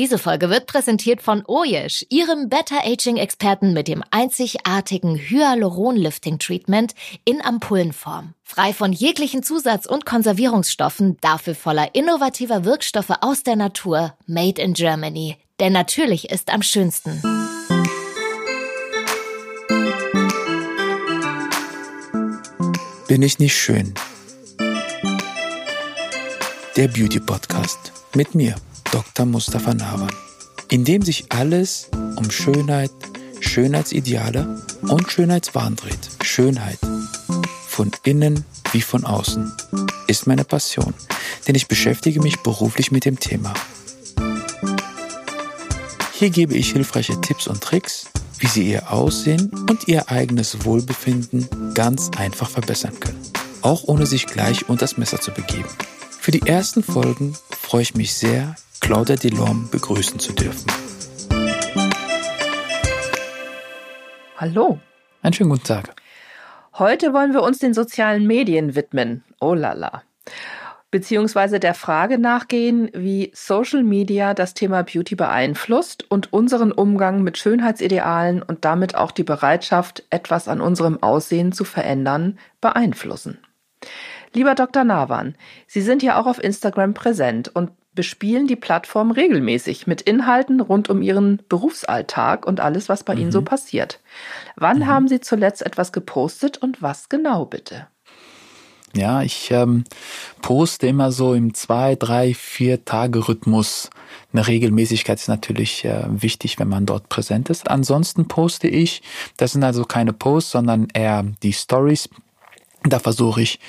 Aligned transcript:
Diese 0.00 0.16
Folge 0.16 0.48
wird 0.48 0.66
präsentiert 0.66 1.20
von 1.20 1.44
Oyesh, 1.46 2.06
ihrem 2.08 2.48
Better 2.48 2.86
Aging 2.86 3.18
Experten 3.18 3.74
mit 3.74 3.86
dem 3.86 4.02
einzigartigen 4.10 5.14
Hyaluron 5.14 5.94
Lifting 5.94 6.38
Treatment 6.38 6.94
in 7.26 7.44
Ampullenform. 7.44 8.32
Frei 8.42 8.72
von 8.72 8.94
jeglichen 8.94 9.42
Zusatz- 9.42 9.84
und 9.84 10.06
Konservierungsstoffen, 10.06 11.18
dafür 11.20 11.54
voller 11.54 11.94
innovativer 11.94 12.64
Wirkstoffe 12.64 13.12
aus 13.20 13.42
der 13.42 13.56
Natur, 13.56 14.14
made 14.26 14.62
in 14.62 14.72
Germany. 14.72 15.36
Denn 15.60 15.74
natürlich 15.74 16.30
ist 16.30 16.50
am 16.50 16.62
schönsten. 16.62 17.20
Bin 23.06 23.20
ich 23.20 23.38
nicht 23.38 23.54
schön? 23.54 23.92
Der 26.74 26.88
Beauty 26.88 27.20
Podcast 27.20 27.92
mit 28.14 28.34
mir, 28.34 28.54
Dr. 28.92 29.24
Mustafa 29.24 29.72
Nawan, 29.72 30.10
in 30.68 30.84
dem 30.84 31.02
sich 31.02 31.26
alles 31.30 31.88
um 32.16 32.30
Schönheit, 32.30 32.90
Schönheitsideale 33.40 34.62
und 34.82 35.10
Schönheitswahn 35.10 35.76
dreht. 35.76 36.10
Schönheit 36.22 36.78
von 37.68 37.92
innen 38.02 38.44
wie 38.72 38.80
von 38.80 39.04
außen 39.04 39.52
ist 40.08 40.26
meine 40.26 40.44
Passion, 40.44 40.92
denn 41.46 41.54
ich 41.54 41.68
beschäftige 41.68 42.20
mich 42.20 42.40
beruflich 42.40 42.90
mit 42.90 43.04
dem 43.04 43.18
Thema. 43.18 43.54
Hier 46.12 46.30
gebe 46.30 46.54
ich 46.54 46.72
hilfreiche 46.72 47.20
Tipps 47.20 47.46
und 47.46 47.62
Tricks, 47.62 48.06
wie 48.38 48.48
Sie 48.48 48.70
Ihr 48.70 48.92
Aussehen 48.92 49.50
und 49.68 49.86
Ihr 49.86 50.10
eigenes 50.10 50.64
Wohlbefinden 50.64 51.48
ganz 51.74 52.10
einfach 52.16 52.50
verbessern 52.50 52.98
können, 52.98 53.20
auch 53.62 53.84
ohne 53.84 54.06
sich 54.06 54.26
gleich 54.26 54.68
unter 54.68 54.84
das 54.84 54.98
Messer 54.98 55.20
zu 55.20 55.30
begeben. 55.30 55.68
Für 56.20 56.32
die 56.32 56.42
ersten 56.42 56.82
Folgen 56.82 57.36
freue 57.50 57.82
ich 57.82 57.94
mich 57.94 58.14
sehr, 58.14 58.56
Claudia 58.80 59.16
Delorme 59.16 59.68
begrüßen 59.70 60.18
zu 60.18 60.32
dürfen. 60.32 60.66
Hallo. 64.36 64.78
Einen 65.22 65.32
schönen 65.32 65.50
guten 65.50 65.64
Tag. 65.64 65.94
Heute 66.78 67.12
wollen 67.12 67.32
wir 67.32 67.42
uns 67.42 67.58
den 67.58 67.74
sozialen 67.74 68.26
Medien 68.26 68.74
widmen. 68.74 69.22
Oh 69.40 69.54
lala. 69.54 70.02
Beziehungsweise 70.90 71.60
der 71.60 71.74
Frage 71.74 72.18
nachgehen, 72.18 72.90
wie 72.92 73.30
Social 73.34 73.84
Media 73.84 74.34
das 74.34 74.54
Thema 74.54 74.82
Beauty 74.82 75.14
beeinflusst 75.14 76.10
und 76.10 76.32
unseren 76.32 76.72
Umgang 76.72 77.22
mit 77.22 77.38
Schönheitsidealen 77.38 78.42
und 78.42 78.64
damit 78.64 78.96
auch 78.96 79.12
die 79.12 79.22
Bereitschaft, 79.22 80.04
etwas 80.10 80.48
an 80.48 80.60
unserem 80.60 81.00
Aussehen 81.00 81.52
zu 81.52 81.64
verändern, 81.64 82.38
beeinflussen. 82.60 83.38
Lieber 84.32 84.54
Dr. 84.54 84.84
Nawan, 84.84 85.36
Sie 85.66 85.80
sind 85.80 86.02
ja 86.02 86.20
auch 86.20 86.26
auf 86.26 86.42
Instagram 86.42 86.94
präsent 86.94 87.48
und 87.54 87.70
bespielen 87.94 88.46
die 88.46 88.56
Plattform 88.56 89.10
regelmäßig 89.10 89.86
mit 89.86 90.02
Inhalten 90.02 90.60
rund 90.60 90.88
um 90.88 91.02
Ihren 91.02 91.42
Berufsalltag 91.48 92.46
und 92.46 92.60
alles, 92.60 92.88
was 92.88 93.04
bei 93.04 93.14
mhm. 93.14 93.20
Ihnen 93.22 93.32
so 93.32 93.42
passiert. 93.42 94.00
Wann 94.56 94.80
mhm. 94.80 94.86
haben 94.86 95.08
Sie 95.08 95.20
zuletzt 95.20 95.62
etwas 95.62 95.92
gepostet 95.92 96.58
und 96.58 96.82
was 96.82 97.08
genau 97.08 97.44
bitte? 97.44 97.88
Ja, 98.94 99.22
ich 99.22 99.50
ähm, 99.52 99.84
poste 100.42 100.88
immer 100.88 101.12
so 101.12 101.34
im 101.34 101.54
zwei, 101.54 101.94
drei, 101.94 102.34
vier 102.34 102.84
Tage 102.84 103.28
Rhythmus. 103.28 103.88
Eine 104.32 104.46
Regelmäßigkeit 104.46 105.18
ist 105.18 105.28
natürlich 105.28 105.84
äh, 105.84 106.04
wichtig, 106.08 106.58
wenn 106.58 106.68
man 106.68 106.86
dort 106.86 107.08
präsent 107.08 107.50
ist. 107.50 107.70
Ansonsten 107.70 108.26
poste 108.26 108.66
ich, 108.66 109.02
das 109.36 109.52
sind 109.52 109.62
also 109.62 109.84
keine 109.84 110.12
Posts, 110.12 110.50
sondern 110.50 110.88
eher 110.92 111.24
die 111.42 111.52
Stories. 111.52 112.08
Da 112.84 112.98
versuche 112.98 113.42
ich 113.42 113.60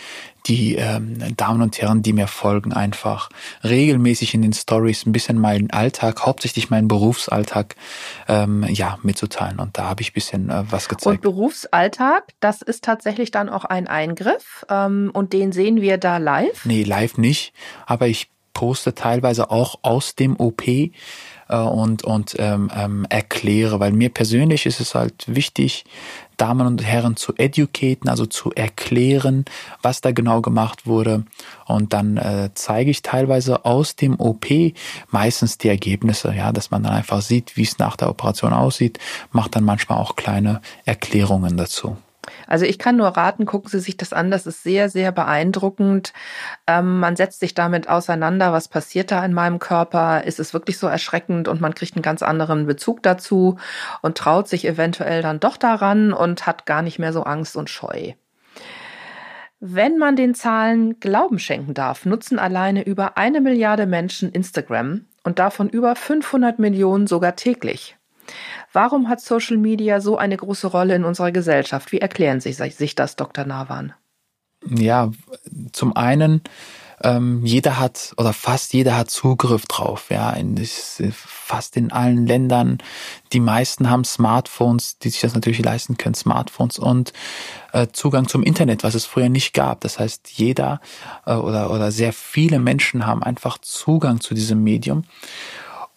die 0.48 0.76
ähm, 0.76 1.36
Damen 1.36 1.62
und 1.62 1.80
Herren, 1.82 2.02
die 2.02 2.14
mir 2.14 2.28
folgen, 2.28 2.74
einfach 2.74 3.30
regelmäßig 3.64 4.34
in 4.34 4.42
den 4.42 4.54
Stories 4.54 5.06
ein 5.06 5.12
bisschen 5.12 5.40
meinen 5.40 5.70
Alltag, 5.70 6.26
hauptsächlich 6.26 6.70
meinen 6.70 6.88
Berufsalltag, 6.88 7.76
ähm, 8.28 8.66
ja, 8.70 8.98
mitzuteilen. 9.04 9.60
Und 9.60 9.78
da 9.78 9.84
habe 9.90 10.02
ich 10.02 10.12
ein 10.12 10.14
bisschen 10.14 10.50
äh, 10.50 10.64
was 10.70 10.90
gezeigt. 10.90 11.18
Und 11.18 11.22
Berufsalltag, 11.22 12.24
das 12.40 12.62
ist 12.62 12.84
tatsächlich 12.84 13.32
dann 13.32 13.50
auch 13.50 13.66
ein 13.66 13.88
Eingriff 13.88 14.66
ähm, 14.70 15.12
und 15.14 15.34
den 15.34 15.52
sehen 15.52 15.82
wir 15.82 15.98
da 15.98 16.18
live? 16.18 16.66
Nee, 16.66 16.84
live 16.84 17.18
nicht, 17.18 17.54
aber 17.86 18.08
ich 18.08 18.30
poste 18.54 18.94
teilweise 18.94 19.50
auch 19.50 19.80
aus 19.82 20.16
dem 20.16 20.40
OP 20.40 20.68
äh, 20.68 20.92
und, 21.50 22.04
und 22.04 22.36
ähm, 22.40 22.70
ähm, 22.76 23.06
erkläre, 23.10 23.80
weil 23.80 23.92
mir 23.92 24.10
persönlich 24.10 24.66
ist 24.66 24.80
es 24.80 24.96
halt 24.96 25.24
wichtig, 25.28 25.86
Damen 26.42 26.66
und 26.66 26.84
Herren 26.84 27.18
zu 27.18 27.36
educaten, 27.38 28.10
also 28.10 28.26
zu 28.26 28.52
erklären, 28.52 29.46
was 29.84 30.02
da 30.02 30.12
genau 30.12 30.42
gemacht 30.42 30.88
wurde. 30.88 31.24
Und 31.68 31.94
dann 31.94 32.18
äh, 32.18 32.50
zeige 32.56 32.90
ich 32.90 33.04
teilweise 33.04 33.64
aus 33.64 33.96
dem 33.96 34.20
OP 34.20 34.48
meistens 35.12 35.60
die 35.60 35.70
Ergebnisse, 35.70 36.34
ja, 36.34 36.52
dass 36.52 36.72
man 36.72 36.82
dann 36.82 36.94
einfach 36.94 37.22
sieht, 37.22 37.58
wie 37.58 37.62
es 37.62 37.78
nach 37.78 37.96
der 37.96 38.10
Operation 38.10 38.54
aussieht, 38.54 38.98
macht 39.32 39.56
dann 39.56 39.64
manchmal 39.64 40.00
auch 40.00 40.16
kleine 40.16 40.62
Erklärungen 40.84 41.58
dazu. 41.58 41.96
Also 42.52 42.66
ich 42.66 42.78
kann 42.78 42.98
nur 42.98 43.08
raten, 43.08 43.46
gucken 43.46 43.70
Sie 43.70 43.80
sich 43.80 43.96
das 43.96 44.12
an. 44.12 44.30
Das 44.30 44.46
ist 44.46 44.62
sehr, 44.62 44.90
sehr 44.90 45.14
beeindruckend. 45.14 46.12
Ähm, 46.68 47.00
man 47.00 47.16
setzt 47.16 47.40
sich 47.40 47.54
damit 47.54 47.88
auseinander, 47.88 48.52
was 48.52 48.68
passiert 48.68 49.10
da 49.10 49.24
in 49.24 49.32
meinem 49.32 49.58
Körper. 49.58 50.26
Ist 50.26 50.38
es 50.38 50.54
wirklich 50.54 50.78
so 50.78 50.88
erschreckend 50.88 51.48
und 51.48 51.62
man 51.62 51.74
kriegt 51.74 51.96
einen 51.96 52.04
ganz 52.04 52.22
anderen 52.22 52.66
Bezug 52.66 53.04
dazu 53.04 53.58
und 54.02 54.18
traut 54.18 54.50
sich 54.50 54.68
eventuell 54.68 55.22
dann 55.22 55.40
doch 55.40 55.56
daran 55.56 56.12
und 56.12 56.46
hat 56.46 56.66
gar 56.66 56.82
nicht 56.82 57.00
mehr 57.00 57.14
so 57.14 57.24
Angst 57.24 57.56
und 57.56 57.70
Scheu. 57.70 58.12
Wenn 59.62 59.98
man 59.98 60.18
den 60.18 60.36
Zahlen 60.36 61.00
Glauben 61.00 61.40
schenken 61.40 61.74
darf, 61.74 62.06
nutzen 62.06 62.38
alleine 62.38 62.84
über 62.84 63.18
eine 63.18 63.40
Milliarde 63.40 63.86
Menschen 63.86 64.30
Instagram 64.30 65.06
und 65.24 65.40
davon 65.40 65.70
über 65.70 65.96
500 65.96 66.60
Millionen 66.60 67.08
sogar 67.08 67.38
täglich. 67.38 67.96
Warum 68.74 69.10
hat 69.10 69.22
Social 69.22 69.58
Media 69.58 70.00
so 70.00 70.18
eine 70.18 70.38
große 70.38 70.68
Rolle 70.68 70.96
in 70.96 71.04
unserer 71.04 71.32
Gesellschaft? 71.32 71.92
Wie 71.92 72.00
erklären 72.00 72.40
Sie 72.40 72.54
sich 72.54 72.96
das, 72.96 73.16
Dr. 73.16 73.46
Nawan? 73.46 73.94
Ja, 74.66 75.12
zum 75.72 75.96
einen, 75.96 76.42
ähm, 77.04 77.44
jeder 77.44 77.80
hat 77.80 78.14
oder 78.18 78.32
fast 78.32 78.74
jeder 78.74 78.96
hat 78.96 79.10
Zugriff 79.10 79.66
drauf. 79.66 80.10
Ja, 80.10 80.32
in, 80.32 80.56
fast 81.12 81.76
in 81.76 81.92
allen 81.92 82.28
Ländern. 82.28 82.78
Die 83.34 83.40
meisten 83.40 83.90
haben 83.90 84.04
Smartphones, 84.04 85.00
die 85.00 85.10
sich 85.10 85.22
das 85.22 85.34
natürlich 85.34 85.64
leisten 85.64 85.98
können, 85.98 86.14
Smartphones 86.14 86.78
und 86.78 87.12
äh, 87.74 87.88
Zugang 87.92 88.28
zum 88.28 88.44
Internet, 88.44 88.84
was 88.84 88.94
es 88.94 89.06
früher 89.06 89.30
nicht 89.30 89.54
gab. 89.54 89.82
Das 89.82 90.00
heißt, 90.00 90.30
jeder 90.32 90.80
äh, 91.26 91.34
oder 91.34 91.72
oder 91.72 91.92
sehr 91.92 92.14
viele 92.14 92.60
Menschen 92.60 93.08
haben 93.08 93.24
einfach 93.24 93.58
Zugang 93.58 94.22
zu 94.22 94.36
diesem 94.36 94.64
Medium 94.64 95.04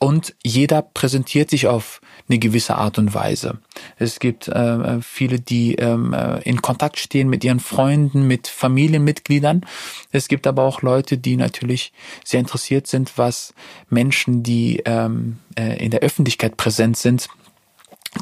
und 0.04 0.34
jeder 0.44 0.82
präsentiert 0.82 1.48
sich 1.48 1.66
auf 1.66 2.02
eine 2.28 2.38
gewisse 2.38 2.74
Art 2.74 2.98
und 2.98 3.14
Weise. 3.14 3.60
Es 3.96 4.18
gibt 4.18 4.48
äh, 4.48 5.00
viele, 5.00 5.40
die 5.40 5.76
ähm, 5.76 6.12
äh, 6.12 6.42
in 6.42 6.60
Kontakt 6.60 6.98
stehen 6.98 7.30
mit 7.30 7.42
ihren 7.42 7.58
Freunden, 7.58 8.26
mit 8.26 8.46
Familienmitgliedern. 8.46 9.64
Es 10.12 10.28
gibt 10.28 10.46
aber 10.46 10.64
auch 10.64 10.82
Leute, 10.82 11.16
die 11.16 11.38
natürlich 11.38 11.94
sehr 12.22 12.40
interessiert 12.40 12.86
sind, 12.86 13.16
was 13.16 13.54
Menschen, 13.88 14.42
die 14.42 14.82
ähm, 14.84 15.38
äh, 15.58 15.82
in 15.82 15.90
der 15.90 16.00
Öffentlichkeit 16.00 16.58
präsent 16.58 16.98
sind, 16.98 17.30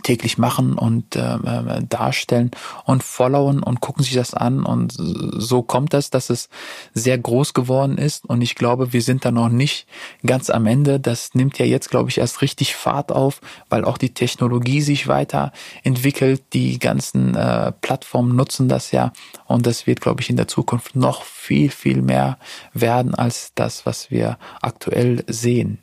täglich 0.03 0.39
machen 0.39 0.75
und 0.79 1.17
äh, 1.17 1.35
äh, 1.35 1.83
darstellen 1.89 2.51
und 2.85 3.03
followen 3.03 3.63
und 3.63 3.81
gucken 3.81 4.03
sich 4.05 4.15
das 4.15 4.35
an 4.35 4.65
und 4.65 4.95
so 4.97 5.63
kommt 5.63 5.93
das, 5.93 6.11
dass 6.11 6.31
es 6.31 6.49
sehr 6.95 7.19
groß 7.19 7.55
geworden 7.55 7.99
ist 7.99 8.25
und 8.25 8.43
ich 8.43 8.55
glaube, 8.55 8.93
wir 8.93 9.03
sind 9.03 9.25
da 9.25 9.31
noch 9.31 9.49
nicht 9.49 9.87
ganz 10.25 10.51
am 10.51 10.67
Ende. 10.67 11.01
Das 11.01 11.35
nimmt 11.35 11.59
ja 11.59 11.67
jetzt, 11.67 11.91
glaube 11.91 12.11
ich, 12.11 12.19
erst 12.19 12.43
richtig 12.43 12.75
Fahrt 12.75 13.13
auf, 13.13 13.41
weil 13.69 13.85
auch 13.85 13.99
die 13.99 14.15
Technologie 14.15 14.81
sich 14.81 15.09
weiterentwickelt. 15.09 16.43
Die 16.53 16.79
ganzen 16.79 17.35
äh, 17.35 17.73
Plattformen 17.73 18.37
nutzen 18.37 18.69
das 18.69 18.93
ja 18.93 19.13
und 19.47 19.67
das 19.67 19.87
wird, 19.87 20.01
glaube 20.01 20.23
ich, 20.23 20.31
in 20.31 20.37
der 20.37 20.49
Zukunft 20.49 20.97
noch 20.97 21.23
viel, 21.25 21.71
viel 21.71 22.03
mehr 22.03 22.39
werden 22.73 23.15
als 23.15 23.53
das, 23.55 23.85
was 23.87 24.11
wir 24.11 24.39
aktuell 24.61 25.25
sehen. 25.27 25.82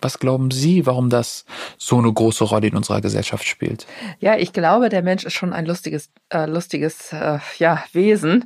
Was 0.00 0.20
glauben 0.20 0.52
Sie, 0.52 0.86
warum 0.86 1.10
das 1.10 1.44
so 1.76 1.98
eine 1.98 2.12
große 2.12 2.44
Rolle 2.44 2.68
in 2.68 2.76
unserer 2.76 3.00
Gesellschaft 3.00 3.44
spielt? 3.44 3.86
Ja, 4.20 4.36
ich 4.36 4.52
glaube, 4.52 4.90
der 4.90 5.02
Mensch 5.02 5.24
ist 5.24 5.32
schon 5.32 5.52
ein 5.52 5.66
lustiges, 5.66 6.10
äh, 6.32 6.46
lustiges 6.46 7.12
äh, 7.12 7.38
ja, 7.58 7.82
Wesen. 7.92 8.44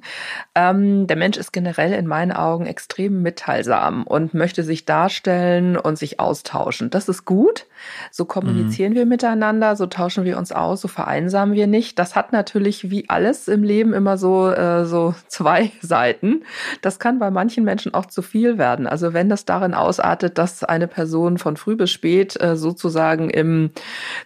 Ähm, 0.54 1.06
der 1.06 1.16
Mensch 1.16 1.36
ist 1.36 1.52
generell 1.52 1.92
in 1.92 2.06
meinen 2.06 2.32
Augen 2.32 2.64
extrem 2.64 3.20
mitteilsam 3.20 4.04
und 4.04 4.32
möchte 4.32 4.62
sich 4.64 4.86
darstellen 4.86 5.76
und 5.76 5.98
sich 5.98 6.20
austauschen. 6.20 6.88
Das 6.88 7.10
ist 7.10 7.26
gut. 7.26 7.66
So 8.10 8.24
kommunizieren 8.24 8.92
mhm. 8.92 8.96
wir 8.96 9.06
miteinander, 9.06 9.76
so 9.76 9.86
tauschen 9.86 10.24
wir 10.24 10.38
uns 10.38 10.52
aus, 10.52 10.80
so 10.80 10.88
vereinsamen 10.88 11.54
wir 11.54 11.66
nicht. 11.66 11.98
Das 11.98 12.14
hat 12.16 12.32
natürlich 12.32 12.90
wie 12.90 13.10
alles 13.10 13.48
im 13.48 13.62
Leben 13.62 13.92
immer 13.92 14.16
so, 14.16 14.48
äh, 14.48 14.86
so 14.86 15.14
zwei 15.28 15.70
Seiten. 15.82 16.44
Das 16.80 16.98
kann 16.98 17.18
bei 17.18 17.30
manchen 17.30 17.64
Menschen 17.64 17.92
auch 17.92 18.06
zu 18.06 18.22
viel 18.22 18.56
werden. 18.56 18.86
Also 18.86 19.12
wenn 19.12 19.28
das 19.28 19.44
darin 19.44 19.74
ausartet, 19.74 20.38
dass 20.38 20.64
eine 20.64 20.88
Person 20.88 21.38
von 21.42 21.56
früh 21.56 21.76
bis 21.76 21.90
spät 21.90 22.40
äh, 22.40 22.56
sozusagen 22.56 23.28
im 23.30 23.70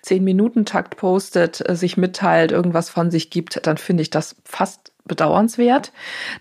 Zehn-Minuten-Takt 0.02 0.96
postet, 0.96 1.68
äh, 1.68 1.74
sich 1.74 1.96
mitteilt, 1.96 2.52
irgendwas 2.52 2.90
von 2.90 3.10
sich 3.10 3.30
gibt, 3.30 3.66
dann 3.66 3.78
finde 3.78 4.02
ich 4.02 4.10
das 4.10 4.36
fast 4.44 4.92
bedauernswert. 5.06 5.92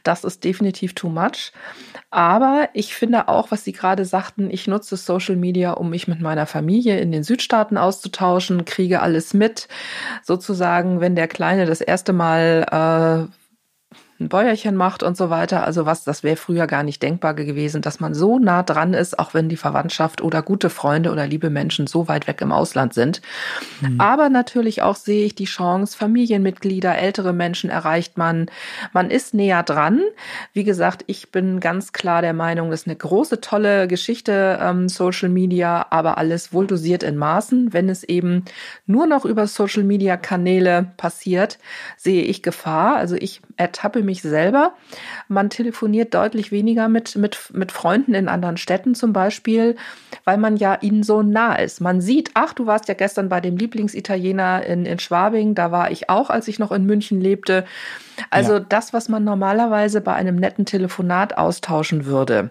Das 0.04 0.24
ist 0.24 0.44
definitiv 0.44 0.94
too 0.94 1.10
much. 1.10 1.51
Aber 2.12 2.69
ich 2.74 2.95
finde 2.95 3.27
auch, 3.27 3.51
was 3.51 3.63
Sie 3.63 3.74
gerade 3.74 4.06
sagten, 4.06 4.50
ich 4.50 4.68
nutze 4.68 4.95
Social 4.95 5.36
Media, 5.36 5.72
um 5.72 5.89
mich 5.89 6.07
mit 6.07 6.22
meiner 6.22 6.45
Familie 6.45 7.00
in 7.00 7.12
den 7.12 7.24
Südstaaten 7.24 7.77
auszutauschen, 7.77 8.66
kriege 8.66 9.01
alles 9.01 9.33
mit. 9.33 9.68
Sozusagen, 10.24 11.01
wenn 11.01 11.16
der 11.16 11.27
Kleine 11.27 11.66
das 11.66 11.81
erste 11.81 12.13
Mal 12.13 13.27
äh, 13.30 13.44
ein 14.17 14.29
Bäuerchen 14.29 14.77
macht 14.77 15.03
und 15.03 15.17
so 15.17 15.29
weiter. 15.29 15.65
Also 15.65 15.85
was, 15.85 16.06
das 16.06 16.23
wäre 16.23 16.38
früher 16.38 16.67
gar 16.67 16.83
nicht 16.83 17.03
denkbar 17.03 17.33
gewesen, 17.33 17.81
dass 17.81 18.00
man 18.00 18.13
so 18.13 18.39
nah 18.39 18.63
dran 18.63 18.94
ist, 18.94 19.19
auch 19.19 19.33
wenn 19.33 19.50
die 19.50 19.57
Verwandtschaft 19.57 20.21
oder 20.21 20.41
gute 20.41 20.69
Freunde 20.69 21.12
oder 21.12 21.27
liebe 21.27 21.50
Menschen 21.50 21.85
so 21.85 22.07
weit 22.07 22.25
weg 22.27 22.39
im 22.39 22.53
Ausland 22.53 22.94
sind. 22.94 23.21
Mhm. 23.81 24.00
Aber 24.00 24.29
natürlich 24.29 24.81
auch 24.81 24.95
sehe 24.95 25.25
ich 25.25 25.35
die 25.35 25.45
Chance, 25.45 25.97
Familienmitglieder, 25.97 26.97
ältere 26.97 27.33
Menschen 27.33 27.69
erreicht 27.69 28.17
man. 28.17 28.45
Man 28.94 29.12
ist 29.12 29.33
näher 29.33 29.63
dran. 29.63 30.01
Wie 30.53 30.63
gesagt, 30.63 31.03
ich 31.07 31.31
bin 31.31 31.59
ganz 31.59 31.91
klar 31.91 32.21
der 32.21 32.33
Meinung, 32.33 32.71
das 32.71 32.81
ist 32.81 32.88
eine 32.88 32.95
große, 32.95 33.41
tolle 33.41 33.88
Geschichte, 33.89 34.59
ähm, 34.62 34.88
Social 34.88 35.27
Media, 35.27 35.88
aber 35.89 36.17
alles 36.17 36.53
wohl 36.53 36.67
dosiert 36.67 37.03
in 37.03 37.17
Maßen. 37.17 37.73
Wenn 37.73 37.89
es 37.89 38.06
eben 38.06 38.45
nur 38.85 39.07
noch 39.07 39.25
über 39.25 39.45
Social 39.47 39.83
Media 39.83 40.15
Kanäle 40.15 40.94
passiert, 40.95 41.59
sehe 41.97 42.23
ich 42.23 42.44
Gefahr. 42.44 42.95
Also 42.95 43.15
ich 43.15 43.41
ertappe 43.57 44.04
mich 44.04 44.22
selber. 44.22 44.74
Man 45.28 45.50
telefoniert 45.50 46.13
deutlich 46.13 46.52
weniger 46.52 46.88
mit, 46.90 47.16
mit, 47.16 47.38
mit 47.54 47.72
Freunden 47.72 48.13
in 48.13 48.28
anderen 48.28 48.57
Städten 48.57 48.96
zum 48.96 49.13
Beispiel, 49.13 49.75
weil 50.24 50.38
man 50.38 50.57
ja 50.57 50.78
ihnen 50.81 51.04
so 51.04 51.22
nah 51.22 51.56
ist. 51.56 51.81
Man 51.81 52.02
sieht, 52.02 52.31
ach, 52.34 52.54
du 52.54 52.66
warst 52.66 52.88
ja 52.88 52.94
gestern 52.94 53.30
bei 53.30 53.42
dem 53.42 53.57
Lieblingsitaliener 53.57 54.66
in, 54.66 54.86
in 54.86 55.00
Schwabing, 55.00 55.56
da 55.56 55.72
war 55.72 55.92
ich 55.92 56.10
auch, 56.10 56.30
als 56.30 56.48
ich 56.48 56.60
noch 56.60 56.72
in 56.72 56.86
München 56.86 57.22
lebte. 57.22 57.66
Also 58.30 58.54
ja. 58.54 58.60
das, 58.60 58.94
was 58.94 59.10
man 59.10 59.24
normalerweise 59.24 60.01
bei 60.01 60.13
einem 60.13 60.36
netten 60.36 60.66
Telefonat 60.66 61.38
austauschen 61.38 62.06
würde 62.06 62.50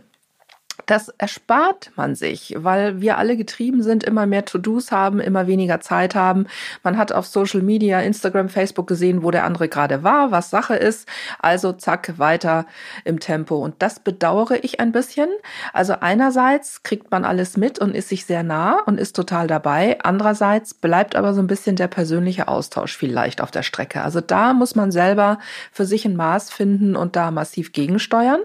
das 0.86 1.08
erspart 1.18 1.92
man 1.96 2.14
sich, 2.14 2.54
weil 2.58 3.00
wir 3.00 3.16
alle 3.16 3.36
getrieben 3.36 3.82
sind, 3.82 4.04
immer 4.04 4.26
mehr 4.26 4.44
To-Dos 4.44 4.92
haben, 4.92 5.20
immer 5.20 5.46
weniger 5.46 5.80
Zeit 5.80 6.14
haben. 6.14 6.46
Man 6.82 6.98
hat 6.98 7.12
auf 7.12 7.26
Social 7.26 7.62
Media, 7.62 8.00
Instagram, 8.00 8.48
Facebook 8.48 8.86
gesehen, 8.86 9.22
wo 9.22 9.30
der 9.30 9.44
andere 9.44 9.68
gerade 9.68 10.02
war, 10.02 10.30
was 10.30 10.50
Sache 10.50 10.74
ist. 10.74 11.08
Also 11.38 11.72
zack, 11.72 12.18
weiter 12.18 12.66
im 13.04 13.20
Tempo. 13.20 13.56
Und 13.56 13.76
das 13.78 14.00
bedauere 14.00 14.62
ich 14.62 14.80
ein 14.80 14.92
bisschen. 14.92 15.28
Also 15.72 15.94
einerseits 16.00 16.82
kriegt 16.82 17.10
man 17.10 17.24
alles 17.24 17.56
mit 17.56 17.78
und 17.78 17.94
ist 17.94 18.08
sich 18.08 18.26
sehr 18.26 18.42
nah 18.42 18.80
und 18.84 18.98
ist 18.98 19.16
total 19.16 19.46
dabei. 19.46 19.98
Andererseits 20.02 20.74
bleibt 20.74 21.16
aber 21.16 21.34
so 21.34 21.40
ein 21.40 21.46
bisschen 21.46 21.76
der 21.76 21.88
persönliche 21.88 22.48
Austausch 22.48 22.96
vielleicht 22.96 23.40
auf 23.40 23.50
der 23.50 23.62
Strecke. 23.62 24.02
Also 24.02 24.20
da 24.20 24.52
muss 24.52 24.74
man 24.74 24.90
selber 24.90 25.38
für 25.72 25.86
sich 25.86 26.04
ein 26.04 26.16
Maß 26.16 26.50
finden 26.50 26.96
und 26.96 27.16
da 27.16 27.30
massiv 27.30 27.72
gegensteuern. 27.72 28.40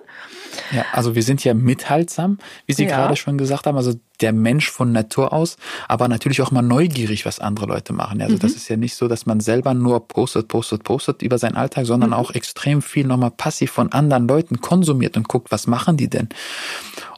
Ja, 0.71 0.85
also 0.93 1.15
wir 1.15 1.23
sind 1.23 1.43
ja 1.43 1.53
mithaltsam 1.53 2.18
haben, 2.21 2.37
wie 2.65 2.73
Sie 2.73 2.85
ja. 2.85 2.89
gerade 2.89 3.15
schon 3.15 3.37
gesagt 3.37 3.65
haben. 3.65 3.77
Also 3.77 3.93
der 4.21 4.33
Mensch 4.33 4.69
von 4.69 4.91
Natur 4.91 5.33
aus, 5.33 5.57
aber 5.87 6.07
natürlich 6.07 6.41
auch 6.41 6.51
mal 6.51 6.61
neugierig, 6.61 7.25
was 7.25 7.39
andere 7.39 7.67
Leute 7.67 7.93
machen. 7.93 8.21
Also 8.21 8.35
mhm. 8.35 8.39
das 8.39 8.53
ist 8.53 8.67
ja 8.67 8.77
nicht 8.77 8.95
so, 8.95 9.07
dass 9.07 9.25
man 9.25 9.39
selber 9.39 9.73
nur 9.73 10.07
postet, 10.07 10.47
postet, 10.47 10.83
postet 10.83 11.21
über 11.21 11.37
seinen 11.37 11.55
Alltag, 11.55 11.85
sondern 11.85 12.11
mhm. 12.11 12.15
auch 12.15 12.31
extrem 12.31 12.81
viel 12.81 13.07
nochmal 13.07 13.31
passiv 13.31 13.71
von 13.71 13.91
anderen 13.91 14.27
Leuten 14.27 14.61
konsumiert 14.61 15.17
und 15.17 15.27
guckt, 15.27 15.51
was 15.51 15.67
machen 15.67 15.97
die 15.97 16.09
denn? 16.09 16.29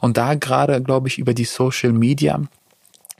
Und 0.00 0.16
da 0.16 0.34
gerade, 0.34 0.82
glaube 0.82 1.08
ich, 1.08 1.18
über 1.18 1.34
die 1.34 1.44
Social 1.44 1.92
Media 1.92 2.40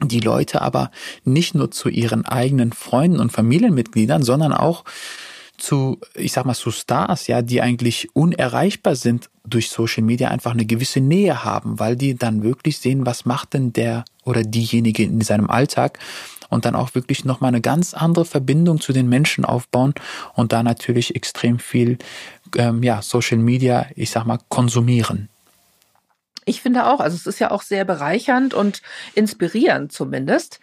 die 0.01 0.19
Leute 0.19 0.61
aber 0.61 0.91
nicht 1.23 1.55
nur 1.55 1.71
zu 1.71 1.89
ihren 1.89 2.25
eigenen 2.25 2.73
Freunden 2.73 3.19
und 3.19 3.31
Familienmitgliedern, 3.31 4.23
sondern 4.23 4.51
auch 4.51 4.83
zu, 5.63 5.99
ich 6.13 6.33
sag 6.33 6.45
mal, 6.45 6.53
zu 6.53 6.71
Stars, 6.71 7.27
ja, 7.27 7.41
die 7.41 7.61
eigentlich 7.61 8.09
unerreichbar 8.13 8.95
sind 8.95 9.29
durch 9.45 9.69
Social 9.69 10.03
Media, 10.03 10.27
einfach 10.27 10.51
eine 10.51 10.65
gewisse 10.65 10.99
Nähe 10.99 11.43
haben, 11.43 11.79
weil 11.79 11.95
die 11.95 12.15
dann 12.15 12.43
wirklich 12.43 12.79
sehen, 12.79 13.05
was 13.05 13.25
macht 13.25 13.53
denn 13.53 13.71
der 13.71 14.03
oder 14.25 14.43
diejenige 14.43 15.03
in 15.03 15.21
seinem 15.21 15.49
Alltag 15.49 15.99
und 16.49 16.65
dann 16.65 16.75
auch 16.75 16.95
wirklich 16.95 17.23
nochmal 17.23 17.49
eine 17.49 17.61
ganz 17.61 17.93
andere 17.93 18.25
Verbindung 18.25 18.81
zu 18.81 18.91
den 18.93 19.07
Menschen 19.07 19.45
aufbauen 19.45 19.93
und 20.33 20.51
da 20.51 20.63
natürlich 20.63 21.15
extrem 21.15 21.59
viel, 21.59 21.97
ähm, 22.57 22.83
ja, 22.83 23.01
Social 23.01 23.37
Media, 23.37 23.87
ich 23.95 24.11
sag 24.11 24.25
mal, 24.25 24.39
konsumieren. 24.49 25.29
Ich 26.45 26.61
finde 26.61 26.85
auch, 26.87 26.99
also 26.99 27.15
es 27.15 27.25
ist 27.25 27.39
ja 27.39 27.51
auch 27.51 27.61
sehr 27.61 27.85
bereichernd 27.85 28.53
und 28.53 28.81
inspirierend 29.15 29.91
zumindest, 29.91 30.59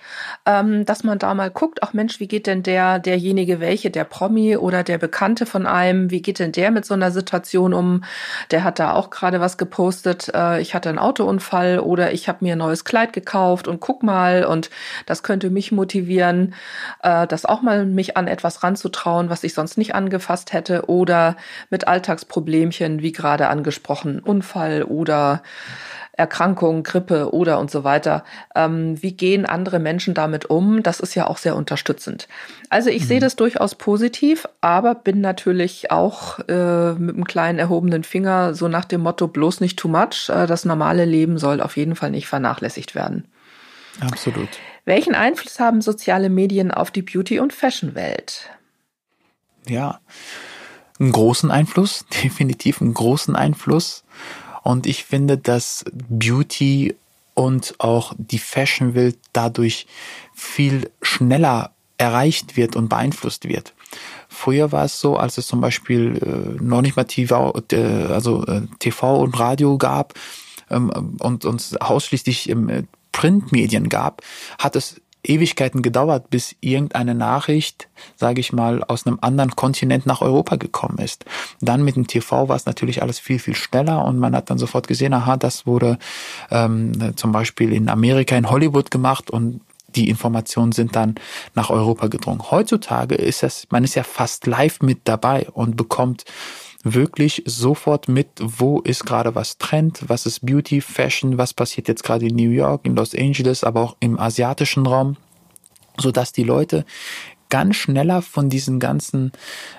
ähm, 0.47 0.85
dass 0.85 1.05
man 1.05 1.19
da 1.19 1.35
mal 1.35 1.50
guckt, 1.50 1.82
ach 1.82 1.93
Mensch, 1.93 2.21
wie 2.21 2.29
geht 2.29 2.47
denn 2.47 2.62
der, 2.62 2.99
derjenige 2.99 3.61
welche, 3.61 3.91
der 3.91 4.05
Promi 4.05 4.56
oder 4.56 4.82
der 4.82 4.99
Bekannte 4.99 5.47
von 5.47 5.67
einem, 5.67 6.11
wie 6.11 6.23
geht 6.23 6.38
denn 6.38 6.53
der 6.53 6.71
mit 6.71 6.85
so 6.85 6.94
einer 6.94 7.11
Situation 7.11 7.75
um? 7.75 8.05
Der 8.50 8.65
hat 8.65 8.79
da 8.79 8.93
auch 8.93 9.11
gerade 9.11 9.41
was 9.41 9.59
gepostet, 9.59 10.31
äh, 10.35 10.61
ich 10.61 10.75
hatte 10.75 10.88
einen 10.88 10.99
Autounfall 10.99 11.81
oder 11.81 12.12
ich 12.12 12.29
habe 12.29 12.44
mir 12.44 12.53
ein 12.53 12.59
neues 12.59 12.85
Kleid 12.85 13.12
gekauft 13.12 13.69
und 13.69 13.81
guck 13.81 14.03
mal 14.03 14.44
und 14.44 14.71
das 15.06 15.23
könnte 15.23 15.50
mich 15.50 15.73
motivieren, 15.73 16.55
äh, 17.03 17.27
das 17.27 17.44
auch 17.44 17.62
mal 17.62 17.87
mich 17.87 18.17
an 18.17 18.27
etwas 18.27 18.62
ranzutrauen, 18.62 19.31
was 19.31 19.44
ich 19.44 19.55
sonst 19.55 19.79
nicht 19.79 19.94
angefasst 19.94 20.53
hätte 20.53 20.88
oder 20.88 21.37
mit 21.71 21.88
Alltagsproblemchen, 21.88 23.03
wie 23.03 23.12
gerade 23.12 23.49
angesprochen, 23.49 24.21
Unfall 24.21 24.82
oder 24.82 25.43
Erkrankung, 26.12 26.82
Grippe 26.82 27.32
oder 27.32 27.58
und 27.58 27.70
so 27.70 27.82
weiter. 27.82 28.25
Ähm, 28.55 29.02
wie 29.02 29.12
gehen 29.12 29.46
andere 29.46 29.78
Menschen 29.78 30.12
damit 30.12 30.50
um? 30.50 30.82
Das 30.82 31.00
ist 31.00 31.14
ja 31.14 31.26
auch 31.26 31.38
sehr 31.38 31.56
unterstützend. 31.56 32.28
Also 32.69 32.90
ich 32.90 33.05
mhm. 33.05 33.06
sehe 33.06 33.20
das 33.20 33.37
durchaus 33.37 33.75
positiv, 33.75 34.46
aber 34.61 34.94
bin 34.94 35.20
natürlich 35.20 35.90
auch 35.90 36.38
äh, 36.40 36.93
mit 36.93 37.14
einem 37.14 37.25
kleinen 37.25 37.58
erhobenen 37.58 38.05
Finger 38.05 38.55
so 38.55 38.69
nach 38.69 38.84
dem 38.84 39.00
Motto 39.00 39.28
bloß 39.28 39.61
nicht 39.61 39.78
too 39.78 39.88
much. 39.88 40.28
Äh, 40.28 40.46
das 40.46 40.64
normale 40.64 41.06
Leben 41.06 41.38
soll 41.38 41.61
auf 41.61 41.76
jeden 41.76 41.96
Fall 41.96 42.11
nicht 42.11 42.26
vernachlässigt 42.26 42.94
werden. 42.94 43.26
Absolut. 44.00 44.49
Welchen 44.84 45.14
Einfluss 45.14 45.58
haben 45.58 45.81
soziale 45.81 46.28
Medien 46.28 46.70
auf 46.70 46.90
die 46.90 47.02
Beauty- 47.02 47.40
und 47.40 47.52
Fashion-Welt? 47.52 48.50
Ja, 49.67 50.00
einen 50.99 51.12
großen 51.12 51.50
Einfluss, 51.50 52.05
definitiv 52.22 52.81
einen 52.81 52.94
großen 52.94 53.37
Einfluss. 53.37 54.05
Und 54.62 54.87
ich 54.87 55.05
finde, 55.05 55.39
dass 55.39 55.85
Beauty 56.09 56.95
und 57.35 57.75
auch 57.79 58.12
die 58.19 58.39
Fashion 58.39 58.95
Welt 58.95 59.19
dadurch 59.33 59.87
viel 60.35 60.91
schneller 61.01 61.73
erreicht 61.97 62.57
wird 62.57 62.77
und 62.77 62.89
beeinflusst 62.89 63.49
wird. 63.49 63.75
Früher 64.29 64.73
war 64.73 64.85
es 64.85 65.01
so, 65.01 65.17
als 65.17 65.39
es 65.39 65.47
zum 65.47 65.61
Beispiel 65.61 66.17
äh, 66.23 66.62
noch 66.62 66.83
nicht 66.83 66.97
mal 66.97 67.05
TV, 67.05 67.53
äh, 67.73 67.77
also 67.77 68.45
äh, 68.47 68.62
TV 68.79 69.21
und 69.21 69.39
Radio 69.39 69.77
gab 69.77 70.15
ähm, 70.71 71.17
und 71.19 71.45
uns 71.45 71.77
ausschließlich 71.77 72.49
im 72.49 72.87
Printmedien 73.13 73.89
gab, 73.89 74.23
hat 74.59 74.77
es 74.77 75.01
Ewigkeiten 75.22 75.82
gedauert, 75.82 76.31
bis 76.31 76.56
irgendeine 76.60 77.15
Nachricht, 77.15 77.89
sage 78.17 78.41
ich 78.41 78.53
mal, 78.53 78.82
aus 78.84 79.06
einem 79.06 79.19
anderen 79.20 79.55
Kontinent 79.55 80.06
nach 80.06 80.22
Europa 80.22 80.56
gekommen 80.56 80.98
ist. 80.98 81.24
Dann 81.60 81.84
mit 81.84 81.96
dem 81.96 82.06
TV 82.06 82.48
war 82.48 82.56
es 82.56 82.67
natürlich 82.67 83.03
alles 83.03 83.19
viel, 83.19 83.39
viel 83.39 83.55
schneller 83.55 84.05
und 84.05 84.19
man 84.19 84.34
hat 84.34 84.50
dann 84.50 84.58
sofort 84.58 84.89
gesehen, 84.89 85.12
aha, 85.12 85.36
das 85.36 85.67
wurde 85.67 85.98
ähm, 86.50 87.17
zum 87.17 87.32
Beispiel 87.32 87.72
in 87.72 87.89
Amerika, 87.89 88.36
in 88.36 88.50
Hollywood 88.50 88.91
gemacht 88.91 89.31
und 89.31 89.60
die 89.96 90.08
Informationen 90.08 90.72
sind 90.72 90.96
dann 90.96 91.17
nach 91.55 91.70
Europa 91.70 92.06
gedrungen. 92.06 92.50
Heutzutage 92.50 93.17
ist 93.17 93.43
es, 93.43 93.67
man 93.70 93.84
ist 93.84 93.96
ja 93.96 94.05
fast 94.05 94.46
live 94.46 94.81
mit 94.81 95.00
dabei 95.05 95.48
und 95.53 95.77
bekommt 95.77 96.24
wirklich 96.82 97.43
sofort 97.46 98.08
mit, 98.08 98.29
wo 98.41 98.81
ist 98.81 99.05
gerade 99.05 99.34
was 99.34 99.58
Trend, 99.58 100.05
was 100.08 100.27
ist 100.27 100.44
Beauty, 100.46 100.81
Fashion, 100.81 101.39
was 101.39 101.55
passiert 101.55 101.89
jetzt 101.89 102.05
gerade 102.05 102.27
in 102.27 102.37
New 102.37 102.51
York, 102.51 102.84
in 102.84 102.96
Los 102.96 103.15
Angeles, 103.15 103.65
aber 103.65 103.82
auch 103.82 103.96
im 104.01 104.19
asiatischen 104.19 104.87
Raum, 104.87 105.17
so 105.99 106.10
dass 106.10 106.32
die 106.32 106.44
Leute 106.44 106.84
ganz 107.51 107.77
schneller 107.77 108.22
von 108.22 108.49
diesen 108.49 108.79
ganzen 108.79 109.32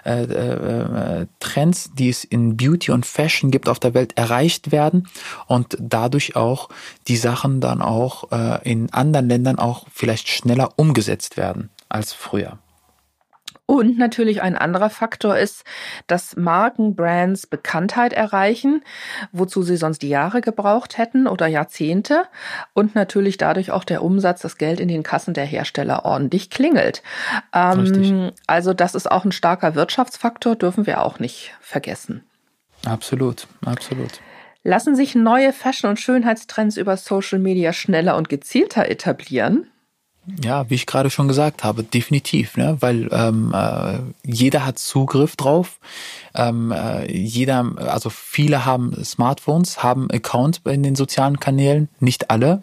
äh, 0.05 0.23
äh, 0.23 1.27
Trends, 1.39 1.91
die 1.93 2.09
es 2.09 2.23
in 2.23 2.57
Beauty 2.57 2.91
und 2.91 3.05
Fashion 3.05 3.49
gibt 3.49 3.67
auf 3.67 3.79
der 3.79 3.93
Welt, 3.93 4.17
erreicht 4.17 4.71
werden 4.71 5.07
und 5.47 5.77
dadurch 5.79 6.35
auch 6.35 6.69
die 7.07 7.17
Sachen 7.17 7.61
dann 7.61 7.81
auch 7.81 8.31
äh, 8.31 8.69
in 8.69 8.93
anderen 8.93 9.29
Ländern 9.29 9.57
auch 9.57 9.87
vielleicht 9.91 10.27
schneller 10.27 10.73
umgesetzt 10.75 11.37
werden 11.37 11.69
als 11.89 12.13
früher. 12.13 12.59
Und 13.71 13.97
natürlich 13.97 14.41
ein 14.41 14.57
anderer 14.57 14.89
Faktor 14.89 15.37
ist, 15.37 15.63
dass 16.05 16.35
Markenbrands 16.35 17.47
Bekanntheit 17.47 18.11
erreichen, 18.11 18.83
wozu 19.31 19.63
sie 19.63 19.77
sonst 19.77 20.03
Jahre 20.03 20.41
gebraucht 20.41 20.97
hätten 20.97 21.25
oder 21.25 21.47
Jahrzehnte. 21.47 22.25
Und 22.73 22.95
natürlich 22.95 23.37
dadurch 23.37 23.71
auch 23.71 23.85
der 23.85 24.03
Umsatz, 24.03 24.41
das 24.41 24.57
Geld 24.57 24.81
in 24.81 24.89
den 24.89 25.03
Kassen 25.03 25.33
der 25.33 25.45
Hersteller 25.45 26.03
ordentlich 26.03 26.49
klingelt. 26.49 27.01
Ähm, 27.53 28.33
also 28.45 28.73
das 28.73 28.93
ist 28.93 29.09
auch 29.09 29.23
ein 29.23 29.31
starker 29.31 29.73
Wirtschaftsfaktor, 29.73 30.57
dürfen 30.57 30.85
wir 30.85 31.01
auch 31.01 31.19
nicht 31.19 31.53
vergessen. 31.61 32.25
Absolut, 32.85 33.47
absolut. 33.65 34.19
Lassen 34.63 34.97
sich 34.97 35.15
neue 35.15 35.53
Fashion- 35.53 35.91
und 35.91 35.99
Schönheitstrends 36.01 36.75
über 36.75 36.97
Social 36.97 37.39
Media 37.39 37.71
schneller 37.71 38.17
und 38.17 38.27
gezielter 38.27 38.89
etablieren? 38.89 39.70
Ja, 40.43 40.69
wie 40.69 40.75
ich 40.75 40.85
gerade 40.85 41.09
schon 41.09 41.27
gesagt 41.27 41.63
habe, 41.63 41.83
definitiv, 41.83 42.55
ne? 42.55 42.77
weil 42.79 43.09
ähm, 43.11 43.51
äh, 43.55 43.99
jeder 44.23 44.67
hat 44.67 44.77
Zugriff 44.77 45.35
drauf. 45.35 45.79
Ähm, 46.35 46.71
äh, 46.71 47.11
jeder, 47.11 47.71
also 47.77 48.11
viele 48.11 48.63
haben 48.63 49.03
Smartphones, 49.03 49.81
haben 49.81 50.11
Account 50.11 50.61
in 50.65 50.83
den 50.83 50.95
sozialen 50.95 51.39
Kanälen, 51.39 51.89
nicht 51.99 52.29
alle, 52.29 52.61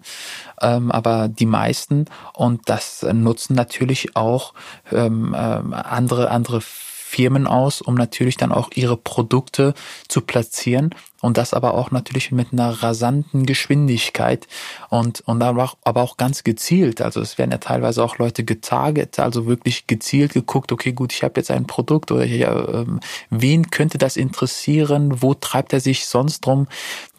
ähm, 0.62 0.92
aber 0.92 1.28
die 1.28 1.46
meisten. 1.46 2.04
Und 2.32 2.68
das 2.68 3.02
nutzen 3.02 3.56
natürlich 3.56 4.14
auch 4.14 4.54
ähm, 4.92 5.34
äh, 5.34 5.36
andere 5.36 6.30
andere 6.30 6.60
Firmen 7.08 7.46
aus, 7.46 7.80
um 7.80 7.94
natürlich 7.94 8.36
dann 8.36 8.52
auch 8.52 8.68
ihre 8.74 8.98
Produkte 8.98 9.72
zu 10.08 10.20
platzieren 10.20 10.90
und 11.22 11.38
das 11.38 11.54
aber 11.54 11.72
auch 11.72 11.90
natürlich 11.90 12.32
mit 12.32 12.52
einer 12.52 12.82
rasanten 12.82 13.46
Geschwindigkeit 13.46 14.46
und, 14.90 15.22
und 15.22 15.42
aber 15.42 15.64
auch, 15.64 15.76
aber 15.82 16.02
auch 16.02 16.18
ganz 16.18 16.44
gezielt. 16.44 17.00
Also 17.00 17.20
es 17.22 17.38
werden 17.38 17.50
ja 17.50 17.58
teilweise 17.58 18.04
auch 18.04 18.18
Leute 18.18 18.44
getarget, 18.44 19.18
also 19.18 19.46
wirklich 19.46 19.86
gezielt 19.86 20.34
geguckt, 20.34 20.70
okay, 20.70 20.92
gut, 20.92 21.12
ich 21.14 21.22
habe 21.24 21.40
jetzt 21.40 21.50
ein 21.50 21.66
Produkt 21.66 22.12
oder 22.12 22.24
hier, 22.24 22.68
ähm, 22.72 23.00
wen 23.30 23.70
könnte 23.70 23.96
das 23.96 24.18
interessieren, 24.18 25.22
wo 25.22 25.32
treibt 25.32 25.72
er 25.72 25.80
sich 25.80 26.06
sonst 26.06 26.44
drum? 26.44 26.68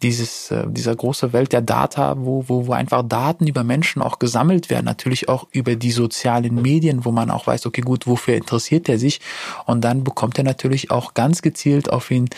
Dieses, 0.02 0.52
äh, 0.52 0.66
dieser 0.68 0.96
große 0.96 1.34
Welt 1.34 1.52
der 1.52 1.62
Data, 1.62 2.16
wo, 2.18 2.46
wo, 2.48 2.68
wo 2.68 2.74
einfach 2.74 3.04
Daten 3.04 3.48
über 3.48 3.64
Menschen 3.64 4.02
auch 4.02 4.20
gesammelt 4.20 4.70
werden, 4.70 4.86
natürlich 4.86 5.30
auch 5.30 5.48
über 5.52 5.76
die 5.76 5.92
sozialen 5.92 6.56
Medien, 6.62 7.06
wo 7.06 7.12
man 7.12 7.32
auch 7.32 7.48
weiß, 7.48 7.66
okay, 7.66 7.82
gut, 7.82 8.08
wofür 8.08 8.36
interessiert 8.36 8.88
er 8.90 8.98
sich? 8.98 9.20
Und 9.66 9.82
dann 9.82 10.04
bekommt 10.04 10.38
er 10.38 10.44
natürlich 10.44 10.92
auch 10.92 11.14
ganz 11.14 11.42
gezielt 11.42 11.92
auf 11.92 12.12
ihn 12.12 12.30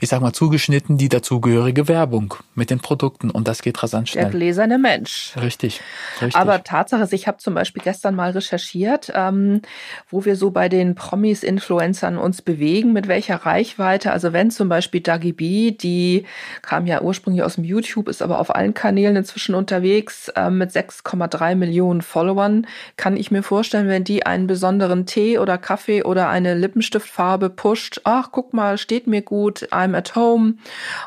ich 0.00 0.08
sag 0.08 0.20
mal, 0.20 0.32
zugeschnitten 0.32 0.98
die 0.98 1.08
dazugehörige 1.08 1.88
Werbung 1.88 2.34
mit 2.54 2.70
den 2.70 2.80
Produkten 2.80 3.30
und 3.30 3.48
das 3.48 3.62
geht 3.62 3.82
rasant 3.82 4.08
schnell. 4.08 4.24
Der 4.24 4.32
gläserne 4.32 4.78
Mensch. 4.78 5.34
Richtig, 5.36 5.80
richtig. 6.20 6.36
Aber 6.36 6.62
Tatsache 6.62 7.02
ist, 7.02 7.12
ich 7.12 7.26
habe 7.26 7.38
zum 7.38 7.54
Beispiel 7.54 7.82
gestern 7.82 8.14
mal 8.14 8.30
recherchiert, 8.30 9.12
ähm, 9.14 9.62
wo 10.10 10.24
wir 10.24 10.36
so 10.36 10.50
bei 10.50 10.68
den 10.68 10.94
Promis, 10.94 11.42
Influencern 11.42 12.18
uns 12.18 12.42
bewegen, 12.42 12.92
mit 12.92 13.08
welcher 13.08 13.36
Reichweite. 13.36 14.12
Also 14.12 14.32
wenn 14.32 14.50
zum 14.50 14.68
Beispiel 14.68 15.00
Dagi 15.00 15.32
B, 15.32 15.70
die 15.70 16.24
kam 16.62 16.86
ja 16.86 17.02
ursprünglich 17.02 17.42
aus 17.42 17.56
dem 17.56 17.64
YouTube, 17.64 18.08
ist 18.08 18.22
aber 18.22 18.38
auf 18.38 18.54
allen 18.54 18.74
Kanälen 18.74 19.16
inzwischen 19.16 19.54
unterwegs 19.54 20.28
äh, 20.28 20.50
mit 20.50 20.70
6,3 20.70 21.54
Millionen 21.54 22.02
Followern, 22.02 22.66
kann 22.96 23.16
ich 23.16 23.30
mir 23.30 23.42
vorstellen, 23.42 23.88
wenn 23.88 24.04
die 24.04 24.26
einen 24.26 24.46
besonderen 24.46 25.06
Tee 25.06 25.38
oder 25.38 25.58
Kaffee 25.58 26.02
oder 26.02 26.28
eine 26.28 26.54
Lippenstiftfarbe 26.54 27.50
pusht, 27.50 28.00
ach 28.04 28.28
guck 28.32 28.52
mal, 28.52 28.78
steht 28.78 29.06
mir 29.06 29.22
gut, 29.22 29.68
I'm 29.84 29.96
at 29.96 30.16
home 30.16 30.54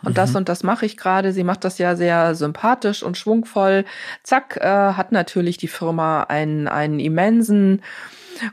und 0.03 0.11
mhm. 0.11 0.13
das 0.13 0.35
und 0.35 0.49
das 0.49 0.63
mache 0.63 0.85
ich 0.85 0.97
gerade. 0.97 1.33
Sie 1.33 1.43
macht 1.43 1.63
das 1.63 1.77
ja 1.77 1.95
sehr 1.95 2.35
sympathisch 2.35 3.03
und 3.03 3.17
schwungvoll. 3.17 3.85
Zack, 4.23 4.57
äh, 4.57 4.93
hat 4.93 5.11
natürlich 5.11 5.57
die 5.57 5.67
Firma 5.67 6.23
einen, 6.23 6.67
einen 6.67 6.99
immensen 6.99 7.81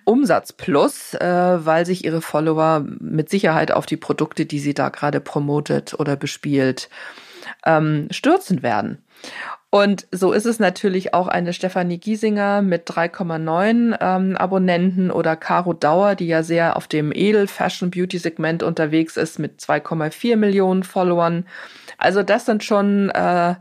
Umsatz 0.04 0.52
plus, 0.52 1.14
äh, 1.14 1.58
weil 1.64 1.86
sich 1.86 2.04
ihre 2.04 2.22
Follower 2.22 2.84
mit 3.00 3.28
Sicherheit 3.28 3.72
auf 3.72 3.86
die 3.86 3.96
Produkte, 3.96 4.46
die 4.46 4.58
sie 4.58 4.74
da 4.74 4.88
gerade 4.88 5.20
promotet 5.20 5.94
oder 5.94 6.16
bespielt, 6.16 6.88
ähm, 7.66 8.08
stürzen 8.10 8.62
werden. 8.62 9.04
Und 9.74 10.06
so 10.12 10.30
ist 10.30 10.46
es 10.46 10.60
natürlich 10.60 11.14
auch 11.14 11.26
eine 11.26 11.52
Stefanie 11.52 11.98
Giesinger 11.98 12.62
mit 12.62 12.88
3,9 12.88 13.96
ähm, 14.00 14.36
Abonnenten 14.36 15.10
oder 15.10 15.34
Caro 15.34 15.72
Dauer, 15.72 16.14
die 16.14 16.28
ja 16.28 16.44
sehr 16.44 16.76
auf 16.76 16.86
dem 16.86 17.10
Edel-Fashion-Beauty-Segment 17.10 18.62
unterwegs 18.62 19.16
ist 19.16 19.40
mit 19.40 19.58
2,4 19.58 20.36
Millionen 20.36 20.84
Followern. 20.84 21.44
Also 21.98 22.22
das 22.22 22.46
sind 22.46 22.62
schon, 22.62 23.10
äh, 23.10 23.56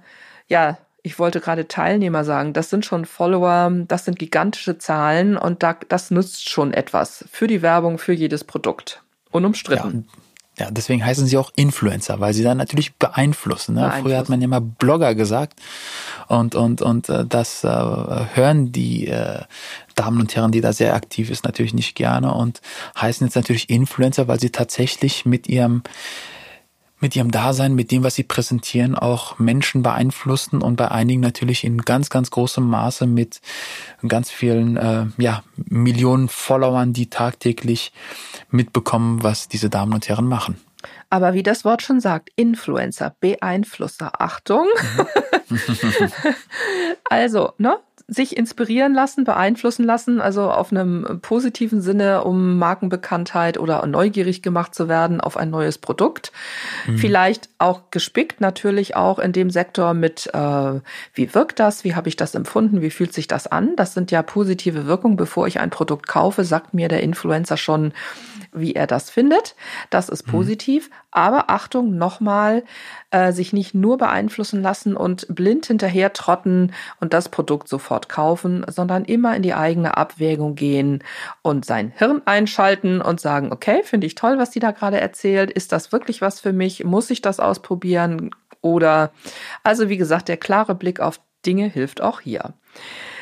ja, 0.49 0.77
ich 1.01 1.17
wollte 1.17 1.39
gerade 1.39 1.67
Teilnehmer 1.67 2.23
sagen, 2.23 2.53
das 2.53 2.69
sind 2.69 2.85
schon 2.85 3.05
Follower, 3.05 3.71
das 3.87 4.05
sind 4.05 4.19
gigantische 4.19 4.77
Zahlen 4.77 5.35
und 5.35 5.63
da, 5.63 5.75
das 5.89 6.11
nützt 6.11 6.47
schon 6.47 6.75
etwas 6.75 7.25
für 7.31 7.47
die 7.47 7.63
Werbung, 7.63 7.97
für 7.97 8.13
jedes 8.13 8.43
Produkt. 8.43 9.01
Unumstritten. 9.31 10.07
Ja. 10.07 10.22
Ja, 10.59 10.69
deswegen 10.69 11.03
heißen 11.03 11.25
sie 11.25 11.37
auch 11.37 11.51
Influencer, 11.55 12.19
weil 12.19 12.33
sie 12.33 12.43
dann 12.43 12.57
natürlich 12.57 12.95
beeinflussen. 12.95 13.73
Ne? 13.73 13.81
beeinflussen. 13.81 14.03
Früher 14.03 14.17
hat 14.17 14.29
man 14.29 14.39
ja 14.39 14.47
mal 14.47 14.61
Blogger 14.61 15.15
gesagt 15.15 15.59
und 16.27 16.53
und 16.53 16.81
und 16.81 17.09
äh, 17.09 17.25
das 17.25 17.63
äh, 17.63 17.67
hören 17.67 18.71
die 18.71 19.07
äh, 19.07 19.41
Damen 19.95 20.19
und 20.21 20.35
Herren, 20.35 20.51
die 20.51 20.61
da 20.61 20.71
sehr 20.71 20.93
aktiv 20.93 21.31
ist, 21.31 21.43
natürlich 21.43 21.73
nicht 21.73 21.95
gerne 21.95 22.33
und 22.33 22.61
heißen 22.99 23.25
jetzt 23.25 23.35
natürlich 23.35 23.69
Influencer, 23.69 24.27
weil 24.27 24.39
sie 24.39 24.51
tatsächlich 24.51 25.25
mit 25.25 25.47
ihrem 25.47 25.81
mit 27.03 27.15
ihrem 27.15 27.29
Dasein, 27.29 27.75
mit 27.75 27.91
dem, 27.91 28.03
was 28.03 28.15
sie 28.15 28.23
präsentieren, 28.23 28.95
auch 28.95 29.37
Menschen 29.37 29.83
beeinflussen 29.83 30.61
und 30.61 30.77
bei 30.77 30.89
einigen 30.89 31.21
natürlich 31.21 31.63
in 31.63 31.79
ganz, 31.79 32.09
ganz 32.09 32.31
großem 32.31 32.67
Maße 32.67 33.05
mit 33.05 33.41
ganz 34.07 34.31
vielen 34.31 34.77
äh, 34.77 35.05
ja, 35.17 35.43
Millionen 35.55 36.29
Followern, 36.29 36.93
die 36.93 37.09
tagtäglich 37.09 37.91
mitbekommen, 38.49 39.21
was 39.21 39.47
diese 39.47 39.69
Damen 39.69 39.93
und 39.93 40.09
Herren 40.09 40.27
machen. 40.27 40.59
Aber 41.09 41.33
wie 41.33 41.43
das 41.43 41.63
Wort 41.63 41.81
schon 41.81 41.99
sagt, 41.99 42.29
Influencer, 42.35 43.15
Beeinflusser, 43.19 44.19
Achtung. 44.19 44.65
Mhm. 45.49 45.59
also, 47.09 47.53
ne? 47.57 47.77
Sich 48.07 48.35
inspirieren 48.35 48.93
lassen, 48.93 49.23
beeinflussen 49.23 49.85
lassen, 49.85 50.19
also 50.19 50.51
auf 50.51 50.71
einem 50.71 51.19
positiven 51.21 51.81
Sinne, 51.81 52.23
um 52.23 52.57
Markenbekanntheit 52.57 53.57
oder 53.57 53.85
neugierig 53.85 54.41
gemacht 54.41 54.75
zu 54.75 54.89
werden 54.89 55.21
auf 55.21 55.37
ein 55.37 55.49
neues 55.49 55.77
Produkt. 55.77 56.31
Mhm. 56.85 56.97
Vielleicht 56.97 57.49
auch 57.59 57.91
gespickt 57.91 58.41
natürlich 58.41 58.95
auch 58.95 59.19
in 59.19 59.31
dem 59.31 59.49
Sektor 59.49 59.93
mit, 59.93 60.29
äh, 60.33 60.79
wie 61.13 61.33
wirkt 61.33 61.59
das, 61.59 61.83
wie 61.83 61.95
habe 61.95 62.09
ich 62.09 62.15
das 62.15 62.35
empfunden, 62.35 62.81
wie 62.81 62.89
fühlt 62.89 63.13
sich 63.13 63.27
das 63.27 63.47
an. 63.47 63.75
Das 63.77 63.93
sind 63.93 64.11
ja 64.11 64.21
positive 64.21 64.85
Wirkungen. 64.85 65.15
Bevor 65.15 65.47
ich 65.47 65.59
ein 65.59 65.69
Produkt 65.69 66.07
kaufe, 66.07 66.43
sagt 66.43 66.73
mir 66.73 66.89
der 66.89 67.03
Influencer 67.03 67.57
schon, 67.57 67.93
wie 68.53 68.73
er 68.73 68.87
das 68.87 69.09
findet. 69.09 69.55
Das 69.89 70.09
ist 70.09 70.27
mhm. 70.27 70.31
positiv. 70.31 70.89
Mhm. 70.89 70.93
Aber 71.11 71.49
Achtung, 71.49 71.97
nochmal, 71.97 72.63
äh, 73.11 73.31
sich 73.31 73.53
nicht 73.53 73.75
nur 73.75 73.97
beeinflussen 73.97 74.61
lassen 74.61 74.95
und 74.95 75.27
blind 75.29 75.67
hinterher 75.67 76.13
trotten 76.13 76.73
und 76.99 77.13
das 77.13 77.29
Produkt 77.29 77.67
sofort 77.67 78.09
kaufen, 78.09 78.65
sondern 78.67 79.05
immer 79.05 79.35
in 79.35 79.43
die 79.43 79.53
eigene 79.53 79.95
Abwägung 79.97 80.55
gehen 80.55 81.03
und 81.41 81.65
sein 81.65 81.93
Hirn 81.95 82.21
einschalten 82.25 83.01
und 83.01 83.19
sagen, 83.19 83.51
okay, 83.51 83.81
finde 83.83 84.07
ich 84.07 84.15
toll, 84.15 84.37
was 84.37 84.49
die 84.49 84.59
da 84.59 84.71
gerade 84.71 84.99
erzählt. 84.99 85.51
Ist 85.51 85.71
das 85.71 85.91
wirklich 85.91 86.21
was 86.21 86.39
für 86.39 86.53
mich? 86.53 86.83
Muss 86.83 87.09
ich 87.09 87.21
das 87.21 87.39
ausprobieren? 87.39 88.31
Oder, 88.61 89.11
also 89.63 89.89
wie 89.89 89.97
gesagt, 89.97 90.29
der 90.29 90.37
klare 90.37 90.73
Blick 90.73 90.99
auf 90.99 91.19
Dinge 91.45 91.67
hilft 91.67 92.01
auch 92.01 92.21
hier. 92.21 92.53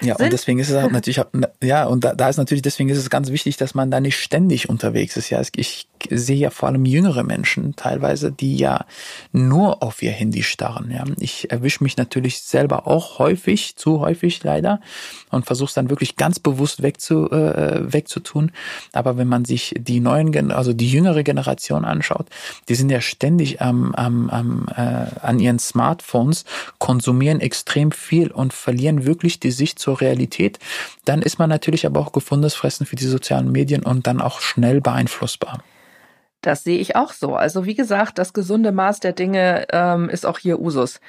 Ja, 0.01 0.15
und 0.15 0.33
deswegen 0.33 0.59
ist 0.59 0.69
es 0.69 0.75
auch 0.75 0.91
natürlich, 0.91 1.21
ja, 1.61 1.85
und 1.85 2.03
da, 2.03 2.13
da 2.13 2.29
ist 2.29 2.37
natürlich, 2.37 2.61
deswegen 2.61 2.89
ist 2.89 2.97
es 2.97 3.09
ganz 3.09 3.29
wichtig, 3.29 3.57
dass 3.57 3.75
man 3.75 3.91
da 3.91 3.99
nicht 3.99 4.17
ständig 4.17 4.69
unterwegs 4.69 5.17
ist. 5.17 5.29
Ja, 5.29 5.41
ich 5.55 5.87
sehe 6.09 6.37
ja 6.37 6.49
vor 6.49 6.69
allem 6.69 6.85
jüngere 6.85 7.23
Menschen 7.23 7.75
teilweise, 7.75 8.31
die 8.31 8.55
ja 8.57 8.85
nur 9.31 9.83
auf 9.83 10.01
ihr 10.01 10.11
Handy 10.11 10.43
starren. 10.43 10.91
Ja, 10.91 11.03
ich 11.19 11.51
erwische 11.51 11.83
mich 11.83 11.97
natürlich 11.97 12.41
selber 12.41 12.87
auch 12.87 13.19
häufig, 13.19 13.75
zu 13.75 13.99
häufig 13.99 14.43
leider, 14.43 14.81
und 15.29 15.45
versuche 15.45 15.69
es 15.69 15.73
dann 15.73 15.89
wirklich 15.89 16.15
ganz 16.15 16.39
bewusst 16.39 16.81
wegzu, 16.81 17.29
äh, 17.31 17.93
wegzutun. 17.93 18.51
Aber 18.93 19.17
wenn 19.17 19.27
man 19.27 19.45
sich 19.45 19.75
die 19.77 19.99
neuen, 19.99 20.51
also 20.51 20.73
die 20.73 20.89
jüngere 20.89 21.23
Generation 21.23 21.85
anschaut, 21.85 22.27
die 22.69 22.75
sind 22.75 22.89
ja 22.89 23.01
ständig 23.01 23.61
am, 23.61 23.93
am, 23.95 24.29
am, 24.29 24.67
äh, 24.75 25.05
an 25.21 25.39
ihren 25.39 25.59
Smartphones, 25.59 26.45
konsumieren 26.79 27.39
extrem 27.39 27.91
viel 27.91 28.31
und 28.31 28.53
verlieren 28.53 29.05
wirklich 29.05 29.39
die 29.39 29.51
Sicht 29.51 29.79
zur 29.79 29.90
Realität, 29.99 30.59
dann 31.05 31.21
ist 31.21 31.39
man 31.39 31.49
natürlich 31.49 31.85
aber 31.85 31.99
auch 31.99 32.13
gefundenes 32.13 32.55
Fressen 32.55 32.85
für 32.85 32.95
die 32.95 33.05
sozialen 33.05 33.51
Medien 33.51 33.83
und 33.83 34.07
dann 34.07 34.21
auch 34.21 34.39
schnell 34.39 34.79
beeinflussbar. 34.79 35.63
Das 36.41 36.63
sehe 36.63 36.79
ich 36.79 36.95
auch 36.95 37.13
so. 37.13 37.35
Also 37.35 37.65
wie 37.65 37.75
gesagt, 37.75 38.17
das 38.17 38.33
gesunde 38.33 38.71
Maß 38.71 38.99
der 38.99 39.13
Dinge 39.13 39.67
ähm, 39.71 40.09
ist 40.09 40.25
auch 40.25 40.39
hier 40.39 40.59
Usus. 40.59 40.99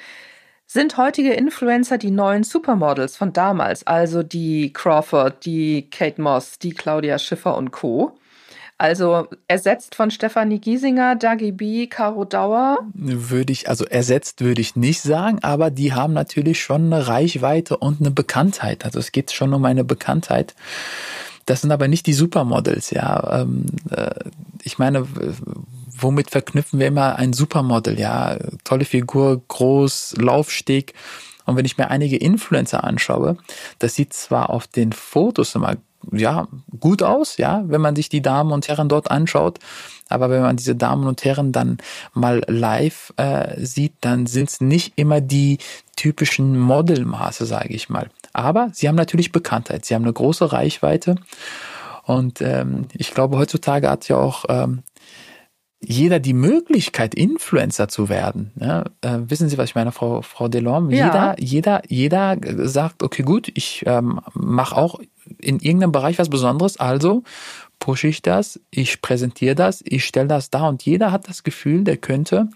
Sind 0.65 0.97
heutige 0.97 1.33
Influencer 1.33 1.97
die 1.97 2.11
neuen 2.11 2.43
Supermodels 2.43 3.17
von 3.17 3.33
damals, 3.33 3.85
also 3.85 4.23
die 4.23 4.73
Crawford, 4.73 5.45
die 5.45 5.89
Kate 5.89 6.21
Moss, 6.21 6.57
die 6.59 6.71
Claudia 6.71 7.19
Schiffer 7.19 7.57
und 7.57 7.71
Co.? 7.71 8.17
Also 8.77 9.27
ersetzt 9.47 9.95
von 9.95 10.11
Stefanie 10.11 10.59
Giesinger, 10.59 11.15
Dagi 11.15 11.51
B, 11.51 11.87
Caro 11.87 12.25
Dauer? 12.25 12.79
Würde 12.93 13.53
ich, 13.53 13.69
also 13.69 13.85
ersetzt 13.85 14.41
würde 14.41 14.61
ich 14.61 14.75
nicht 14.75 15.01
sagen, 15.01 15.39
aber 15.41 15.71
die 15.71 15.93
haben 15.93 16.13
natürlich 16.13 16.61
schon 16.61 16.91
eine 16.91 17.07
Reichweite 17.07 17.77
und 17.77 18.01
eine 18.01 18.11
Bekanntheit. 18.11 18.83
Also 18.83 18.99
es 18.99 19.11
geht 19.11 19.31
schon 19.31 19.53
um 19.53 19.63
eine 19.65 19.83
Bekanntheit. 19.83 20.55
Das 21.45 21.61
sind 21.61 21.71
aber 21.71 21.87
nicht 21.87 22.07
die 22.07 22.13
Supermodels, 22.13 22.91
ja. 22.91 23.41
Ähm, 23.41 23.65
äh, 23.91 24.11
ich 24.63 24.79
meine, 24.79 25.05
womit 25.89 26.31
verknüpfen 26.31 26.79
wir 26.79 26.87
immer 26.87 27.17
ein 27.17 27.33
Supermodel, 27.33 27.99
ja? 27.99 28.37
Tolle 28.63 28.85
Figur, 28.85 29.41
groß, 29.47 30.15
Laufsteg. 30.17 30.93
Und 31.45 31.57
wenn 31.57 31.65
ich 31.65 31.77
mir 31.77 31.89
einige 31.89 32.17
Influencer 32.17 32.83
anschaue, 32.83 33.37
das 33.79 33.95
sieht 33.95 34.13
zwar 34.13 34.49
auf 34.49 34.67
den 34.67 34.93
Fotos 34.93 35.55
immer 35.55 35.75
ja, 36.11 36.47
gut 36.79 37.03
aus, 37.03 37.37
ja, 37.37 37.63
wenn 37.65 37.81
man 37.81 37.95
sich 37.95 38.09
die 38.09 38.21
Damen 38.21 38.51
und 38.51 38.67
Herren 38.67 38.89
dort 38.89 39.09
anschaut. 39.11 39.59
Aber 40.09 40.29
wenn 40.29 40.41
man 40.41 40.57
diese 40.57 40.75
Damen 40.75 41.07
und 41.07 41.23
Herren 41.23 41.51
dann 41.51 41.77
mal 42.13 42.43
live 42.47 43.13
äh, 43.17 43.59
sieht, 43.65 43.93
dann 44.01 44.25
sind 44.25 44.49
es 44.49 44.61
nicht 44.61 44.93
immer 44.95 45.21
die 45.21 45.57
typischen 45.95 46.59
Modelmaße, 46.59 47.45
sage 47.45 47.73
ich 47.73 47.89
mal. 47.89 48.09
Aber 48.33 48.69
sie 48.73 48.87
haben 48.87 48.95
natürlich 48.95 49.31
Bekanntheit, 49.31 49.85
sie 49.85 49.95
haben 49.95 50.03
eine 50.03 50.13
große 50.13 50.51
Reichweite. 50.51 51.15
Und 52.03 52.41
ähm, 52.41 52.87
ich 52.93 53.13
glaube, 53.13 53.37
heutzutage 53.37 53.89
hat 53.89 54.07
ja 54.09 54.17
auch 54.17 54.45
ähm, 54.49 54.83
jeder 55.85 56.19
die 56.19 56.33
Möglichkeit, 56.33 57.13
Influencer 57.13 57.87
zu 57.87 58.09
werden. 58.09 58.51
Ja, 58.59 58.83
äh, 59.01 59.19
wissen 59.27 59.49
Sie, 59.49 59.57
was 59.57 59.69
ich 59.69 59.75
meine, 59.75 59.91
Frau, 59.91 60.21
Frau 60.21 60.47
Delorme? 60.47 60.95
Ja. 60.95 61.05
Jeder, 61.05 61.35
jeder, 61.39 61.81
jeder 61.87 62.67
sagt, 62.67 63.03
okay, 63.03 63.23
gut, 63.23 63.51
ich 63.53 63.83
ähm, 63.85 64.21
mache 64.33 64.75
auch 64.75 64.99
in 65.43 65.59
irgendeinem 65.59 65.91
Bereich 65.91 66.19
was 66.19 66.29
Besonderes, 66.29 66.77
also 66.77 67.23
pushe 67.79 68.07
ich 68.07 68.21
das, 68.21 68.59
ich 68.71 69.01
präsentiere 69.01 69.55
das, 69.55 69.83
ich 69.85 70.05
stelle 70.05 70.27
das 70.27 70.49
da 70.49 70.67
und 70.67 70.83
jeder 70.83 71.11
hat 71.11 71.27
das 71.27 71.43
Gefühl, 71.43 71.83
der 71.83 71.97
könnte 71.97 72.49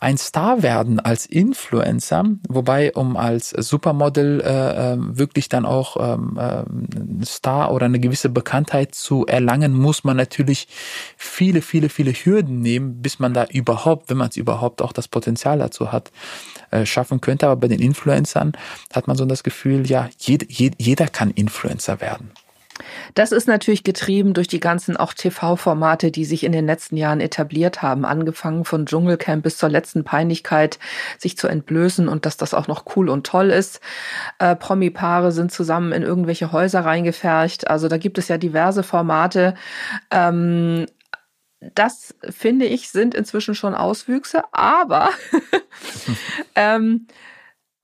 ein 0.00 0.18
Star 0.18 0.62
werden 0.62 1.00
als 1.00 1.26
Influencer, 1.26 2.24
wobei 2.48 2.92
um 2.92 3.16
als 3.16 3.50
Supermodel 3.50 4.40
äh, 4.40 4.92
ähm, 4.92 5.18
wirklich 5.18 5.48
dann 5.48 5.64
auch 5.64 5.96
ähm, 5.98 6.38
äh, 6.38 7.24
Star 7.24 7.72
oder 7.72 7.86
eine 7.86 8.00
gewisse 8.00 8.28
Bekanntheit 8.28 8.94
zu 8.94 9.26
erlangen, 9.26 9.74
muss 9.74 10.04
man 10.04 10.16
natürlich 10.16 10.68
viele, 11.16 11.62
viele, 11.62 11.88
viele 11.88 12.12
Hürden 12.12 12.60
nehmen, 12.60 13.02
bis 13.02 13.18
man 13.18 13.34
da 13.34 13.44
überhaupt, 13.44 14.10
wenn 14.10 14.16
man 14.16 14.28
es 14.28 14.36
überhaupt 14.36 14.82
auch 14.82 14.92
das 14.92 15.08
Potenzial 15.08 15.58
dazu 15.58 15.92
hat, 15.92 16.10
äh, 16.70 16.84
schaffen 16.86 17.20
könnte. 17.20 17.46
Aber 17.46 17.56
bei 17.56 17.68
den 17.68 17.80
Influencern 17.80 18.52
hat 18.92 19.06
man 19.06 19.16
so 19.16 19.24
das 19.24 19.42
Gefühl, 19.42 19.86
ja, 19.88 20.08
jed, 20.18 20.50
jed, 20.50 20.74
jeder 20.78 21.08
kann 21.08 21.30
Influencer 21.30 22.00
werden. 22.00 22.30
Das 23.14 23.32
ist 23.32 23.48
natürlich 23.48 23.84
getrieben 23.84 24.34
durch 24.34 24.48
die 24.48 24.60
ganzen 24.60 24.96
auch 24.96 25.14
TV-Formate, 25.14 26.10
die 26.10 26.24
sich 26.24 26.44
in 26.44 26.52
den 26.52 26.66
letzten 26.66 26.96
Jahren 26.96 27.20
etabliert 27.20 27.82
haben, 27.82 28.04
angefangen 28.04 28.64
von 28.64 28.86
Dschungelcamp 28.86 29.42
bis 29.42 29.58
zur 29.58 29.68
letzten 29.68 30.04
Peinlichkeit, 30.04 30.78
sich 31.18 31.36
zu 31.36 31.48
entblößen 31.48 32.08
und 32.08 32.26
dass 32.26 32.36
das 32.36 32.54
auch 32.54 32.68
noch 32.68 32.84
cool 32.96 33.08
und 33.08 33.26
toll 33.26 33.50
ist. 33.50 33.80
Äh, 34.38 34.56
Promi-Paare 34.56 35.32
sind 35.32 35.52
zusammen 35.52 35.92
in 35.92 36.02
irgendwelche 36.02 36.52
Häuser 36.52 36.80
reingefercht. 36.80 37.68
Also 37.68 37.88
da 37.88 37.98
gibt 37.98 38.18
es 38.18 38.28
ja 38.28 38.38
diverse 38.38 38.82
Formate. 38.82 39.54
Ähm, 40.10 40.86
das 41.74 42.14
finde 42.28 42.66
ich 42.66 42.90
sind 42.90 43.14
inzwischen 43.14 43.54
schon 43.54 43.74
Auswüchse, 43.74 44.42
aber 44.52 45.10
ähm, 46.54 47.06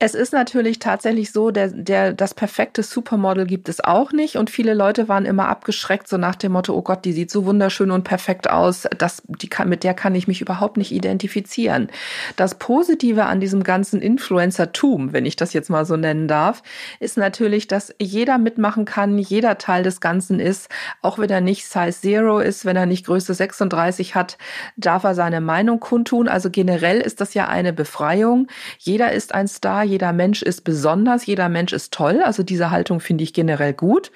es 0.05 0.17
ist 0.17 0.33
natürlich 0.33 0.81
tatsächlich 0.81 1.31
so, 1.31 1.53
der, 1.53 1.69
der, 1.69 2.13
das 2.13 2.35
perfekte 2.35 2.83
Supermodel 2.83 3.47
gibt 3.47 3.69
es 3.69 3.85
auch 3.85 4.11
nicht. 4.11 4.35
Und 4.35 4.51
viele 4.51 4.75
Leute 4.75 5.09
waren 5.09 5.25
immer 5.25 5.47
abgeschreckt, 5.47 6.09
so 6.09 6.17
nach 6.17 6.35
dem 6.35 6.51
Motto, 6.51 6.75
oh 6.75 6.83
Gott, 6.83 7.05
die 7.05 7.13
sieht 7.13 7.31
so 7.31 7.45
wunderschön 7.45 7.93
und 7.93 8.03
perfekt 8.03 8.51
aus, 8.51 8.89
das, 8.99 9.23
die 9.29 9.49
kann, 9.49 9.69
mit 9.69 9.85
der 9.85 9.95
kann 9.95 10.17
ich 10.17 10.27
mich 10.27 10.41
überhaupt 10.41 10.77
nicht 10.77 10.91
identifizieren. 10.91 11.87
Das 12.35 12.57
Positive 12.57 13.27
an 13.27 13.39
diesem 13.39 13.63
ganzen 13.63 14.03
Influencertum, 14.03 15.13
wenn 15.13 15.25
ich 15.25 15.37
das 15.37 15.53
jetzt 15.53 15.71
mal 15.71 15.85
so 15.85 15.97
nennen 15.97 16.27
darf, 16.27 16.65
ist 16.99 17.17
natürlich, 17.17 17.69
dass 17.69 17.95
jeder 18.01 18.39
mitmachen 18.39 18.85
kann, 18.85 19.19
jeder 19.19 19.57
Teil 19.57 19.85
des 19.85 20.01
Ganzen 20.01 20.41
ist, 20.41 20.69
auch 21.01 21.21
wenn 21.21 21.31
er 21.31 21.41
nicht 21.41 21.65
Size 21.65 21.93
Zero 21.93 22.41
ist, 22.41 22.65
wenn 22.65 22.75
er 22.75 22.87
nicht 22.87 23.07
Größe 23.07 23.35
36 23.35 24.17
hat, 24.17 24.37
darf 24.77 25.05
er 25.05 25.15
seine 25.15 25.41
Meinung 25.41 25.79
kundtun. 25.79 26.27
Also 26.27 26.51
generell 26.51 27.01
ist 27.01 27.21
das 27.21 27.35
ja 27.35 27.47
eine 27.47 27.73
Befreiung. 27.73 28.49
Jeder 28.81 29.13
ist 29.13 29.33
ein 29.33 29.47
Star, 29.47 29.92
jeder 29.93 30.13
Mensch 30.15 30.43
ist 30.43 30.63
besonders, 30.65 31.27
jeder 31.27 31.49
Mensch 31.51 31.73
ist 31.75 31.93
toll. 31.93 32.23
Also 32.25 32.43
diese 32.43 32.71
Haltung 32.71 33.01
finde 33.01 33.25
ich 33.25 33.35
generell 33.35 33.75
gut. 33.75 34.11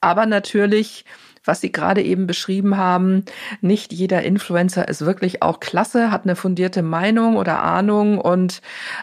Aber 0.00 0.24
natürlich, 0.24 1.04
was 1.44 1.60
Sie 1.60 1.72
gerade 1.72 2.02
eben 2.02 2.28
beschrieben 2.28 2.76
haben, 2.76 3.24
nicht 3.60 3.92
jeder 3.92 4.22
Influencer 4.22 4.86
ist 4.86 5.04
wirklich 5.04 5.42
auch 5.42 5.58
klasse, 5.58 6.12
hat 6.12 6.22
eine 6.24 6.36
fundierte 6.36 6.82
Meinung 6.82 7.36
oder 7.36 7.62
Ahnung 7.62 8.18
und 8.18 8.62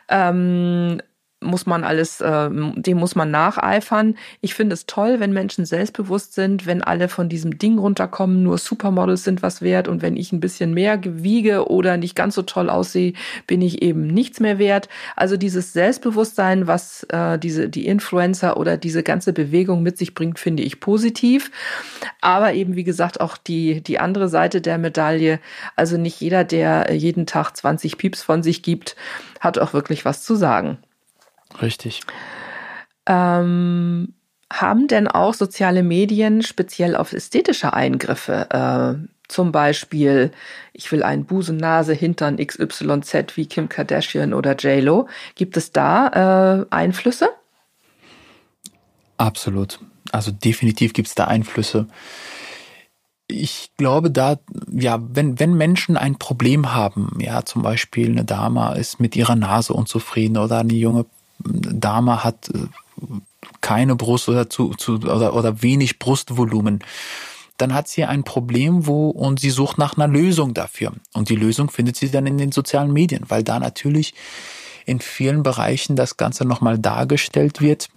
ähm, 0.09 1.01
muss 1.43 1.65
man 1.65 1.83
alles, 1.83 2.21
äh, 2.21 2.49
dem 2.51 2.97
muss 2.97 3.15
man 3.15 3.31
nacheifern. 3.31 4.15
Ich 4.41 4.53
finde 4.53 4.73
es 4.73 4.85
toll, 4.85 5.19
wenn 5.19 5.33
Menschen 5.33 5.65
selbstbewusst 5.65 6.33
sind, 6.33 6.65
wenn 6.65 6.81
alle 6.81 7.09
von 7.09 7.29
diesem 7.29 7.57
Ding 7.57 7.77
runterkommen, 7.77 8.43
nur 8.43 8.57
Supermodels 8.57 9.23
sind 9.23 9.41
was 9.41 9.61
wert 9.61 9.87
und 9.87 10.01
wenn 10.01 10.17
ich 10.17 10.31
ein 10.31 10.39
bisschen 10.39 10.73
mehr 10.73 10.99
wiege 11.03 11.69
oder 11.69 11.97
nicht 11.97 12.15
ganz 12.15 12.35
so 12.35 12.41
toll 12.41 12.69
aussehe, 12.69 13.13
bin 13.47 13.61
ich 13.61 13.81
eben 13.81 14.07
nichts 14.07 14.39
mehr 14.39 14.59
wert. 14.59 14.89
Also 15.15 15.37
dieses 15.37 15.73
Selbstbewusstsein, 15.73 16.67
was 16.67 17.03
äh, 17.09 17.37
diese 17.37 17.69
die 17.69 17.85
Influencer 17.87 18.57
oder 18.57 18.77
diese 18.77 19.03
ganze 19.03 19.33
Bewegung 19.33 19.83
mit 19.83 19.97
sich 19.97 20.13
bringt, 20.13 20.39
finde 20.39 20.63
ich 20.63 20.79
positiv. 20.79 21.51
Aber 22.21 22.53
eben 22.53 22.75
wie 22.75 22.83
gesagt 22.83 23.21
auch 23.21 23.37
die 23.37 23.81
die 23.81 23.99
andere 23.99 24.29
Seite 24.29 24.61
der 24.61 24.77
Medaille. 24.77 25.39
Also 25.75 25.97
nicht 25.97 26.19
jeder, 26.21 26.43
der 26.43 26.93
jeden 26.93 27.25
Tag 27.25 27.55
20 27.55 27.97
Pieps 27.97 28.23
von 28.23 28.43
sich 28.43 28.63
gibt, 28.63 28.95
hat 29.39 29.59
auch 29.59 29.73
wirklich 29.73 30.05
was 30.05 30.23
zu 30.23 30.35
sagen. 30.35 30.77
Richtig. 31.61 32.01
Ähm, 33.05 34.13
haben 34.51 34.87
denn 34.87 35.07
auch 35.07 35.33
soziale 35.33 35.83
Medien 35.83 36.41
speziell 36.41 36.95
auf 36.95 37.13
ästhetische 37.13 37.73
Eingriffe, 37.73 38.47
äh, 38.49 39.07
zum 39.27 39.51
Beispiel, 39.51 40.31
ich 40.73 40.91
will 40.91 41.01
einen 41.01 41.25
Busen, 41.25 41.57
Nase, 41.57 41.93
Hintern 41.93 42.37
XYZ 42.37 43.35
wie 43.35 43.47
Kim 43.47 43.67
Kardashian 43.67 44.33
oder 44.33 44.55
JLo, 44.55 45.07
gibt 45.35 45.57
es 45.57 45.71
da 45.71 46.61
äh, 46.61 46.65
Einflüsse? 46.69 47.29
Absolut. 49.17 49.79
Also 50.11 50.31
definitiv 50.31 50.93
gibt 50.93 51.07
es 51.07 51.15
da 51.15 51.25
Einflüsse. 51.25 51.87
Ich 53.27 53.71
glaube, 53.77 54.11
da, 54.11 54.37
ja, 54.71 54.99
wenn, 55.01 55.39
wenn 55.39 55.55
Menschen 55.55 55.97
ein 55.97 56.17
Problem 56.17 56.73
haben, 56.73 57.17
ja, 57.19 57.43
zum 57.45 57.63
Beispiel 57.63 58.11
eine 58.11 58.25
Dame 58.25 58.77
ist 58.77 58.99
mit 58.99 59.15
ihrer 59.15 59.35
Nase 59.35 59.73
unzufrieden 59.73 60.37
oder 60.37 60.59
eine 60.59 60.73
junge 60.73 61.05
Dame 61.45 62.23
hat 62.23 62.49
äh, 62.49 62.67
keine 63.61 63.95
Brust 63.95 64.29
oder 64.29 64.49
zu, 64.49 64.73
zu 64.75 64.95
oder, 64.95 65.33
oder 65.33 65.61
wenig 65.61 65.99
Brustvolumen, 65.99 66.79
dann 67.57 67.73
hat 67.73 67.87
sie 67.87 68.03
ein 68.03 68.23
Problem, 68.23 68.87
wo 68.87 69.09
und 69.09 69.39
sie 69.39 69.51
sucht 69.51 69.77
nach 69.77 69.95
einer 69.95 70.07
Lösung 70.07 70.53
dafür. 70.53 70.93
Und 71.13 71.29
die 71.29 71.35
Lösung 71.35 71.69
findet 71.69 71.95
sie 71.95 72.09
dann 72.09 72.25
in 72.25 72.37
den 72.37 72.51
sozialen 72.51 72.91
Medien, 72.91 73.25
weil 73.27 73.43
da 73.43 73.59
natürlich 73.59 74.13
in 74.85 74.99
vielen 74.99 75.43
Bereichen 75.43 75.95
das 75.95 76.17
Ganze 76.17 76.45
nochmal 76.45 76.77
dargestellt 76.77 77.61
wird 77.61 77.89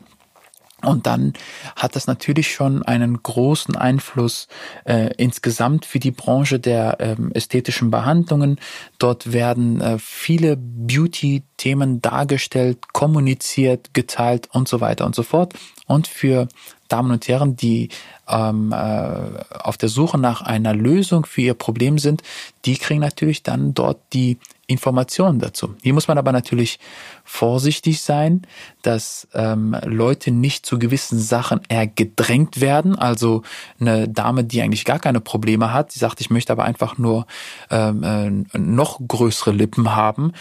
und 0.83 1.07
dann 1.07 1.33
hat 1.75 1.97
das 1.97 2.07
natürlich 2.07 2.53
schon 2.53 2.83
einen 2.83 3.23
großen 3.23 3.77
Einfluss 3.77 4.47
äh, 4.85 5.11
insgesamt 5.17 5.87
für 5.87 5.99
die 5.99 6.11
Branche 6.11 6.61
der 6.61 6.99
ähm, 7.01 7.33
ästhetischen 7.33 7.91
Behandlungen. 7.91 8.61
Dort 8.99 9.33
werden 9.33 9.81
äh, 9.81 9.99
viele 9.99 10.57
Beauty-Themen 10.59 12.03
dargestellt, 12.03 12.93
kommuniziert, 12.93 13.95
geteilt 13.95 14.51
und 14.53 14.69
so 14.69 14.83
weiter 14.83 15.07
und 15.07 15.15
so 15.15 15.23
fort. 15.23 15.55
Und 15.87 16.09
für 16.09 16.47
Damen 16.89 17.11
und 17.11 17.27
Herren, 17.27 17.57
die 17.57 17.89
ähm, 18.29 18.73
äh, 18.73 19.57
auf 19.59 19.77
der 19.77 19.89
Suche 19.89 20.19
nach 20.19 20.43
einer 20.43 20.75
Lösung 20.75 21.27
für 21.27 21.43
ihr 21.43 21.55
Problem 21.55 21.99
sind, 21.99 22.23
die 22.65 22.77
kriegen 22.77 23.01
natürlich 23.01 23.43
dann 23.43 23.75
dort 23.75 23.99
die 24.13 24.39
Informationen 24.67 25.39
dazu. 25.39 25.77
Hier 25.83 25.95
muss 25.95 26.09
man 26.09 26.19
aber 26.19 26.33
natürlich 26.33 26.81
vorsichtig 27.25 28.01
sein, 28.01 28.43
dass 28.83 29.29
ähm, 29.33 29.77
Leute 29.85 30.33
nicht 30.33 30.67
zu 30.67 30.79
gewissen 30.79 31.21
Sachen 31.21 31.61
eher 31.69 31.87
gedrängt 31.87 32.61
werden. 32.61 32.99
Also 32.99 33.43
eine 33.79 34.09
Dame, 34.09 34.43
die 34.43 34.63
eigentlich 34.63 34.85
gar 34.85 34.99
keine 34.99 35.21
Probleme 35.21 35.73
hat, 35.73 35.95
die 35.95 36.01
sagt, 36.01 36.21
ich 36.21 36.31
möchte 36.31 36.53
aber 36.53 36.65
einfach 36.65 36.99
nur 36.99 37.27
ähm, 37.71 38.47
äh, 38.53 38.59
noch 38.59 39.01
größere 39.07 39.53
Lippen 39.53 39.95
haben, 39.95 40.33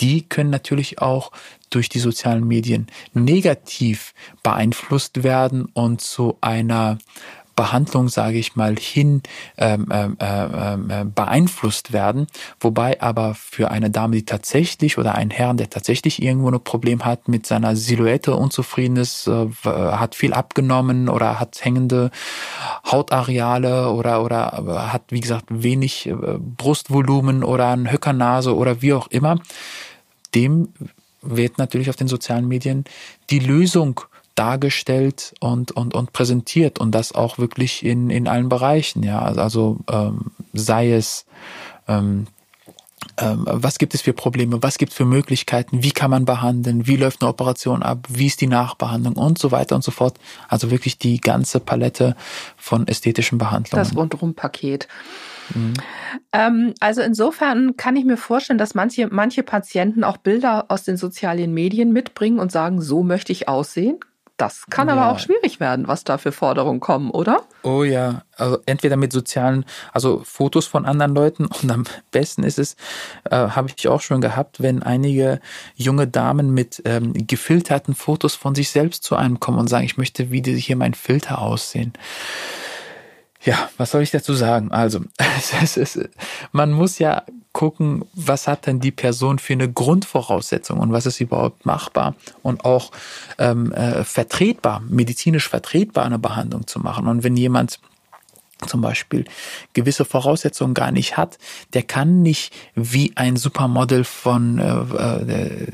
die 0.00 0.22
können 0.22 0.50
natürlich 0.50 1.00
auch 1.00 1.32
durch 1.70 1.88
die 1.88 1.98
sozialen 1.98 2.46
Medien 2.46 2.86
negativ 3.12 4.14
beeinflusst 4.42 5.22
werden 5.22 5.66
und 5.74 6.00
zu 6.00 6.38
einer 6.40 6.98
Behandlung, 7.56 8.08
sage 8.08 8.38
ich 8.38 8.54
mal, 8.54 8.76
hin 8.76 9.22
ähm, 9.56 9.88
ähm, 9.90 10.16
ähm, 10.20 10.90
äh, 10.90 11.04
beeinflusst 11.04 11.92
werden. 11.92 12.26
Wobei 12.60 13.00
aber 13.00 13.34
für 13.34 13.70
eine 13.70 13.90
Dame, 13.90 14.16
die 14.16 14.24
tatsächlich 14.26 14.98
oder 14.98 15.14
einen 15.14 15.30
Herrn, 15.30 15.56
der 15.56 15.70
tatsächlich 15.70 16.22
irgendwo 16.22 16.50
ein 16.50 16.62
Problem 16.62 17.04
hat 17.04 17.28
mit 17.28 17.46
seiner 17.46 17.74
Silhouette, 17.74 18.36
unzufrieden 18.36 18.96
ist, 18.96 19.26
äh, 19.26 19.48
hat 19.64 20.14
viel 20.14 20.34
abgenommen 20.34 21.08
oder 21.08 21.40
hat 21.40 21.58
hängende 21.64 22.10
Hautareale 22.84 23.90
oder 23.90 24.22
oder 24.22 24.62
äh, 24.68 24.92
hat 24.92 25.04
wie 25.08 25.20
gesagt 25.20 25.46
wenig 25.48 26.06
äh, 26.06 26.14
Brustvolumen 26.38 27.42
oder 27.42 27.70
eine 27.70 27.90
Höckernase 27.90 28.54
oder 28.54 28.82
wie 28.82 28.92
auch 28.92 29.06
immer, 29.06 29.38
dem 30.34 30.68
wird 31.22 31.58
natürlich 31.58 31.90
auf 31.90 31.96
den 31.96 32.08
sozialen 32.08 32.46
Medien 32.46 32.84
die 33.30 33.40
Lösung 33.40 34.00
dargestellt 34.34 35.34
und, 35.40 35.72
und, 35.72 35.94
und 35.94 36.12
präsentiert 36.12 36.78
und 36.78 36.92
das 36.92 37.12
auch 37.12 37.38
wirklich 37.38 37.84
in, 37.84 38.10
in 38.10 38.28
allen 38.28 38.48
Bereichen, 38.48 39.02
ja. 39.02 39.20
Also 39.20 39.78
ähm, 39.90 40.32
sei 40.52 40.92
es 40.92 41.24
ähm, 41.88 42.26
ähm, 43.18 43.44
was 43.46 43.78
gibt 43.78 43.94
es 43.94 44.02
für 44.02 44.12
Probleme, 44.12 44.62
was 44.62 44.78
gibt 44.78 44.92
es 44.92 44.96
für 44.96 45.04
Möglichkeiten, 45.04 45.82
wie 45.82 45.90
kann 45.90 46.10
man 46.10 46.24
behandeln, 46.24 46.86
wie 46.86 46.96
läuft 46.96 47.22
eine 47.22 47.30
Operation 47.30 47.82
ab, 47.82 48.06
wie 48.08 48.26
ist 48.26 48.40
die 48.40 48.46
Nachbehandlung 48.46 49.14
und 49.14 49.38
so 49.38 49.50
weiter 49.52 49.74
und 49.76 49.82
so 49.82 49.90
fort. 49.90 50.18
Also 50.48 50.70
wirklich 50.70 50.98
die 50.98 51.20
ganze 51.20 51.60
Palette 51.60 52.16
von 52.56 52.86
ästhetischen 52.88 53.38
Behandlungen. 53.38 53.84
Das 53.84 53.96
Rundum-Paket. 53.96 54.88
Mhm. 55.54 55.74
Ähm, 56.32 56.74
also 56.80 57.02
insofern 57.02 57.76
kann 57.76 57.96
ich 57.96 58.04
mir 58.04 58.16
vorstellen, 58.16 58.58
dass 58.58 58.74
manche, 58.74 59.08
manche 59.08 59.42
Patienten 59.42 60.04
auch 60.04 60.16
Bilder 60.16 60.66
aus 60.68 60.84
den 60.84 60.96
sozialen 60.96 61.52
Medien 61.54 61.92
mitbringen 61.92 62.38
und 62.38 62.52
sagen, 62.52 62.80
so 62.80 63.02
möchte 63.02 63.32
ich 63.32 63.48
aussehen 63.48 63.98
Das 64.38 64.66
kann 64.68 64.90
aber 64.90 65.10
auch 65.10 65.18
schwierig 65.18 65.60
werden, 65.60 65.88
was 65.88 66.04
da 66.04 66.18
für 66.18 66.30
Forderungen 66.30 66.80
kommen, 66.80 67.10
oder? 67.10 67.40
Oh 67.62 67.84
ja, 67.84 68.22
also 68.36 68.58
entweder 68.66 68.96
mit 68.96 69.10
sozialen, 69.10 69.64
also 69.92 70.20
Fotos 70.24 70.66
von 70.66 70.84
anderen 70.84 71.14
Leuten 71.14 71.46
und 71.62 71.70
am 71.70 71.84
besten 72.10 72.42
ist 72.42 72.58
es, 72.58 72.76
äh, 73.30 73.36
habe 73.36 73.70
ich 73.74 73.88
auch 73.88 74.02
schon 74.02 74.20
gehabt, 74.20 74.60
wenn 74.62 74.82
einige 74.82 75.40
junge 75.74 76.06
Damen 76.06 76.52
mit 76.52 76.82
ähm, 76.84 77.14
gefilterten 77.14 77.94
Fotos 77.94 78.34
von 78.34 78.54
sich 78.54 78.70
selbst 78.70 79.04
zu 79.04 79.16
einem 79.16 79.40
kommen 79.40 79.58
und 79.58 79.68
sagen, 79.68 79.86
ich 79.86 79.96
möchte, 79.96 80.30
wie 80.30 80.42
hier 80.42 80.76
mein 80.76 80.94
Filter 80.94 81.40
aussehen. 81.40 81.94
Ja, 83.46 83.70
was 83.78 83.92
soll 83.92 84.02
ich 84.02 84.10
dazu 84.10 84.34
sagen? 84.34 84.72
Also, 84.72 85.00
ist, 85.76 86.00
man 86.50 86.72
muss 86.72 86.98
ja 86.98 87.22
gucken, 87.52 88.04
was 88.12 88.48
hat 88.48 88.66
denn 88.66 88.80
die 88.80 88.90
Person 88.90 89.38
für 89.38 89.54
eine 89.54 89.72
Grundvoraussetzung 89.72 90.78
und 90.78 90.92
was 90.92 91.06
ist 91.06 91.20
überhaupt 91.20 91.64
machbar 91.64 92.14
und 92.42 92.66
auch 92.66 92.90
ähm, 93.38 93.72
äh, 93.72 94.04
vertretbar, 94.04 94.82
medizinisch 94.86 95.48
vertretbar 95.48 96.04
eine 96.04 96.18
Behandlung 96.18 96.66
zu 96.66 96.80
machen. 96.80 97.06
Und 97.06 97.22
wenn 97.22 97.36
jemand 97.36 97.78
zum 98.66 98.80
Beispiel 98.80 99.24
gewisse 99.74 100.04
Voraussetzungen 100.04 100.74
gar 100.74 100.90
nicht 100.90 101.16
hat, 101.16 101.38
der 101.72 101.82
kann 101.82 102.22
nicht 102.22 102.52
wie 102.74 103.12
ein 103.14 103.36
Supermodel 103.36 104.04
von 104.04 104.58
äh, 104.58 105.32
äh, 105.32 105.66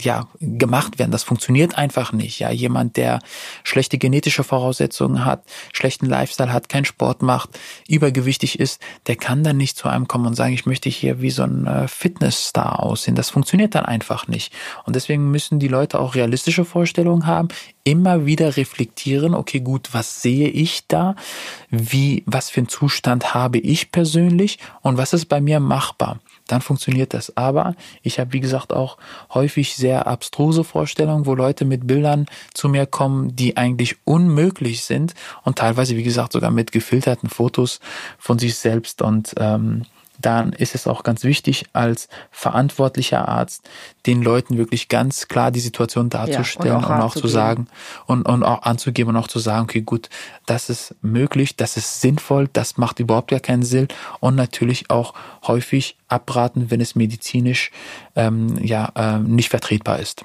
ja 0.00 0.28
gemacht 0.40 0.98
werden. 0.98 1.10
Das 1.10 1.22
funktioniert 1.22 1.76
einfach 1.76 2.12
nicht. 2.12 2.38
Ja, 2.38 2.50
jemand, 2.50 2.96
der 2.96 3.20
schlechte 3.64 3.98
genetische 3.98 4.44
Voraussetzungen 4.44 5.24
hat, 5.24 5.44
schlechten 5.72 6.06
Lifestyle 6.06 6.52
hat, 6.52 6.68
keinen 6.68 6.86
Sport 6.86 7.22
macht, 7.22 7.50
übergewichtig 7.86 8.58
ist, 8.58 8.80
der 9.06 9.16
kann 9.16 9.44
dann 9.44 9.58
nicht 9.58 9.76
zu 9.76 9.88
einem 9.88 10.08
kommen 10.08 10.26
und 10.26 10.34
sagen, 10.34 10.54
ich 10.54 10.66
möchte 10.66 10.88
hier 10.88 11.20
wie 11.20 11.30
so 11.30 11.42
ein 11.42 11.66
äh, 11.66 11.88
Fitnessstar 11.88 12.82
aussehen. 12.82 13.14
Das 13.14 13.30
funktioniert 13.30 13.74
dann 13.74 13.84
einfach 13.84 14.26
nicht. 14.26 14.52
Und 14.84 14.96
deswegen 14.96 15.30
müssen 15.30 15.58
die 15.58 15.68
Leute 15.68 16.00
auch 16.00 16.14
realistische 16.14 16.64
Vorstellungen 16.64 17.26
haben, 17.26 17.48
immer 17.84 18.26
wieder 18.26 18.56
reflektieren, 18.56 19.34
okay, 19.34 19.60
gut, 19.60 19.90
was 19.92 20.22
sehe 20.22 20.48
ich 20.48 20.86
da? 20.88 21.14
Wie, 21.70 22.24
was 22.26 22.50
für 22.50 22.60
einen 22.60 22.68
Zustand 22.68 23.34
habe 23.34 23.58
ich 23.58 23.92
persönlich 23.92 24.58
und 24.82 24.96
was 24.96 25.12
ist 25.12 25.26
bei 25.26 25.40
mir 25.40 25.60
machbar? 25.60 26.20
Dann 26.46 26.60
funktioniert 26.60 27.14
das. 27.14 27.36
Aber 27.36 27.74
ich 28.02 28.18
habe, 28.18 28.32
wie 28.32 28.40
gesagt, 28.40 28.72
auch 28.72 28.96
häufig 29.32 29.76
sehr 29.76 30.06
abstruse 30.06 30.64
Vorstellungen, 30.64 31.26
wo 31.26 31.34
Leute 31.34 31.64
mit 31.64 31.86
Bildern 31.86 32.26
zu 32.54 32.68
mir 32.68 32.86
kommen, 32.86 33.34
die 33.34 33.56
eigentlich 33.56 33.96
unmöglich 34.04 34.84
sind 34.84 35.14
und 35.44 35.58
teilweise, 35.58 35.96
wie 35.96 36.02
gesagt, 36.02 36.32
sogar 36.32 36.50
mit 36.50 36.72
gefilterten 36.72 37.28
Fotos 37.28 37.80
von 38.18 38.38
sich 38.38 38.56
selbst 38.56 39.02
und 39.02 39.34
ähm, 39.38 39.82
dann 40.26 40.52
ist 40.52 40.74
es 40.74 40.88
auch 40.88 41.04
ganz 41.04 41.22
wichtig, 41.22 41.66
als 41.72 42.08
verantwortlicher 42.32 43.28
Arzt 43.28 43.62
den 44.06 44.22
Leuten 44.22 44.58
wirklich 44.58 44.88
ganz 44.88 45.28
klar 45.28 45.52
die 45.52 45.60
Situation 45.60 46.10
darzustellen 46.10 46.72
ja, 46.72 46.78
und 46.78 46.84
auch, 46.84 46.90
und 46.90 47.00
auch 47.00 47.14
zu 47.14 47.28
sagen 47.28 47.68
und, 48.06 48.22
und 48.28 48.42
auch 48.42 48.62
anzugeben 48.62 49.10
und 49.10 49.22
auch 49.22 49.28
zu 49.28 49.38
sagen, 49.38 49.62
okay, 49.62 49.82
gut, 49.82 50.10
das 50.44 50.68
ist 50.68 50.96
möglich, 51.00 51.54
das 51.54 51.76
ist 51.76 52.00
sinnvoll, 52.00 52.48
das 52.52 52.76
macht 52.76 52.98
überhaupt 52.98 53.30
gar 53.30 53.38
keinen 53.38 53.62
Sinn 53.62 53.86
und 54.18 54.34
natürlich 54.34 54.90
auch 54.90 55.14
häufig 55.46 55.96
abraten, 56.08 56.72
wenn 56.72 56.80
es 56.80 56.96
medizinisch 56.96 57.70
ähm, 58.16 58.58
ja 58.60 58.90
äh, 58.96 59.20
nicht 59.20 59.50
vertretbar 59.50 60.00
ist. 60.00 60.24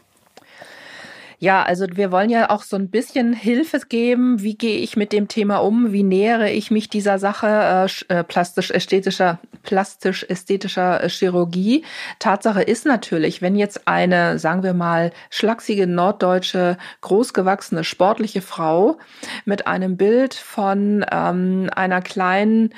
Ja, 1.42 1.64
also 1.64 1.88
wir 1.92 2.12
wollen 2.12 2.30
ja 2.30 2.52
auch 2.52 2.62
so 2.62 2.76
ein 2.76 2.92
bisschen 2.92 3.34
Hilfe 3.34 3.80
geben. 3.90 4.44
Wie 4.44 4.54
gehe 4.54 4.78
ich 4.78 4.96
mit 4.96 5.12
dem 5.12 5.28
Thema 5.28 5.58
um? 5.58 5.92
Wie 5.92 6.04
nähere 6.04 6.52
ich 6.52 6.70
mich 6.70 6.88
dieser 6.88 7.18
Sache 7.18 7.88
äh, 8.08 8.14
äh 8.20 8.24
plastisch-ästhetischer 8.24 9.40
plastisch-ästhetischer 9.64 11.04
äh, 11.04 11.10
Chirurgie? 11.10 11.84
Tatsache 12.20 12.62
ist 12.62 12.86
natürlich, 12.86 13.42
wenn 13.42 13.56
jetzt 13.56 13.88
eine, 13.88 14.38
sagen 14.38 14.62
wir 14.62 14.76
mal, 14.76 15.12
schlachsige 15.32 15.88
norddeutsche, 15.88 16.78
großgewachsene, 17.02 17.84
sportliche 17.86 18.44
Frau 18.44 19.00
mit 19.44 19.66
einem 19.66 19.98
Bild 19.98 20.36
von 20.36 21.04
ähm, 21.12 21.72
einer 21.76 22.04
kleinen 22.04 22.72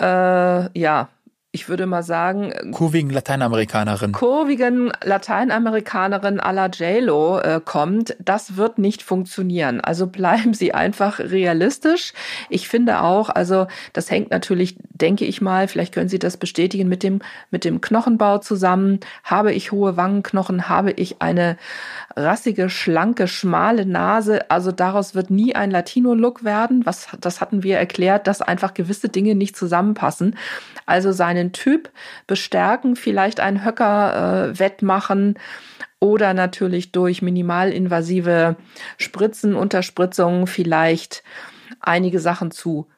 äh, 0.00 0.78
ja, 0.78 1.08
ich 1.56 1.70
würde 1.70 1.86
mal 1.86 2.02
sagen. 2.02 2.52
Äh, 2.52 2.70
kurvigen 2.70 3.08
Lateinamerikanerin. 3.08 4.12
Kurvigen 4.12 4.92
Lateinamerikanerin 5.02 6.38
à 6.38 6.52
la 6.52 6.66
JLo 6.66 7.38
äh, 7.38 7.60
kommt, 7.64 8.14
das 8.22 8.56
wird 8.56 8.78
nicht 8.78 9.02
funktionieren. 9.02 9.80
Also 9.80 10.06
bleiben 10.18 10.52
Sie 10.52 10.74
einfach 10.74 11.18
realistisch. 11.18 12.12
Ich 12.50 12.68
finde 12.68 13.00
auch, 13.00 13.30
also 13.30 13.66
das 13.94 14.10
hängt 14.10 14.30
natürlich, 14.30 14.76
denke 14.92 15.24
ich 15.24 15.40
mal, 15.40 15.66
vielleicht 15.66 15.94
können 15.94 16.10
Sie 16.10 16.18
das 16.18 16.36
bestätigen, 16.36 16.88
mit 16.88 17.02
dem, 17.02 17.20
mit 17.50 17.64
dem 17.64 17.80
Knochenbau 17.80 18.38
zusammen. 18.38 19.00
Habe 19.24 19.54
ich 19.54 19.72
hohe 19.72 19.96
Wangenknochen? 19.96 20.68
Habe 20.68 20.92
ich 20.92 21.22
eine 21.22 21.56
rassige, 22.16 22.68
schlanke, 22.68 23.28
schmale 23.28 23.86
Nase? 23.86 24.50
Also 24.50 24.72
daraus 24.72 25.14
wird 25.14 25.30
nie 25.30 25.54
ein 25.54 25.70
Latino-Look 25.70 26.44
werden. 26.44 26.84
Was, 26.84 27.08
das 27.18 27.40
hatten 27.40 27.62
wir 27.62 27.78
erklärt, 27.78 28.26
dass 28.26 28.42
einfach 28.42 28.74
gewisse 28.74 29.08
Dinge 29.08 29.34
nicht 29.34 29.56
zusammenpassen. 29.56 30.36
Also 30.84 31.10
seinen 31.10 31.45
einen 31.46 31.52
Typ 31.52 31.90
bestärken, 32.26 32.96
vielleicht 32.96 33.40
einen 33.40 33.64
Höcker 33.64 34.50
äh, 34.50 34.58
wettmachen 34.58 35.38
oder 36.00 36.34
natürlich 36.34 36.92
durch 36.92 37.22
minimalinvasive 37.22 38.56
Spritzen, 38.98 39.54
Unterspritzungen 39.54 40.46
vielleicht 40.46 41.22
einige 41.80 42.20
Sachen 42.20 42.50
zu 42.50 42.88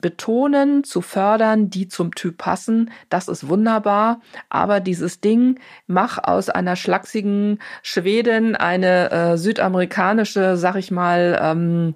betonen, 0.00 0.82
zu 0.84 1.02
fördern, 1.02 1.70
die 1.70 1.88
zum 1.88 2.14
Typ 2.14 2.38
passen, 2.38 2.90
das 3.08 3.28
ist 3.28 3.48
wunderbar. 3.48 4.20
Aber 4.48 4.80
dieses 4.80 5.20
Ding, 5.20 5.60
mach 5.86 6.18
aus 6.18 6.48
einer 6.48 6.76
schlachsigen 6.76 7.58
Schwedin 7.82 8.56
eine 8.56 9.10
äh, 9.10 9.36
südamerikanische, 9.36 10.56
sag 10.56 10.76
ich 10.76 10.90
mal, 10.90 11.38
ähm, 11.42 11.94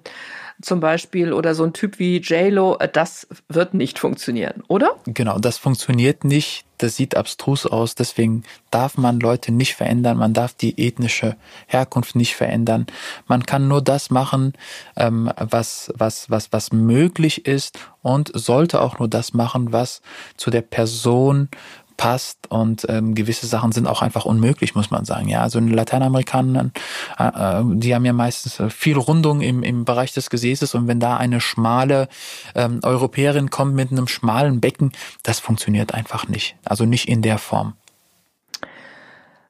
zum 0.61 0.79
Beispiel 0.79 1.33
oder 1.33 1.53
so 1.55 1.63
ein 1.63 1.73
Typ 1.73 1.99
wie 1.99 2.17
JLo, 2.17 2.77
äh, 2.79 2.89
das 2.91 3.27
wird 3.49 3.73
nicht 3.73 3.99
funktionieren, 3.99 4.63
oder? 4.67 4.95
Genau, 5.05 5.39
das 5.39 5.57
funktioniert 5.57 6.23
nicht. 6.23 6.65
Das 6.77 6.97
sieht 6.97 7.15
abstrus 7.15 7.65
aus. 7.65 7.95
Deswegen 7.95 8.43
darf 8.69 8.97
man 8.97 9.19
Leute 9.19 9.53
nicht 9.53 9.75
verändern. 9.75 10.17
Man 10.17 10.33
darf 10.33 10.53
die 10.53 10.77
ethnische 10.85 11.37
Herkunft 11.67 12.15
nicht 12.15 12.35
verändern. 12.35 12.85
Man 13.27 13.45
kann 13.45 13.69
nur 13.69 13.81
das 13.81 14.09
machen, 14.09 14.53
ähm, 14.97 15.31
was, 15.37 15.93
was, 15.95 16.29
was, 16.29 16.51
was 16.51 16.73
möglich 16.73 17.45
ist 17.45 17.79
und 18.01 18.29
sollte 18.33 18.81
auch 18.81 18.99
nur 18.99 19.07
das 19.07 19.33
machen, 19.33 19.71
was 19.71 20.01
zu 20.35 20.51
der 20.51 20.61
Person 20.61 21.49
passt 21.97 22.47
und 22.49 22.85
ähm, 22.89 23.15
gewisse 23.15 23.47
Sachen 23.47 23.71
sind 23.71 23.87
auch 23.87 24.01
einfach 24.01 24.25
unmöglich, 24.25 24.75
muss 24.75 24.91
man 24.91 25.05
sagen. 25.05 25.27
Ja, 25.27 25.41
also 25.41 25.59
in 25.59 25.69
Lateinamerikanern, 25.69 26.71
äh, 27.17 27.27
äh, 27.27 27.63
die 27.75 27.95
haben 27.95 28.05
ja 28.05 28.13
meistens 28.13 28.59
äh, 28.59 28.69
viel 28.69 28.97
Rundung 28.97 29.41
im, 29.41 29.63
im 29.63 29.85
Bereich 29.85 30.13
des 30.13 30.29
Gesäßes 30.29 30.75
und 30.75 30.87
wenn 30.87 30.99
da 30.99 31.17
eine 31.17 31.41
schmale 31.41 32.07
ähm, 32.53 32.79
Europäerin 32.83 33.49
kommt 33.49 33.75
mit 33.75 33.91
einem 33.91 34.07
schmalen 34.07 34.61
Becken, 34.61 34.91
das 35.23 35.39
funktioniert 35.39 35.93
einfach 35.93 36.27
nicht. 36.27 36.55
Also 36.65 36.85
nicht 36.85 37.07
in 37.07 37.21
der 37.21 37.37
Form. 37.37 37.73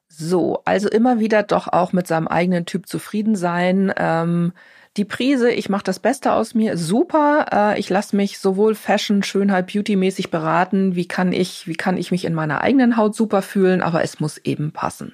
So, 0.08 0.62
also 0.64 0.88
immer 0.88 1.20
wieder 1.20 1.44
doch 1.44 1.68
auch 1.68 1.92
mit 1.92 2.08
seinem 2.08 2.28
eigenen 2.28 2.66
Typ 2.66 2.88
zufrieden 2.88 3.36
sein. 3.36 3.94
Ähm 3.98 4.54
die 4.98 5.06
Prise, 5.06 5.52
ich 5.52 5.70
mache 5.70 5.84
das 5.84 6.00
Beste 6.00 6.34
aus 6.34 6.54
mir, 6.54 6.78
super. 6.78 7.48
Äh, 7.52 7.80
ich 7.80 7.90
lasse 7.90 8.16
mich 8.16 8.40
sowohl 8.40 8.76
Fashion, 8.76 9.24
Schönheit, 9.24 9.72
Beauty-mäßig 9.72 10.32
beraten. 10.32 10.96
Wie 10.96 11.08
kann 11.08 11.34
ich, 11.34 11.68
wie 11.68 11.76
kann 11.76 11.98
ich 11.98 12.12
mich 12.12 12.26
in 12.26 12.34
meiner 12.34 12.62
eigenen 12.62 12.98
Haut 12.98 13.16
super 13.16 13.42
fühlen? 13.42 13.82
Aber 13.82 14.04
es 14.04 14.20
muss 14.20 14.38
eben 14.38 14.72
passen. 14.72 15.14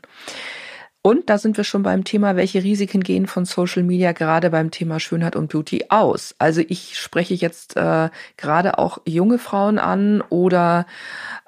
Und 1.04 1.32
da 1.32 1.39
sind 1.39 1.58
wir 1.58 1.63
schon 1.63 1.82
beim 1.82 2.04
Thema, 2.04 2.36
welche 2.36 2.63
Risiken 2.63 3.02
gehen 3.02 3.26
von 3.26 3.46
Social 3.46 3.82
Media 3.82 4.12
gerade 4.12 4.52
beim 4.52 4.70
Thema 4.70 5.00
Schönheit 5.00 5.36
und 5.36 5.52
Beauty 5.52 5.86
aus. 5.89 6.36
Also 6.38 6.62
ich 6.67 7.00
spreche 7.00 7.34
jetzt 7.34 7.76
äh, 7.76 8.10
gerade 8.38 8.78
auch 8.78 9.00
junge 9.08 9.39
Frauen 9.39 9.80
an 9.80 10.22
oder 10.30 10.86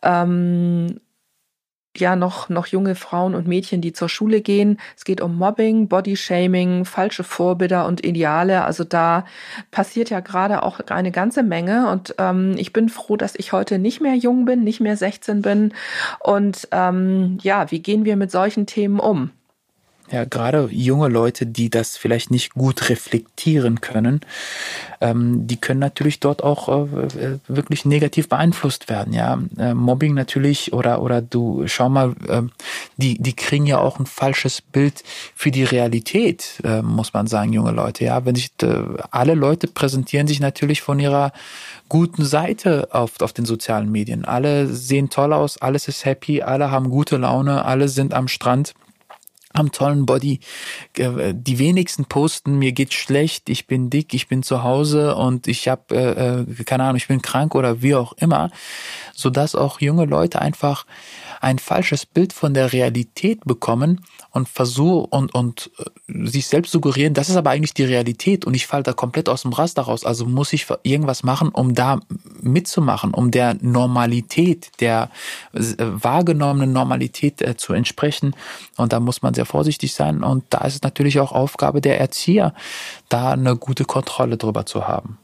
ähm, 0.02 1.00
ja 1.98 2.16
noch, 2.16 2.50
noch 2.50 2.68
junge 2.68 2.96
Frauen 2.96 3.36
und 3.36 3.48
Mädchen, 3.48 3.82
die 3.82 3.94
zur 3.94 4.10
Schule 4.10 4.42
gehen. 4.42 4.80
Es 4.98 5.06
geht 5.06 5.22
um 5.22 5.38
Mobbing, 5.38 5.88
Bodyshaming, 5.88 6.86
falsche 6.86 7.24
Vorbilder 7.24 7.86
und 7.86 8.04
Ideale. 8.04 8.64
Also 8.64 8.84
da 8.84 9.26
passiert 9.72 10.10
ja 10.10 10.20
gerade 10.20 10.64
auch 10.64 10.80
eine 10.80 11.12
ganze 11.12 11.44
Menge. 11.44 11.90
Und 11.90 12.16
ähm, 12.18 12.56
ich 12.58 12.74
bin 12.74 12.90
froh, 12.90 13.18
dass 13.18 13.36
ich 13.36 13.54
heute 13.54 13.80
nicht 13.80 14.02
mehr 14.02 14.16
jung 14.16 14.46
bin, 14.46 14.64
nicht 14.64 14.80
mehr 14.80 14.98
16 14.98 15.42
bin. 15.42 15.74
Und 16.20 16.68
ähm, 16.72 17.38
ja, 17.42 17.70
wie 17.72 17.80
gehen 17.80 18.06
wir 18.06 18.16
mit 18.16 18.32
solchen 18.32 18.66
Themen 18.66 19.00
um? 19.00 19.32
Ja, 20.14 20.26
gerade 20.26 20.70
junge 20.72 21.08
Leute, 21.08 21.48
die 21.48 21.72
das 21.72 21.98
vielleicht 21.98 22.30
nicht 22.30 22.54
gut 22.54 22.90
reflektieren 22.90 23.82
können, 23.82 24.22
ähm, 25.02 25.48
die 25.48 25.58
können 25.58 25.80
natürlich 25.80 26.20
dort 26.20 26.44
auch 26.44 26.70
äh, 26.70 27.40
wirklich 27.48 27.84
negativ 27.84 28.30
beeinflusst 28.30 28.90
werden. 28.90 29.12
Ja, 29.14 29.40
äh, 29.58 29.74
Mobbing 29.74 30.14
natürlich 30.14 30.72
oder 30.72 31.02
oder 31.02 31.24
du 31.24 31.64
schau 31.66 31.90
mal, 31.90 32.14
äh, 32.28 32.44
die 32.98 33.18
die 33.18 33.34
kriegen 33.34 33.66
ja 33.66 33.80
auch 33.80 33.98
ein 33.98 34.06
falsches 34.06 34.62
Bild 34.62 35.04
für 35.34 35.50
die 35.50 35.64
Realität, 35.64 36.62
äh, 36.64 36.84
muss 36.84 37.14
man 37.14 37.26
sagen, 37.26 37.52
junge 37.52 37.72
Leute. 37.72 38.06
Ja, 38.06 38.24
wenn 38.24 38.36
sich 38.36 38.52
äh, 38.62 38.84
alle 39.10 39.34
Leute 39.34 39.68
präsentieren 39.68 40.28
sich 40.28 40.40
natürlich 40.40 40.84
von 40.84 41.00
ihrer 41.00 41.32
guten 41.90 42.24
Seite 42.24 42.90
auf, 42.92 43.20
auf 43.20 43.34
den 43.34 43.46
sozialen 43.46 43.92
Medien. 43.92 44.26
Alle 44.26 44.68
sehen 44.68 45.10
toll 45.10 45.34
aus, 45.34 45.60
alles 45.60 45.88
ist 45.88 46.06
happy, 46.06 46.44
alle 46.44 46.70
haben 46.70 46.92
gute 46.92 47.18
Laune, 47.18 47.66
alle 47.66 47.88
sind 47.88 48.14
am 48.14 48.28
Strand 48.28 48.76
am 49.54 49.72
tollen 49.72 50.06
Body. 50.06 50.40
Äh, 50.98 51.34
die 51.34 51.60
wenigsten 51.60 52.06
posten, 52.06 52.60
mir 52.60 52.72
geht's 52.72 52.96
schlecht, 52.96 53.50
ich 53.50 53.68
bin 53.68 53.90
dick, 53.90 54.14
ich 54.14 54.28
bin 54.28 54.44
zu 54.44 54.64
Hause 54.64 55.16
und 55.16 55.48
ich 55.48 55.68
habe, 55.68 55.96
äh, 55.96 56.42
äh, 56.42 56.64
keine 56.66 56.84
Ahnung, 56.84 56.98
ich 56.98 57.08
bin 57.08 57.22
krank 57.22 57.56
oder 57.56 57.82
wie 57.82 57.96
auch 57.96 58.14
immer, 58.14 58.50
so 59.14 59.30
dass 59.30 59.56
auch 59.56 59.80
junge 59.80 60.06
Leute 60.06 60.42
einfach 60.42 60.86
ein 61.44 61.60
falsches 61.60 62.06
Bild 62.06 62.34
von 62.34 62.54
der 62.54 62.72
Realität 62.72 63.42
bekommen 63.46 64.02
und 64.32 64.48
versuchen 64.48 65.06
und, 65.06 65.36
und 65.36 65.72
äh, 65.78 66.28
sich 66.28 66.48
selbst 66.48 66.72
suggerieren, 66.72 67.14
das 67.14 67.30
ist 67.30 67.36
aber 67.36 67.50
eigentlich 67.50 67.74
die 67.74 67.84
Realität 67.84 68.46
und 68.46 68.54
ich 68.54 68.66
falle 68.66 68.84
da 68.84 68.94
komplett 68.94 69.28
aus 69.28 69.42
dem 69.42 69.52
Raster 69.52 69.84
raus. 69.84 70.06
Also 70.06 70.26
muss 70.26 70.54
ich 70.54 70.68
irgendwas 70.84 71.24
machen, 71.24 71.50
um 71.50 71.76
da 71.76 72.00
mitzumachen, 72.42 73.14
um 73.14 73.30
der 73.30 73.56
Normalität, 73.62 74.72
der 74.80 75.10
äh, 75.54 75.62
wahrgenommenen 75.78 76.72
Normalität 76.72 77.42
äh, 77.42 77.58
zu 77.58 77.74
entsprechen. 77.74 78.36
Und 78.78 78.94
da 78.94 79.00
muss 79.00 79.22
man 79.22 79.34
sehr 79.34 79.46
vorsichtig 79.46 79.94
sein. 79.94 80.24
Und 80.24 80.46
da 80.50 80.60
ist 80.60 80.76
es 80.76 80.82
natürlich 80.82 81.20
auch 81.20 81.34
Aufgabe 81.34 81.82
der 81.82 82.00
Erzieher, 82.00 82.54
da 83.10 83.32
eine 83.32 83.58
gute 83.58 83.84
Kontrolle 83.86 84.38
drüber 84.38 84.66
zu 84.66 84.88
haben. 84.88 85.18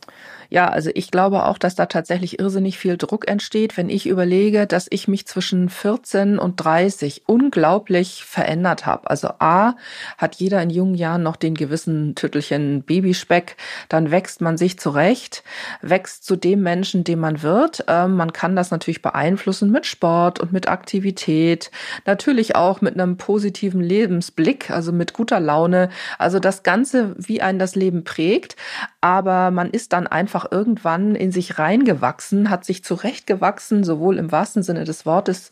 Ja, 0.51 0.67
also 0.67 0.89
ich 0.95 1.11
glaube 1.11 1.45
auch, 1.45 1.59
dass 1.59 1.75
da 1.75 1.85
tatsächlich 1.85 2.39
irrsinnig 2.39 2.79
viel 2.79 2.97
Druck 2.97 3.27
entsteht, 3.27 3.77
wenn 3.77 3.87
ich 3.87 4.07
überlege, 4.07 4.65
dass 4.65 4.87
ich 4.89 5.07
mich 5.07 5.27
zwischen 5.27 5.69
14 5.69 6.39
und 6.39 6.55
30 6.55 7.23
unglaublich 7.27 8.23
verändert 8.25 8.87
habe. 8.87 9.11
Also 9.11 9.27
A, 9.37 9.75
hat 10.17 10.35
jeder 10.35 10.59
in 10.63 10.71
jungen 10.71 10.95
Jahren 10.95 11.21
noch 11.21 11.35
den 11.35 11.53
gewissen 11.53 12.15
Tüttelchen 12.15 12.81
Babyspeck, 12.81 13.57
dann 13.89 14.09
wächst 14.09 14.41
man 14.41 14.57
sich 14.57 14.79
zurecht, 14.79 15.43
wächst 15.83 16.25
zu 16.25 16.35
dem 16.35 16.63
Menschen, 16.63 17.03
dem 17.03 17.19
man 17.19 17.43
wird. 17.43 17.83
Ähm, 17.87 18.15
man 18.15 18.33
kann 18.33 18.55
das 18.55 18.71
natürlich 18.71 19.03
beeinflussen 19.03 19.69
mit 19.69 19.85
Sport 19.85 20.39
und 20.39 20.51
mit 20.51 20.67
Aktivität, 20.67 21.69
natürlich 22.07 22.55
auch 22.55 22.81
mit 22.81 22.95
einem 22.95 23.17
positiven 23.17 23.81
Lebensblick, 23.81 24.71
also 24.71 24.91
mit 24.91 25.13
guter 25.13 25.39
Laune. 25.39 25.89
Also 26.17 26.39
das 26.39 26.63
Ganze, 26.63 27.13
wie 27.19 27.39
einen 27.39 27.59
das 27.59 27.75
Leben 27.75 28.03
prägt, 28.03 28.55
aber 28.99 29.51
man 29.51 29.69
ist 29.69 29.93
dann 29.93 30.07
einfach 30.07 30.38
einfach 30.39 30.51
irgendwann 30.51 31.15
in 31.15 31.31
sich 31.31 31.59
reingewachsen, 31.59 32.49
hat 32.49 32.65
sich 32.65 32.83
zurechtgewachsen, 32.83 33.83
sowohl 33.83 34.17
im 34.17 34.31
wahrsten 34.31 34.63
Sinne 34.63 34.83
des 34.83 35.05
Wortes 35.05 35.51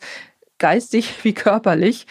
geistig 0.58 1.12
wie 1.24 1.34
körperlich. 1.34 2.06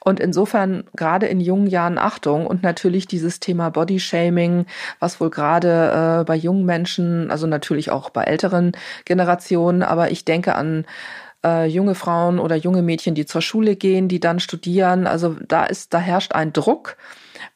Und 0.00 0.20
insofern 0.20 0.84
gerade 0.94 1.26
in 1.26 1.40
jungen 1.40 1.66
Jahren 1.66 1.98
Achtung 1.98 2.46
und 2.46 2.62
natürlich 2.62 3.06
dieses 3.06 3.40
Thema 3.40 3.70
Bodyshaming, 3.70 4.64
was 5.00 5.20
wohl 5.20 5.28
gerade 5.28 6.20
äh, 6.20 6.24
bei 6.24 6.36
jungen 6.36 6.64
Menschen, 6.64 7.30
also 7.30 7.46
natürlich 7.46 7.90
auch 7.90 8.10
bei 8.10 8.22
älteren 8.22 8.72
Generationen, 9.04 9.82
aber 9.82 10.10
ich 10.10 10.24
denke 10.24 10.54
an 10.54 10.86
äh, 11.44 11.66
junge 11.66 11.94
Frauen 11.94 12.38
oder 12.38 12.56
junge 12.56 12.82
Mädchen, 12.82 13.14
die 13.16 13.26
zur 13.26 13.42
Schule 13.42 13.76
gehen, 13.76 14.08
die 14.08 14.20
dann 14.20 14.40
studieren. 14.40 15.06
Also 15.06 15.36
da 15.46 15.64
ist, 15.64 15.92
da 15.92 15.98
herrscht 15.98 16.32
ein 16.32 16.52
Druck 16.52 16.96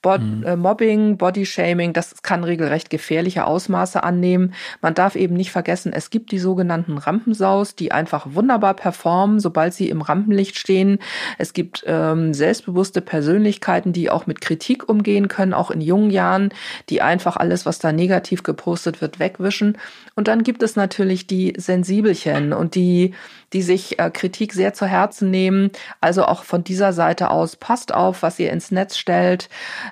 Bod 0.01 0.21
mhm. 0.23 0.45
äh, 0.45 0.57
Mobbing, 0.57 1.17
Bodyshaming, 1.17 1.93
das 1.93 2.23
kann 2.23 2.45
regelrecht 2.45 2.91
gefährliche 2.91 3.47
Ausmaße 3.47 4.03
annehmen. 4.03 4.55
Man 4.81 4.95
darf 4.95 5.17
eben 5.17 5.35
nicht 5.35 5.51
vergessen, 5.51 5.93
es 5.93 6.11
gibt 6.11 6.33
die 6.33 6.39
sogenannten 6.39 6.99
Rampensaus, 6.99 7.75
die 7.75 7.93
einfach 7.93 8.27
wunderbar 8.33 8.75
performen, 8.75 9.41
sobald 9.41 9.75
sie 9.75 9.89
im 9.89 10.03
Rampenlicht 10.03 10.57
stehen. 10.57 10.99
Es 11.39 11.53
gibt 11.53 11.85
ähm, 11.87 12.35
selbstbewusste 12.35 13.01
Persönlichkeiten, 13.01 13.93
die 13.93 14.11
auch 14.11 14.27
mit 14.27 14.41
Kritik 14.41 14.89
umgehen 14.89 15.29
können, 15.29 15.55
auch 15.55 15.71
in 15.71 15.81
jungen 15.81 16.11
Jahren, 16.11 16.51
die 16.89 17.03
einfach 17.03 17.37
alles, 17.37 17.67
was 17.67 17.79
da 17.79 17.93
negativ 17.93 18.43
gepostet 18.43 19.01
wird, 19.01 19.19
wegwischen. 19.19 19.79
Und 20.15 20.29
dann 20.29 20.43
gibt 20.43 20.63
es 20.63 20.77
natürlich 20.77 21.27
die 21.27 21.55
Sensibelchen 21.57 22.53
und 22.53 22.75
die 22.75 23.15
die 23.53 23.63
sich 23.63 23.99
äh, 23.99 24.11
Kritik 24.11 24.53
sehr 24.53 24.75
zu 24.75 24.87
Herzen 24.87 25.31
nehmen. 25.31 25.71
Also 26.01 26.25
auch 26.25 26.45
von 26.45 26.65
dieser 26.65 26.93
Seite 26.93 27.31
aus, 27.31 27.57
passt 27.57 27.95
auf, 27.95 28.23
was 28.23 28.39
ihr 28.39 28.51
ins 28.51 28.71
Netz 28.71 28.97
stellt. 28.97 29.49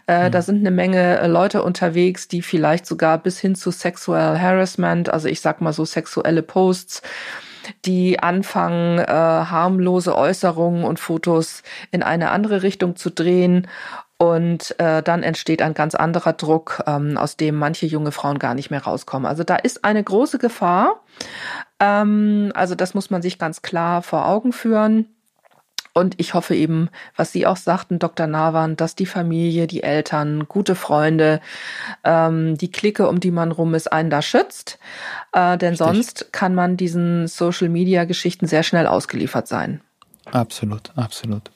Äh, 0.07 0.27
mhm. 0.27 0.33
Da 0.33 0.43
sind 0.43 0.61
eine 0.61 0.71
Menge 0.71 1.19
äh, 1.19 1.27
Leute 1.27 1.63
unterwegs, 1.63 2.29
die 2.29 2.43
vielleicht 2.43 2.87
sogar 2.87 3.19
bis 3.19 3.39
hin 3.39 3.55
zu 3.55 3.71
Sexual 3.71 4.41
Harassment, 4.41 5.11
also 5.11 5.29
ich 5.29 5.41
sag 5.41 5.61
mal 5.61 5.73
so 5.73 5.85
sexuelle 5.85 6.43
Posts, 6.43 7.03
die 7.85 8.19
anfangen, 8.19 8.99
äh, 8.99 9.07
harmlose 9.07 10.17
Äußerungen 10.17 10.85
und 10.85 10.99
Fotos 10.99 11.63
in 11.91 12.03
eine 12.03 12.31
andere 12.31 12.63
Richtung 12.63 12.97
zu 12.97 13.11
drehen. 13.11 13.69
Und 14.21 14.79
äh, 14.79 15.03
dann 15.03 15.23
entsteht 15.23 15.63
ein 15.63 15.73
ganz 15.73 15.95
anderer 15.95 16.35
Druck, 16.35 16.83
ähm, 16.87 17.17
aus 17.17 17.39
dem 17.39 17.55
manche 17.55 17.87
junge 17.87 18.13
Frauen 18.13 18.39
gar 18.39 18.55
nicht 18.55 18.71
mehr 18.71 18.83
rauskommen. 18.83 19.27
Also 19.27 19.45
da 19.45 19.57
ist 19.57 19.83
eine 19.83 20.05
große 20.05 20.37
Gefahr. 20.37 21.01
Ähm, 21.79 22.53
also 22.55 22.75
das 22.75 22.93
muss 22.93 23.09
man 23.09 23.23
sich 23.23 23.39
ganz 23.39 23.63
klar 23.63 24.03
vor 24.03 24.29
Augen 24.29 24.53
führen. 24.53 25.07
Und 25.95 26.21
ich 26.21 26.35
hoffe 26.35 26.55
eben, 26.55 26.91
was 27.17 27.33
Sie 27.33 27.47
auch 27.47 27.57
sagten, 27.57 27.99
Dr. 27.99 28.27
Nawan, 28.27 28.77
dass 28.77 28.95
die 28.95 29.07
Familie, 29.07 29.67
die 29.67 29.83
Eltern, 29.83 30.47
gute 30.49 30.75
Freunde, 30.75 31.41
ähm, 32.05 32.59
die 32.59 32.71
Clique, 32.71 33.09
um 33.09 33.21
die 33.21 33.31
man 33.31 33.53
rum 33.53 33.73
ist, 33.73 33.91
einen 33.91 34.11
da 34.11 34.21
schützt. 34.21 34.79
Äh, 35.33 35.57
denn 35.57 35.71
Richtig. 35.71 35.79
sonst 35.79 36.33
kann 36.35 36.55
man 36.55 36.77
diesen 36.77 37.27
Social-Media-Geschichten 37.27 38.47
sehr 38.47 38.65
schnell 38.65 38.87
ausgeliefert 38.87 39.49
sein. 39.49 39.81
Absolut, 40.31 40.93
absolut. 40.95 41.51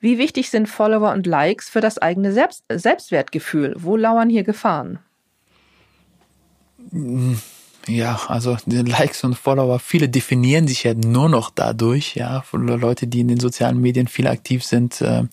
Wie 0.00 0.18
wichtig 0.18 0.50
sind 0.50 0.68
Follower 0.68 1.12
und 1.12 1.26
Likes 1.26 1.68
für 1.68 1.80
das 1.80 1.98
eigene 1.98 2.32
Selbst 2.32 2.64
Selbstwertgefühl? 2.70 3.74
Wo 3.78 3.96
lauern 3.96 4.30
hier 4.30 4.44
Gefahren? 4.44 5.00
Ja, 7.86 8.20
also 8.28 8.56
Likes 8.66 9.24
und 9.24 9.34
Follower, 9.34 9.78
viele 9.78 10.08
definieren 10.08 10.68
sich 10.68 10.84
ja 10.84 10.94
nur 10.94 11.28
noch 11.28 11.50
dadurch, 11.50 12.14
ja, 12.14 12.44
Leute, 12.52 13.06
die 13.06 13.20
in 13.20 13.28
den 13.28 13.40
sozialen 13.40 13.80
Medien 13.80 14.08
viel 14.08 14.26
aktiv 14.26 14.64
sind. 14.64 15.00
Äh, 15.00 15.24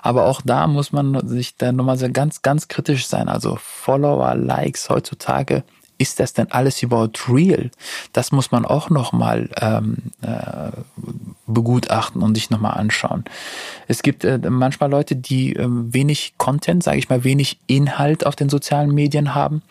aber 0.00 0.26
auch 0.26 0.42
da 0.42 0.66
muss 0.66 0.92
man 0.92 1.28
sich 1.28 1.56
dann 1.56 1.76
nochmal 1.76 1.98
ganz, 2.12 2.42
ganz 2.42 2.68
kritisch 2.68 3.06
sein. 3.06 3.28
Also 3.28 3.56
Follower, 3.60 4.34
Likes 4.34 4.90
heutzutage, 4.90 5.64
ist 6.02 6.18
das 6.20 6.32
denn 6.32 6.50
alles 6.50 6.82
überhaupt 6.82 7.28
real? 7.28 7.70
Das 8.12 8.32
muss 8.32 8.50
man 8.50 8.66
auch 8.66 8.90
nochmal 8.90 9.48
ähm, 9.60 9.96
äh, 10.20 10.72
begutachten 11.46 12.22
und 12.22 12.34
sich 12.34 12.50
nochmal 12.50 12.74
anschauen. 12.74 13.24
Es 13.86 14.02
gibt 14.02 14.24
äh, 14.24 14.38
manchmal 14.50 14.90
Leute, 14.90 15.14
die 15.14 15.54
äh, 15.54 15.66
wenig 15.68 16.34
Content, 16.36 16.82
sage 16.82 16.98
ich 16.98 17.08
mal, 17.08 17.24
wenig 17.24 17.58
Inhalt 17.68 18.26
auf 18.26 18.36
den 18.36 18.48
sozialen 18.48 18.92
Medien 18.92 19.34
haben 19.34 19.62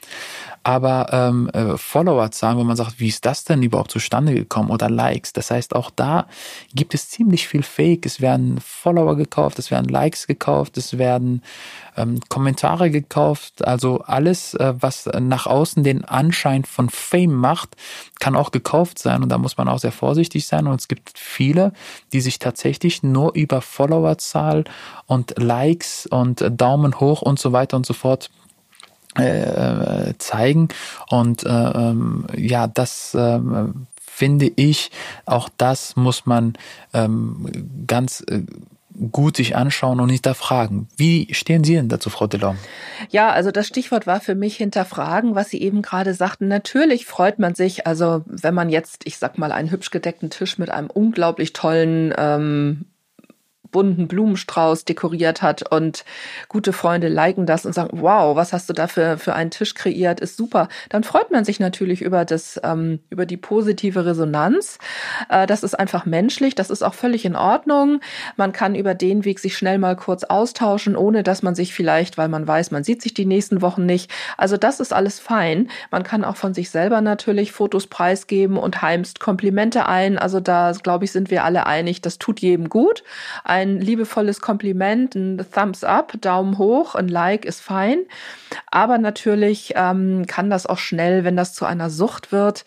aber 0.63 1.08
ähm, 1.12 1.50
äh, 1.54 1.78
Followerzahlen, 1.78 2.58
wo 2.58 2.63
man 2.63 2.76
sagt, 2.76 3.00
wie 3.00 3.08
ist 3.08 3.26
das 3.26 3.43
denn 3.43 3.63
überhaupt 3.63 3.91
zustande 3.91 4.34
gekommen 4.34 4.69
oder 4.69 4.89
Likes. 4.89 5.34
Das 5.34 5.50
heißt, 5.50 5.76
auch 5.76 5.89
da 5.89 6.28
gibt 6.74 6.93
es 6.93 7.10
ziemlich 7.10 7.47
viel 7.47 7.63
Fake. 7.63 8.06
Es 8.06 8.21
werden 8.21 8.60
Follower 8.60 9.15
gekauft, 9.15 9.58
es 9.58 9.71
werden 9.71 9.89
Likes 9.89 10.28
gekauft, 10.28 10.78
es 10.78 10.97
werden 11.00 11.41
ähm, 11.97 12.19
Kommentare 12.30 12.91
gekauft. 12.91 13.65
Also 13.65 14.02
alles, 14.02 14.54
äh, 14.54 14.74
was 14.80 15.10
nach 15.19 15.47
außen 15.47 15.84
den 15.84 16.06
Anschein 16.06 16.63
von 16.63 16.89
Fame 16.89 17.34
macht, 17.34 17.76
kann 18.19 18.36
auch 18.36 18.52
gekauft 18.52 19.00
sein. 19.00 19.24
Und 19.24 19.30
da 19.30 19.39
muss 19.39 19.58
man 19.58 19.67
auch 19.67 19.80
sehr 19.80 19.91
vorsichtig 19.91 20.45
sein. 20.45 20.67
Und 20.67 20.80
es 20.80 20.88
gibt 20.88 21.12
viele, 21.15 21.74
die 22.13 22.21
sich 22.21 22.38
tatsächlich 22.38 23.02
nur 23.02 23.34
über 23.34 23.62
Followerzahl 23.62 24.65
und 25.08 25.34
Likes 25.38 26.06
und 26.06 26.45
Daumen 26.52 27.00
hoch 27.00 27.24
und 27.24 27.39
so 27.39 27.52
weiter 27.52 27.78
und 27.78 27.86
so 27.86 27.93
fort 27.93 28.30
äh, 29.15 30.13
zeigen. 30.17 30.69
Und 31.10 31.43
äh, 31.43 31.50
ähm, 31.50 32.26
ja, 32.36 32.67
das 32.67 33.13
äh, 33.13 33.39
finde 33.97 34.52
ich, 34.56 34.91
auch 35.26 35.50
das 35.58 35.95
muss 35.95 36.26
man 36.26 36.54
ähm, 36.93 37.47
ganz 37.88 38.24
äh, 38.28 38.41
gut 39.12 39.38
sich 39.38 39.56
anschauen 39.56 40.00
und 40.00 40.10
hinterfragen. 40.10 40.88
Wie 40.97 41.34
stehen 41.34 41.63
Sie 41.63 41.76
denn 41.76 41.89
dazu, 41.89 42.10
Frau 42.10 42.28
Delorme? 42.28 42.60
Ja, 43.10 43.32
also 43.32 43.52
das 43.52 43.67
Stichwort 43.67 44.06
war 44.08 44.19
für 44.19 44.36
mich 44.36 44.58
hinterfragen, 44.58 45.34
was 45.34 45.50
Sie 45.50 45.62
eben 45.62 45.82
gerade 45.82 46.13
sagten. 46.13 46.47
Natürlich 46.47 47.06
freut 47.06 47.39
man 47.39 47.56
sich, 47.56 47.88
also 47.88 48.24
wenn 48.26 48.54
man 48.54 48.69
jetzt, 48.69 49.02
ich 49.06 49.17
sag 49.17 49.38
mal, 49.38 49.52
einen 49.52 49.71
hübsch 49.71 49.91
gedeckten 49.91 50.30
Tisch 50.30 50.58
mit 50.58 50.69
einem 50.69 50.89
unglaublich 50.89 51.54
tollen 51.54 52.13
ähm, 52.17 52.86
bunten 53.72 54.08
Blumenstrauß 54.08 54.86
dekoriert 54.86 55.42
hat 55.42 55.72
und 55.72 56.06
gute 56.48 56.74
Freunde 56.74 57.08
liken 57.08 57.46
das 57.46 57.66
und 57.66 57.74
sagen, 57.74 58.02
wow, 58.02 58.36
was 58.36 58.54
hast 58.54 58.70
du 58.70 58.74
da 58.74 58.88
für, 58.88 59.18
für 59.18 59.34
einen 59.34 59.52
Tisch 59.52 59.74
kreiert, 59.74 60.20
ist 60.20 60.38
super. 60.38 60.68
Dann 60.90 61.04
freut 61.04 61.32
man 61.32 61.46
sich 61.46 61.60
natürlich 61.60 62.02
über 62.02 62.26
das, 62.26 62.60
ähm, 62.64 63.00
über 63.10 63.26
die 63.26 63.38
positive 63.38 64.06
Resonanz. 64.06 64.78
Äh, 65.30 65.48
das 65.48 65.64
ist 65.64 65.76
einfach 65.76 66.06
menschlich, 66.06 66.56
das 66.56 66.70
ist 66.70 66.84
auch 66.84 66.94
völlig 66.94 67.26
in 67.26 67.36
Ordnung. 67.36 68.02
Man 68.36 68.52
kann 68.52 68.76
über 68.76 68.94
den 68.94 69.26
Weg 69.26 69.40
sich 69.40 69.58
schnell 69.58 69.78
mal 69.78 69.96
kurz 69.96 70.24
austauschen, 70.24 70.96
ohne 70.96 71.24
dass 71.24 71.42
man 71.42 71.56
sich 71.56 71.74
vielleicht, 71.74 72.18
weil 72.18 72.28
man 72.28 72.48
weiß, 72.48 72.72
man 72.72 72.84
sieht 72.84 73.02
sich 73.02 73.14
die 73.14 73.26
nächsten 73.26 73.62
Wochen 73.62 73.86
nicht. 73.86 74.12
Also 74.38 74.58
das 74.58 74.80
ist 74.80 74.94
alles 74.94 75.20
fein. 75.20 75.70
Man 75.92 76.04
kann 76.04 76.24
auch 76.24 76.36
von 76.36 76.54
sich 76.54 76.70
selber 76.70 77.02
natürlich 77.02 77.52
Fotos 77.52 77.88
preisgeben 77.88 78.58
und 78.58 78.82
heimst 78.82 79.20
Komplimente 79.20 79.86
ein. 79.88 80.18
Also 80.18 80.40
da, 80.40 80.74
glaube 80.84 81.06
ich, 81.06 81.12
sind 81.12 81.32
wir 81.32 81.44
alle 81.44 81.66
einig, 81.66 82.02
das 82.02 82.20
tut 82.20 82.40
jedem 82.40 82.70
gut. 82.70 83.04
Ein 83.44 83.61
ein 83.62 83.80
liebevolles 83.80 84.41
Kompliment, 84.41 85.15
ein 85.15 85.45
Thumbs 85.54 85.84
up, 85.84 86.13
Daumen 86.19 86.58
hoch, 86.58 86.95
ein 86.95 87.08
Like 87.08 87.45
ist 87.45 87.62
fein. 87.62 88.00
Aber 88.69 88.97
natürlich 88.97 89.74
ähm, 89.76 90.26
kann 90.28 90.50
das 90.50 90.65
auch 90.65 90.78
schnell, 90.78 91.24
wenn 91.24 91.38
das 91.38 91.54
zu 91.54 91.65
einer 91.65 91.89
Sucht 91.89 92.32
wird, 92.32 92.65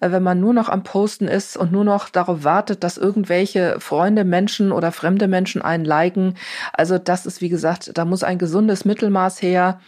äh, 0.00 0.10
wenn 0.10 0.22
man 0.22 0.40
nur 0.40 0.54
noch 0.54 0.68
am 0.68 0.82
Posten 0.82 1.28
ist 1.28 1.56
und 1.56 1.72
nur 1.72 1.84
noch 1.84 2.08
darauf 2.08 2.44
wartet, 2.44 2.84
dass 2.84 2.96
irgendwelche 2.96 3.76
Freunde, 3.80 4.24
Menschen 4.24 4.72
oder 4.72 4.92
fremde 4.92 5.28
Menschen 5.28 5.62
einen 5.62 5.84
liken. 5.84 6.34
Also 6.72 6.98
das 6.98 7.26
ist, 7.26 7.40
wie 7.40 7.48
gesagt, 7.48 7.90
da 7.94 8.04
muss 8.04 8.22
ein 8.22 8.38
gesundes 8.38 8.84
Mittelmaß 8.84 9.42
her, 9.42 9.80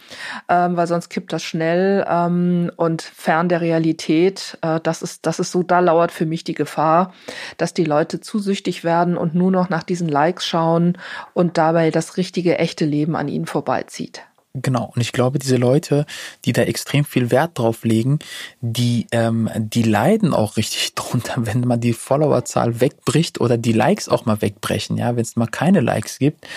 ähm, 0.47 0.75
weil 0.75 0.87
sonst 0.87 1.09
kippt 1.09 1.33
das 1.33 1.43
schnell 1.43 2.05
ähm, 2.07 2.71
und 2.75 3.01
fern 3.01 3.49
der 3.49 3.61
Realität. 3.61 4.57
Äh, 4.61 4.79
das 4.81 5.01
ist, 5.01 5.25
das 5.25 5.39
ist 5.39 5.51
so, 5.51 5.63
da 5.63 5.79
lauert 5.79 6.11
für 6.11 6.25
mich 6.25 6.43
die 6.43 6.53
Gefahr, 6.53 7.13
dass 7.57 7.73
die 7.73 7.85
Leute 7.85 8.19
zu 8.19 8.39
süchtig 8.39 8.83
werden 8.83 9.17
und 9.17 9.35
nur 9.35 9.51
noch 9.51 9.69
nach 9.69 9.83
diesen 9.83 10.09
Likes 10.09 10.45
schauen 10.49 10.97
und 11.33 11.57
dabei 11.57 11.91
das 11.91 12.17
richtige, 12.17 12.57
echte 12.57 12.85
Leben 12.85 13.15
an 13.15 13.27
ihnen 13.27 13.45
vorbeizieht. 13.45 14.23
Genau, 14.55 14.91
und 14.95 15.01
ich 15.01 15.11
glaube, 15.11 15.37
diese 15.37 15.57
Leute, 15.57 16.07
die 16.43 16.53
da 16.53 16.63
extrem 16.63 17.05
viel 17.05 17.29
Wert 17.29 17.59
drauf 17.59 17.83
legen, 17.83 18.17
die, 18.61 19.05
ähm, 19.11 19.47
die 19.55 19.83
leiden 19.83 20.33
auch 20.33 20.57
richtig 20.57 20.95
drunter, 20.95 21.45
wenn 21.45 21.61
man 21.61 21.79
die 21.79 21.93
Followerzahl 21.93 22.81
wegbricht 22.81 23.39
oder 23.39 23.59
die 23.59 23.73
Likes 23.73 24.09
auch 24.09 24.25
mal 24.25 24.41
wegbrechen, 24.41 24.97
ja, 24.97 25.15
wenn 25.15 25.21
es 25.21 25.35
mal 25.35 25.45
keine 25.45 25.81
Likes 25.81 26.17
gibt. 26.17 26.47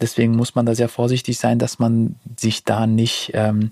Deswegen 0.00 0.34
muss 0.34 0.54
man 0.54 0.64
da 0.64 0.74
sehr 0.74 0.88
vorsichtig 0.88 1.38
sein, 1.38 1.58
dass 1.58 1.78
man 1.78 2.16
sich 2.38 2.64
da 2.64 2.86
nicht 2.86 3.32
ähm, 3.34 3.70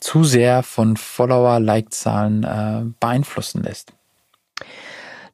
zu 0.00 0.24
sehr 0.24 0.62
von 0.62 0.98
Follower-Like-Zahlen 0.98 2.44
äh, 2.44 2.82
beeinflussen 3.00 3.62
lässt. 3.62 3.94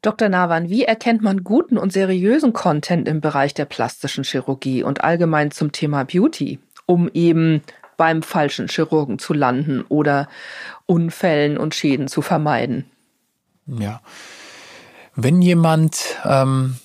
Dr. 0.05 0.29
Nawan, 0.29 0.69
wie 0.69 0.83
erkennt 0.83 1.21
man 1.21 1.43
guten 1.43 1.77
und 1.77 1.91
seriösen 1.91 2.53
Content 2.53 3.07
im 3.07 3.21
Bereich 3.21 3.53
der 3.53 3.65
plastischen 3.65 4.23
Chirurgie 4.23 4.83
und 4.83 5.03
allgemein 5.03 5.51
zum 5.51 5.71
Thema 5.71 6.03
Beauty? 6.03 6.59
um 6.85 7.09
eben 7.13 7.61
beim 7.97 8.23
falschen 8.23 8.67
Chirurgen 8.67 9.19
zu 9.19 9.33
landen 9.33 9.81
oder 9.87 10.27
Unfällen 10.85 11.57
und 11.57 11.73
Schäden 11.73 12.07
zu 12.07 12.21
vermeiden. 12.21 12.85
Ja. 13.65 14.01
Wenn 15.15 15.41
jemand, 15.41 16.17
ähm, 16.25 16.75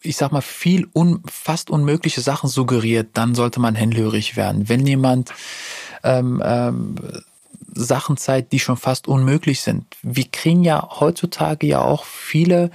ich 0.00 0.16
sag 0.16 0.32
mal, 0.32 0.40
viel 0.40 0.88
un, 0.94 1.22
fast 1.26 1.70
unmögliche 1.70 2.22
Sachen 2.22 2.48
suggeriert, 2.48 3.10
dann 3.12 3.34
sollte 3.34 3.60
man 3.60 3.74
hellhörig 3.74 4.36
werden. 4.36 4.68
Wenn 4.68 4.86
jemand 4.86 5.32
ähm, 6.02 6.42
ähm, 6.44 6.96
Sachen 7.78 8.16
zeigt, 8.16 8.52
die 8.52 8.58
schon 8.58 8.76
fast 8.76 9.08
unmöglich 9.08 9.62
sind. 9.62 9.84
Wir 10.02 10.24
kriegen 10.30 10.64
ja 10.64 10.88
heutzutage 11.00 11.66
ja 11.66 11.80
auch 11.80 12.04
viele 12.04 12.70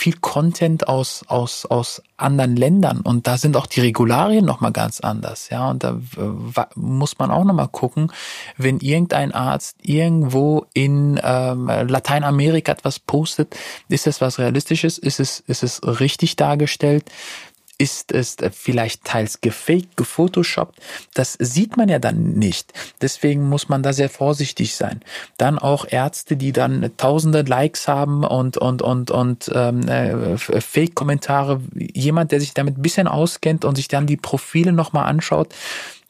viel 0.00 0.16
Content 0.18 0.88
aus, 0.88 1.24
aus, 1.26 1.66
aus 1.66 2.02
anderen 2.16 2.56
Ländern. 2.56 3.02
Und 3.02 3.26
da 3.26 3.36
sind 3.36 3.54
auch 3.54 3.66
die 3.66 3.80
Regularien 3.80 4.46
nochmal 4.46 4.72
ganz 4.72 5.00
anders, 5.00 5.50
ja, 5.50 5.68
und 5.68 5.84
da 5.84 6.00
äh, 6.16 6.64
muss 6.74 7.18
man 7.18 7.30
auch 7.30 7.44
nochmal 7.44 7.68
gucken, 7.68 8.10
wenn 8.56 8.78
irgendein 8.78 9.32
Arzt 9.32 9.76
irgendwo 9.82 10.64
in 10.72 11.20
ähm, 11.22 11.66
Lateinamerika 11.66 12.72
etwas 12.72 12.98
postet, 12.98 13.54
ist 13.88 14.06
das 14.06 14.22
was 14.22 14.38
Realistisches, 14.38 14.96
ist 14.96 15.20
es, 15.20 15.40
ist 15.40 15.62
es 15.62 15.82
richtig 15.82 16.36
dargestellt, 16.36 17.04
ist 17.80 18.12
es 18.12 18.36
vielleicht 18.52 19.04
teils 19.04 19.40
gefaked, 19.40 19.96
gefotoshoppt. 19.96 20.78
Das 21.14 21.32
sieht 21.40 21.78
man 21.78 21.88
ja 21.88 21.98
dann 21.98 22.34
nicht. 22.34 22.74
Deswegen 23.00 23.48
muss 23.48 23.70
man 23.70 23.82
da 23.82 23.94
sehr 23.94 24.10
vorsichtig 24.10 24.76
sein. 24.76 25.00
Dann 25.38 25.58
auch 25.58 25.86
Ärzte, 25.88 26.36
die 26.36 26.52
dann 26.52 26.90
tausende 26.98 27.40
Likes 27.40 27.88
haben 27.88 28.22
und 28.22 28.58
und 28.58 28.82
und 28.82 29.10
und 29.10 29.50
ähm, 29.54 29.88
äh, 29.88 30.36
Fake-Kommentare. 30.36 31.62
Jemand, 31.74 32.32
der 32.32 32.40
sich 32.40 32.52
damit 32.52 32.76
ein 32.76 32.82
bisschen 32.82 33.08
auskennt 33.08 33.64
und 33.64 33.76
sich 33.76 33.88
dann 33.88 34.06
die 34.06 34.18
Profile 34.18 34.72
nochmal 34.72 35.06
anschaut, 35.06 35.54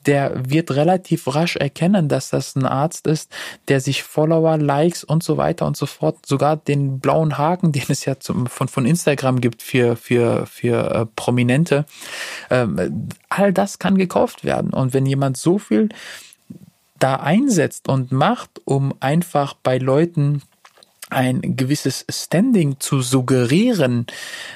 der 0.06 0.32
wird 0.48 0.70
relativ 0.70 1.34
rasch 1.34 1.56
erkennen, 1.56 2.08
dass 2.08 2.30
das 2.30 2.56
ein 2.56 2.66
Arzt 2.66 3.06
ist, 3.06 3.30
der 3.68 3.80
sich 3.80 4.02
Follower, 4.02 4.56
Likes 4.56 5.04
und 5.04 5.22
so 5.22 5.36
weiter 5.36 5.66
und 5.66 5.76
so 5.76 5.86
fort, 5.86 6.24
sogar 6.26 6.56
den 6.56 7.00
blauen 7.00 7.38
Haken, 7.38 7.72
den 7.72 7.84
es 7.88 8.04
ja 8.04 8.18
zum, 8.18 8.46
von, 8.46 8.68
von 8.68 8.86
Instagram 8.86 9.40
gibt 9.40 9.62
für, 9.62 9.96
für, 9.96 10.46
für 10.46 10.94
äh, 10.94 11.06
Prominente, 11.16 11.84
ähm, 12.50 13.08
all 13.28 13.52
das 13.52 13.78
kann 13.78 13.98
gekauft 13.98 14.44
werden. 14.44 14.72
Und 14.72 14.94
wenn 14.94 15.06
jemand 15.06 15.36
so 15.36 15.58
viel 15.58 15.90
da 16.98 17.16
einsetzt 17.16 17.88
und 17.88 18.12
macht, 18.12 18.60
um 18.64 18.94
einfach 19.00 19.54
bei 19.54 19.78
Leuten 19.78 20.42
ein 21.10 21.56
gewisses 21.56 22.04
Standing 22.08 22.80
zu 22.80 23.02
suggerieren, 23.02 24.06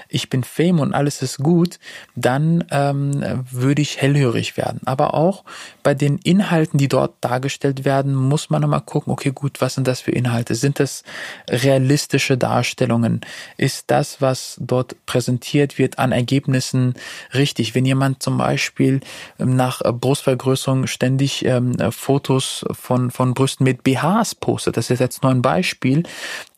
ich 0.08 0.30
bin 0.30 0.44
Fame 0.44 0.80
und 0.80 0.94
alles 0.94 1.22
ist 1.22 1.38
gut, 1.38 1.78
dann 2.14 2.64
ähm, 2.70 3.44
würde 3.50 3.82
ich 3.82 4.00
hellhörig 4.00 4.56
werden. 4.56 4.80
Aber 4.84 5.14
auch 5.14 5.44
bei 5.82 5.94
den 5.94 6.18
Inhalten, 6.18 6.78
die 6.78 6.88
dort 6.88 7.14
dargestellt 7.20 7.84
werden, 7.84 8.14
muss 8.14 8.50
man 8.50 8.62
nochmal 8.62 8.80
gucken, 8.80 9.12
okay, 9.12 9.32
gut, 9.34 9.60
was 9.60 9.74
sind 9.74 9.88
das 9.88 10.00
für 10.00 10.12
Inhalte? 10.12 10.54
Sind 10.54 10.80
das 10.80 11.02
realistische 11.48 12.38
Darstellungen? 12.38 13.20
Ist 13.56 13.90
das, 13.90 14.20
was 14.20 14.56
dort 14.60 14.94
präsentiert 15.06 15.78
wird, 15.78 15.98
an 15.98 16.12
Ergebnissen 16.12 16.94
richtig? 17.34 17.74
Wenn 17.74 17.84
jemand 17.84 18.22
zum 18.22 18.38
Beispiel 18.38 19.00
ähm, 19.38 19.56
nach 19.56 19.80
Brustvergrößerung 19.80 20.86
ständig 20.86 21.44
ähm, 21.44 21.76
Fotos 21.90 22.64
von, 22.72 23.10
von 23.10 23.34
Brüsten 23.34 23.64
mit 23.64 23.82
BHs 23.82 24.34
postet, 24.36 24.76
das 24.76 24.90
ist 24.90 25.00
jetzt 25.00 25.22
nur 25.22 25.32
ein 25.32 25.42
Beispiel, 25.42 26.04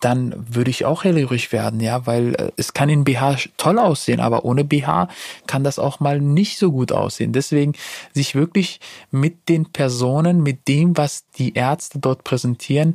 dann 0.01 0.35
würde 0.37 0.71
ich 0.71 0.85
auch 0.85 1.05
hellhörig 1.05 1.53
werden, 1.53 1.81
ja, 1.81 2.07
weil 2.07 2.35
äh, 2.35 2.51
es 2.57 2.73
kann 2.73 2.89
in 2.89 3.05
BH 3.05 3.37
toll 3.57 3.79
aussehen, 3.79 4.21
aber 4.21 4.45
ohne 4.45 4.65
BH 4.65 5.09
kann 5.47 5.65
das 5.65 5.79
auch 5.79 6.01
mal 6.01 6.21
nicht 6.21 6.59
so 6.59 6.73
gut 6.73 6.93
aussehen. 6.93 7.33
Deswegen 7.33 7.73
sich 8.13 8.35
wirklich 8.35 8.81
mit 9.11 9.49
den 9.49 9.67
Personen, 9.67 10.43
mit 10.43 10.69
dem, 10.69 10.97
was 10.97 11.25
die 11.39 11.55
Ärzte 11.55 11.99
dort 11.99 12.25
präsentieren, 12.25 12.95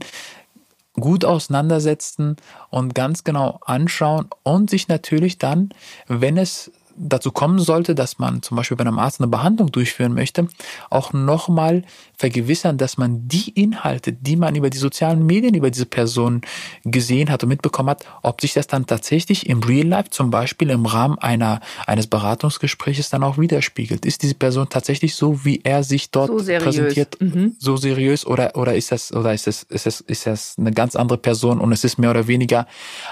gut 0.94 1.26
auseinandersetzen 1.26 2.36
und 2.70 2.94
ganz 2.94 3.24
genau 3.24 3.60
anschauen 3.66 4.28
und 4.44 4.70
sich 4.70 4.88
natürlich 4.88 5.38
dann, 5.38 5.70
wenn 6.08 6.38
es 6.38 6.72
dazu 7.02 7.32
kommen 7.32 7.60
sollte, 7.60 7.96
dass 7.96 8.20
man 8.20 8.42
zum 8.42 8.58
Beispiel 8.58 8.78
bei 8.78 8.86
einem 8.86 9.00
Arzt 9.00 9.20
eine 9.20 9.28
Behandlung 9.28 9.72
durchführen 9.72 10.14
möchte, 10.14 10.48
auch 10.90 11.14
nochmal 11.14 11.84
vergewissern, 12.16 12.78
dass 12.78 12.98
man 12.98 13.28
die 13.28 13.50
Inhalte, 13.50 14.14
die 14.14 14.36
man 14.36 14.56
über 14.56 14.70
die 14.70 14.78
sozialen 14.78 15.26
Medien 15.26 15.56
über 15.56 15.72
diese 15.72 15.86
Person 15.86 16.42
gesehen 16.84 17.30
hat 17.30 17.44
und 17.44 17.50
mitbekommen 17.50 17.90
hat, 17.90 18.06
ob 18.22 18.42
sich 18.42 18.54
das 18.54 18.68
dann 18.68 18.86
tatsächlich 18.86 19.50
im 19.50 19.62
Real 19.64 19.88
Life, 19.88 20.12
zum 20.12 20.30
Beispiel 20.30 20.70
im 20.70 20.86
Rahmen 20.86 21.18
einer, 21.20 21.60
eines 21.88 22.08
Beratungsgespräches 22.08 23.10
dann 23.10 23.24
auch 23.24 23.38
widerspiegelt. 23.38 24.06
Ist 24.06 24.22
diese 24.22 24.36
Person 24.36 24.70
tatsächlich 24.70 25.16
so, 25.16 25.44
wie 25.44 25.62
er 25.64 25.84
sich 25.84 26.12
dort 26.12 26.28
so 26.28 26.54
präsentiert, 26.54 27.20
mhm. 27.20 27.56
so 27.58 27.78
seriös 27.78 28.26
oder, 28.26 28.56
oder 28.56 28.76
ist 28.76 28.92
das, 28.92 29.12
oder 29.12 29.34
ist 29.34 29.48
das, 29.48 29.64
ist 29.64 29.86
das, 29.86 30.02
ist 30.02 30.28
das 30.28 30.56
eine 30.58 30.72
ganz 30.72 30.96
andere 30.96 31.18
Person 31.18 31.60
und 31.60 31.72
es 31.72 31.84
ist 31.84 31.98
mehr 31.98 32.12
oder 32.12 32.28
weniger 32.28 32.68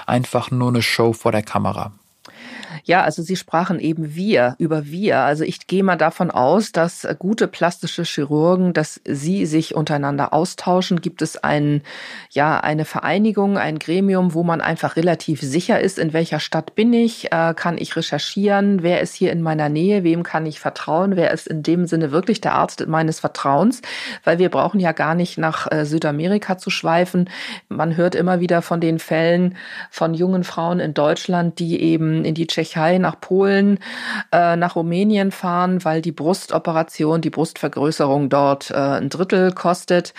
einfach 0.06 0.50
nur 0.50 0.68
eine 0.68 0.82
Show 0.82 1.12
vor 1.12 1.32
der 1.32 1.42
Kamera? 1.42 1.92
Ja, 2.84 3.02
also 3.02 3.22
Sie 3.22 3.36
sprachen 3.36 3.80
eben 3.80 4.14
wir, 4.14 4.54
über 4.58 4.86
wir. 4.86 5.20
Also 5.20 5.44
ich 5.44 5.66
gehe 5.66 5.82
mal 5.82 5.96
davon 5.96 6.30
aus, 6.30 6.72
dass 6.72 7.06
gute 7.18 7.48
plastische 7.48 8.04
Chirurgen, 8.04 8.72
dass 8.72 9.00
sie 9.04 9.46
sich 9.46 9.74
untereinander 9.74 10.32
austauschen. 10.32 11.00
Gibt 11.00 11.22
es 11.22 11.36
ein, 11.36 11.82
ja, 12.30 12.60
eine 12.60 12.84
Vereinigung, 12.84 13.58
ein 13.58 13.78
Gremium, 13.78 14.34
wo 14.34 14.42
man 14.42 14.60
einfach 14.60 14.96
relativ 14.96 15.40
sicher 15.40 15.80
ist, 15.80 15.98
in 15.98 16.12
welcher 16.12 16.40
Stadt 16.40 16.74
bin 16.74 16.92
ich, 16.92 17.32
äh, 17.32 17.54
kann 17.54 17.78
ich 17.78 17.96
recherchieren, 17.96 18.82
wer 18.82 19.00
ist 19.00 19.14
hier 19.14 19.32
in 19.32 19.42
meiner 19.42 19.68
Nähe, 19.68 20.04
wem 20.04 20.22
kann 20.22 20.46
ich 20.46 20.60
vertrauen, 20.60 21.16
wer 21.16 21.30
ist 21.32 21.46
in 21.46 21.62
dem 21.62 21.86
Sinne 21.86 22.12
wirklich 22.12 22.40
der 22.40 22.54
Arzt 22.54 22.86
meines 22.86 23.20
Vertrauens, 23.20 23.82
weil 24.24 24.38
wir 24.38 24.48
brauchen 24.48 24.80
ja 24.80 24.92
gar 24.92 25.14
nicht 25.14 25.38
nach 25.38 25.70
äh, 25.70 25.84
Südamerika 25.84 26.58
zu 26.58 26.70
schweifen. 26.70 27.28
Man 27.68 27.96
hört 27.96 28.14
immer 28.14 28.40
wieder 28.40 28.62
von 28.62 28.80
den 28.80 28.98
Fällen 28.98 29.56
von 29.90 30.14
jungen 30.14 30.44
Frauen 30.44 30.80
in 30.80 30.94
Deutschland, 30.94 31.58
die 31.58 31.80
eben 31.80 32.24
in 32.24 32.34
die 32.34 32.46
Tschechien 32.46 32.59
Tschechei, 32.60 32.98
nach 32.98 33.20
Polen, 33.20 33.78
äh, 34.32 34.56
nach 34.56 34.76
Rumänien 34.76 35.30
fahren, 35.30 35.84
weil 35.84 36.02
die 36.02 36.12
Brustoperation, 36.12 37.20
die 37.20 37.30
Brustvergrößerung 37.30 38.28
dort 38.28 38.70
äh, 38.70 38.74
ein 38.74 39.08
Drittel 39.08 39.52
kostet. 39.52 40.12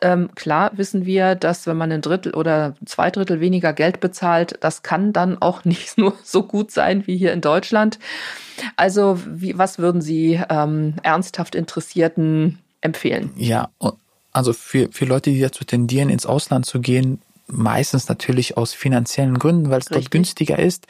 Ähm, 0.00 0.30
klar 0.34 0.70
wissen 0.74 1.04
wir, 1.04 1.34
dass 1.34 1.66
wenn 1.66 1.76
man 1.76 1.92
ein 1.92 2.00
Drittel 2.00 2.34
oder 2.34 2.74
zwei 2.86 3.10
Drittel 3.10 3.40
weniger 3.40 3.72
Geld 3.72 4.00
bezahlt, 4.00 4.56
das 4.60 4.82
kann 4.82 5.12
dann 5.12 5.40
auch 5.40 5.64
nicht 5.66 5.98
nur 5.98 6.14
so 6.24 6.42
gut 6.42 6.70
sein 6.70 7.06
wie 7.06 7.16
hier 7.16 7.32
in 7.32 7.40
Deutschland. 7.40 7.98
Also 8.76 9.18
wie, 9.26 9.58
was 9.58 9.78
würden 9.78 10.00
Sie 10.00 10.40
ähm, 10.48 10.94
ernsthaft 11.02 11.54
Interessierten 11.54 12.58
empfehlen? 12.80 13.32
Ja, 13.36 13.68
also 14.32 14.52
für, 14.52 14.88
für 14.92 15.04
Leute, 15.04 15.30
die 15.30 15.40
dazu 15.40 15.64
tendieren, 15.64 16.08
ins 16.08 16.26
Ausland 16.26 16.64
zu 16.64 16.80
gehen, 16.80 17.20
meistens 17.48 18.08
natürlich 18.08 18.56
aus 18.56 18.72
finanziellen 18.72 19.38
Gründen, 19.38 19.68
weil 19.68 19.80
es 19.80 19.86
dort 19.86 20.10
günstiger 20.10 20.58
ist 20.58 20.86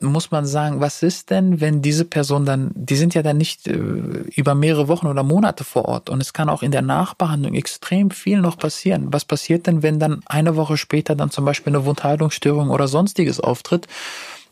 muss 0.00 0.30
man 0.30 0.46
sagen, 0.46 0.80
was 0.80 1.02
ist 1.02 1.30
denn, 1.30 1.60
wenn 1.60 1.82
diese 1.82 2.04
Person 2.04 2.46
dann, 2.46 2.70
die 2.74 2.96
sind 2.96 3.14
ja 3.14 3.22
dann 3.22 3.36
nicht 3.36 3.68
äh, 3.68 3.72
über 3.74 4.54
mehrere 4.54 4.88
Wochen 4.88 5.06
oder 5.06 5.22
Monate 5.22 5.62
vor 5.62 5.84
Ort 5.84 6.08
und 6.08 6.20
es 6.20 6.32
kann 6.32 6.48
auch 6.48 6.62
in 6.62 6.72
der 6.72 6.82
Nachbehandlung 6.82 7.54
extrem 7.54 8.10
viel 8.10 8.40
noch 8.40 8.56
passieren. 8.56 9.12
Was 9.12 9.24
passiert 9.24 9.66
denn, 9.66 9.82
wenn 9.82 9.98
dann 9.98 10.22
eine 10.26 10.56
Woche 10.56 10.76
später 10.78 11.14
dann 11.14 11.30
zum 11.30 11.44
Beispiel 11.44 11.74
eine 11.74 11.84
Wundheilungsstörung 11.84 12.70
oder 12.70 12.88
sonstiges 12.88 13.40
auftritt? 13.40 13.86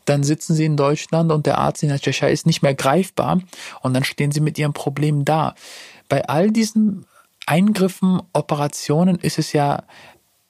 dann 0.04 0.22
sitzen 0.22 0.54
sie 0.54 0.64
in 0.64 0.78
Deutschland 0.78 1.30
und 1.30 1.44
der 1.44 1.58
Arzt 1.58 1.82
in 1.82 1.90
der 1.90 2.00
Tschechei 2.00 2.32
ist 2.32 2.46
nicht 2.46 2.62
mehr 2.62 2.74
greifbar 2.74 3.42
und 3.82 3.92
dann 3.92 4.04
stehen 4.04 4.32
sie 4.32 4.40
mit 4.40 4.58
ihrem 4.58 4.72
Problem 4.72 5.26
da. 5.26 5.54
Bei 6.08 6.26
all 6.26 6.50
diesen 6.50 7.04
Eingriffen, 7.46 8.22
Operationen 8.32 9.16
ist 9.16 9.38
es 9.38 9.52
ja 9.52 9.82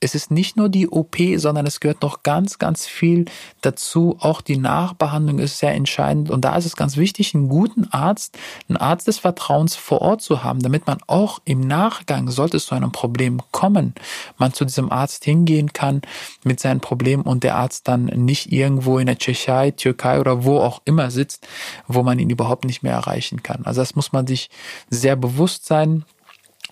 es 0.01 0.15
ist 0.15 0.31
nicht 0.31 0.57
nur 0.57 0.69
die 0.69 0.89
OP, 0.89 1.17
sondern 1.37 1.67
es 1.67 1.81
gehört 1.81 2.03
noch 2.03 2.23
ganz, 2.23 2.59
ganz 2.59 2.87
viel 2.87 3.25
dazu. 3.63 4.17
Auch 4.21 4.41
die 4.41 4.57
Nachbehandlung 4.57 5.41
ist 5.41 5.59
sehr 5.59 5.75
entscheidend. 5.75 6.31
Und 6.31 6.45
da 6.45 6.57
ist 6.57 6.67
es 6.67 6.77
ganz 6.77 6.97
wichtig, 6.97 7.35
einen 7.35 7.49
guten 7.49 7.89
Arzt, 7.91 8.39
einen 8.69 8.77
Arzt 8.77 9.09
des 9.09 9.19
Vertrauens 9.19 9.75
vor 9.75 10.01
Ort 10.01 10.23
zu 10.23 10.45
haben, 10.45 10.61
damit 10.63 10.87
man 10.87 10.99
auch 11.09 11.41
im 11.45 11.61
Nachgang, 11.61 12.31
sollte 12.31 12.59
es 12.59 12.67
zu 12.67 12.77
einem 12.77 12.93
Problem 12.93 13.41
kommen, 13.51 13.95
man 14.37 14.53
zu 14.53 14.65
diesem 14.65 14.93
Arzt 14.93 15.25
hingehen 15.25 15.73
kann 15.73 16.03
mit 16.45 16.61
seinem 16.61 16.81
Problem 16.81 17.23
und 17.23 17.43
der 17.43 17.57
Arzt 17.57 17.89
dann 17.89 18.05
nicht 18.05 18.53
irgendwo 18.53 18.99
in 18.99 19.07
der 19.07 19.19
Tschechei, 19.19 19.73
Türkei 19.73 20.21
oder 20.21 20.45
wo 20.45 20.59
auch 20.59 20.81
immer 20.85 21.11
sitzt, 21.11 21.49
wo 21.89 22.05
man 22.05 22.21
ihn 22.21 22.31
überhaupt 22.31 22.65
nicht 22.65 22.85
mehr 22.85 22.93
erreichen 22.93 23.43
kann. 23.43 23.65
Also 23.65 23.81
das 23.81 23.97
muss 23.97 24.13
man 24.13 24.29
sich 24.29 24.49
sehr 24.91 25.17
bewusst 25.17 25.67
sein 25.67 26.05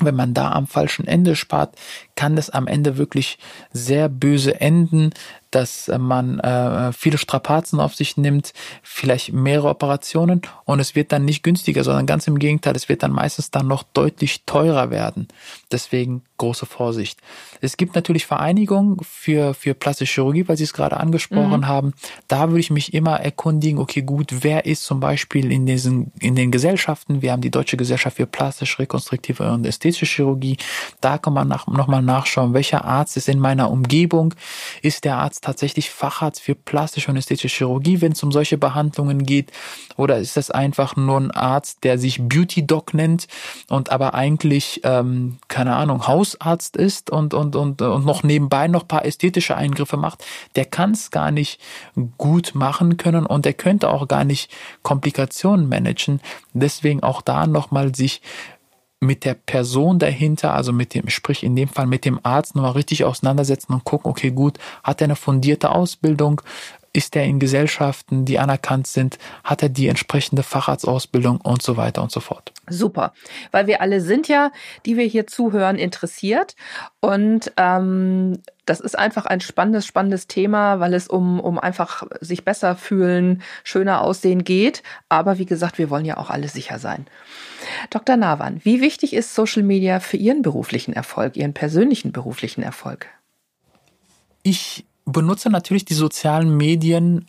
wenn 0.01 0.15
man 0.15 0.35
da 0.35 0.53
am 0.53 0.67
falschen 0.67 1.07
Ende 1.07 1.37
spart, 1.37 1.75
kann 2.17 2.37
das 2.37 2.51
am 2.51 2.67
Ende 2.67 2.97
wirklich 2.97 3.39
sehr 3.73 4.09
böse 4.09 4.61
enden 4.61 5.11
dass 5.57 5.91
man 5.99 6.39
äh, 6.41 6.93
viele 6.93 7.17
Strapazen 7.17 7.81
auf 7.81 7.95
sich 7.95 8.19
nimmt, 8.19 8.53
vielleicht 8.83 9.33
mehrere 9.33 9.71
Operationen 9.71 10.43
und 10.67 10.81
es 10.81 10.95
wird 10.95 11.13
dann 11.13 11.25
nicht 11.25 11.43
günstiger, 11.43 11.83
sondern 11.83 12.05
ganz 12.05 12.27
im 12.27 12.39
Gegenteil, 12.39 12.77
es 12.77 12.91
wird 12.91 13.03
dann 13.03 13.11
meistens 13.11 13.51
dann 13.51 13.67
noch 13.67 13.83
deutlich 13.83 14.45
teurer 14.45 14.91
werden. 14.91 15.29
Deswegen 15.73 16.23
große 16.37 16.67
Vorsicht. 16.67 17.21
Es 17.61 17.79
gibt 17.79 17.95
natürlich 17.95 18.27
Vereinigungen 18.27 18.99
für, 19.03 19.55
für 19.55 19.73
plastische 19.73 20.13
Chirurgie, 20.15 20.47
weil 20.47 20.59
Sie 20.59 20.65
es 20.65 20.75
gerade 20.75 20.99
angesprochen 20.99 21.61
mhm. 21.61 21.67
haben. 21.67 21.95
Da 22.29 22.49
würde 22.49 22.61
ich 22.61 22.71
mich 22.71 22.93
immer 22.93 23.19
erkundigen, 23.21 23.79
okay, 23.79 24.03
gut, 24.03 24.45
wer 24.45 24.67
ist 24.67 24.85
zum 24.85 25.01
Beispiel 25.01 25.51
in 25.51 25.65
diesen, 25.65 26.13
in 26.21 26.35
den 26.35 26.51
Gesellschaften? 26.51 27.23
Wir 27.23 27.33
haben 27.33 27.41
die 27.41 27.51
Deutsche 27.51 27.79
Gesellschaft 27.79 28.19
für 28.19 28.27
plastische, 28.27 28.81
rekonstruktive 28.81 29.51
und 29.51 29.65
ästhetische 29.65 30.05
Chirurgie. 30.05 30.59
Da 31.01 31.17
kann 31.17 31.33
man 31.33 31.49
nach, 31.49 31.67
nochmal 31.67 32.03
nachschauen, 32.03 32.53
welcher 32.53 32.85
Arzt 32.85 33.17
ist 33.17 33.29
in 33.29 33.39
meiner 33.39 33.71
Umgebung? 33.71 34.35
Ist 34.83 35.05
der 35.05 35.17
Arzt 35.17 35.46
tatsächlich 35.47 35.91
Facharzt 35.91 36.41
für 36.41 36.57
plastische 36.57 37.11
und 37.11 37.17
ästhetische 37.17 37.47
Chirurgie, 37.49 38.01
wenn 38.01 38.13
es 38.13 38.23
um 38.25 38.33
solche 38.33 38.59
Behandlungen 38.59 39.25
geht? 39.25 39.53
Oder 39.97 40.19
ist 40.19 40.37
das 40.37 40.51
einfach 40.51 40.97
nur 40.97 41.21
ein 41.21 41.31
Arzt, 41.31 41.85
der 41.85 41.99
sich 41.99 42.21
Beauty 42.21 42.67
Doc 42.67 42.95
nennt 42.95 43.29
und 43.69 43.91
aber 43.91 44.15
eigentlich, 44.15 44.81
ähm, 44.83 45.39
keine 45.47 45.77
Ahnung, 45.77 46.09
Hausarzt 46.09 46.77
ist 46.77 47.11
und, 47.11 47.33
und, 47.33 47.55
und, 47.55 47.81
und 47.81 48.05
noch 48.05 48.25
nebenbei 48.25 48.67
noch 48.67 48.89
paar 48.89 49.05
ästhetische 49.05 49.57
Eingriffe 49.57 49.97
macht? 49.97 50.25
Der 50.57 50.65
kann 50.65 50.91
es 50.91 51.13
gar 51.13 51.31
nicht 51.31 51.61
gut 52.19 52.57
machen 52.57 52.97
können 52.97 53.25
und 53.25 53.45
der 53.45 53.55
könnte 53.55 53.91
auch 53.91 54.09
gar 54.09 54.25
nicht 54.25 54.51
Komplikationen 54.83 55.69
managen. 55.69 56.21
Deswegen 56.55 57.05
auch 57.05 57.23
da 57.23 57.47
nochmal 57.47 57.95
sich 57.95 58.21
mit 59.01 59.25
der 59.25 59.35
Person 59.35 59.99
dahinter, 59.99 60.55
also 60.55 60.73
mit 60.73 60.95
dem, 60.95 61.09
sprich 61.09 61.43
in 61.43 61.55
dem 61.55 61.69
Fall 61.69 61.87
mit 61.87 62.05
dem 62.05 62.19
Arzt 62.23 62.55
nochmal 62.55 62.73
richtig 62.73 63.05
auseinandersetzen 63.05 63.73
und 63.73 63.85
gucken, 63.85 64.11
okay, 64.11 64.31
gut, 64.31 64.59
hat 64.83 65.01
er 65.01 65.07
eine 65.07 65.17
fundierte 65.17 65.71
Ausbildung? 65.71 66.41
Ist 66.93 67.15
er 67.15 67.25
in 67.25 67.39
Gesellschaften, 67.39 68.25
die 68.25 68.39
anerkannt 68.39 68.87
sind? 68.87 69.19
Hat 69.45 69.63
er 69.63 69.69
die 69.69 69.89
entsprechende 69.89 70.43
Facharztausbildung 70.43 71.41
und 71.43 71.61
so 71.61 71.77
weiter 71.77 72.03
und 72.03 72.11
so 72.11 72.21
fort? 72.21 72.53
Super, 72.69 73.13
weil 73.53 73.67
wir 73.67 73.81
alle 73.81 74.01
sind 74.01 74.29
ja, 74.29 74.51
die 74.85 74.97
wir 74.97 75.05
hier 75.05 75.27
zuhören, 75.27 75.77
interessiert. 75.77 76.57
Und 77.01 77.53
ähm, 77.57 78.43
das 78.65 78.81
ist 78.81 78.99
einfach 78.99 79.27
ein 79.27 79.41
spannendes, 79.41 79.87
spannendes 79.87 80.27
Thema, 80.27 80.81
weil 80.81 80.93
es 80.93 81.07
um, 81.07 81.39
um 81.39 81.59
einfach 81.59 82.03
sich 82.21 82.45
besser 82.45 82.75
fühlen, 82.75 83.43
schöner 83.63 84.03
aussehen 84.03 84.43
geht. 84.43 84.83
Aber 85.09 85.39
wie 85.39 85.47
gesagt, 85.47 85.79
wir 85.79 85.91
wollen 85.91 86.05
ja 86.05 86.17
auch 86.17 86.31
alle 86.31 86.49
sicher 86.49 86.81
sein. 86.81 87.07
Dr. 87.91 88.17
Nawan, 88.17 88.61
wie 88.65 88.81
wichtig 88.81 89.15
ist 89.15 89.35
Social 89.35 89.63
Media 89.63 90.01
für 90.01 90.17
Ihren 90.17 90.43
beruflichen 90.43 90.93
Erfolg, 90.93 91.37
Ihren 91.37 91.55
persönlichen 91.55 92.11
beruflichen 92.11 92.63
Erfolg? 92.63 93.07
Ich 94.43 94.85
benutze 95.05 95.51
natürlich 95.51 95.85
die 95.85 95.95
sozialen 95.95 96.57
Medien 96.57 97.27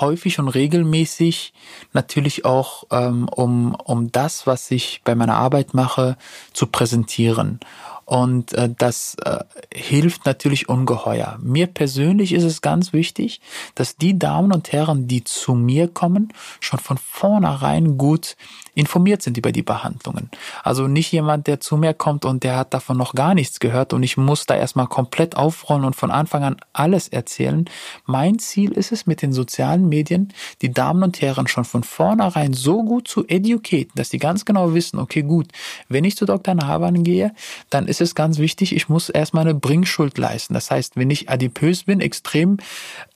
häufig 0.00 0.38
und 0.38 0.48
regelmäßig 0.48 1.52
natürlich 1.92 2.44
auch, 2.44 2.84
ähm, 2.90 3.28
um, 3.28 3.74
um 3.74 4.10
das, 4.12 4.46
was 4.46 4.70
ich 4.70 5.02
bei 5.04 5.14
meiner 5.14 5.36
Arbeit 5.36 5.74
mache, 5.74 6.16
zu 6.52 6.66
präsentieren. 6.66 7.60
Und 8.04 8.52
äh, 8.54 8.68
das 8.76 9.16
äh, 9.24 9.38
hilft 9.72 10.26
natürlich 10.26 10.68
ungeheuer. 10.68 11.38
Mir 11.40 11.66
persönlich 11.66 12.32
ist 12.32 12.44
es 12.44 12.60
ganz 12.60 12.92
wichtig, 12.92 13.40
dass 13.74 13.96
die 13.96 14.18
Damen 14.18 14.52
und 14.52 14.72
Herren, 14.72 15.08
die 15.08 15.24
zu 15.24 15.54
mir 15.54 15.88
kommen, 15.88 16.32
schon 16.60 16.78
von 16.78 16.98
vornherein 16.98 17.98
gut 17.98 18.36
informiert 18.74 19.22
sind 19.22 19.36
über 19.36 19.52
die 19.52 19.62
Behandlungen. 19.62 20.30
Also 20.62 20.88
nicht 20.88 21.12
jemand, 21.12 21.46
der 21.46 21.60
zu 21.60 21.76
mir 21.76 21.92
kommt 21.92 22.24
und 22.24 22.42
der 22.42 22.56
hat 22.56 22.72
davon 22.72 22.96
noch 22.96 23.14
gar 23.14 23.34
nichts 23.34 23.60
gehört 23.60 23.92
und 23.92 24.02
ich 24.02 24.16
muss 24.16 24.46
da 24.46 24.54
erstmal 24.54 24.86
komplett 24.86 25.36
aufrollen 25.36 25.84
und 25.84 25.94
von 25.94 26.10
Anfang 26.10 26.42
an 26.42 26.56
alles 26.72 27.08
erzählen. 27.08 27.66
Mein 28.06 28.38
Ziel 28.38 28.72
ist 28.72 28.90
es, 28.90 29.06
mit 29.06 29.20
den 29.20 29.32
sozialen 29.32 29.88
Medien 29.88 30.32
die 30.62 30.72
Damen 30.72 31.02
und 31.02 31.20
Herren 31.20 31.48
schon 31.48 31.64
von 31.64 31.82
vornherein 31.82 32.54
so 32.54 32.82
gut 32.82 33.08
zu 33.08 33.26
educaten, 33.26 33.92
dass 33.94 34.08
die 34.08 34.18
ganz 34.18 34.44
genau 34.44 34.72
wissen, 34.72 34.98
okay, 34.98 35.22
gut, 35.22 35.48
wenn 35.88 36.04
ich 36.04 36.16
zu 36.16 36.24
Dr. 36.24 36.54
Nahaban 36.54 37.04
gehe, 37.04 37.34
dann 37.68 37.88
ist 37.92 38.00
es 38.00 38.14
ganz 38.14 38.38
wichtig, 38.38 38.74
ich 38.74 38.88
muss 38.88 39.10
erstmal 39.10 39.42
eine 39.42 39.54
Bringschuld 39.54 40.16
leisten. 40.16 40.54
Das 40.54 40.70
heißt, 40.70 40.96
wenn 40.96 41.10
ich 41.10 41.28
adipös 41.28 41.84
bin, 41.84 42.00
extrem 42.00 42.56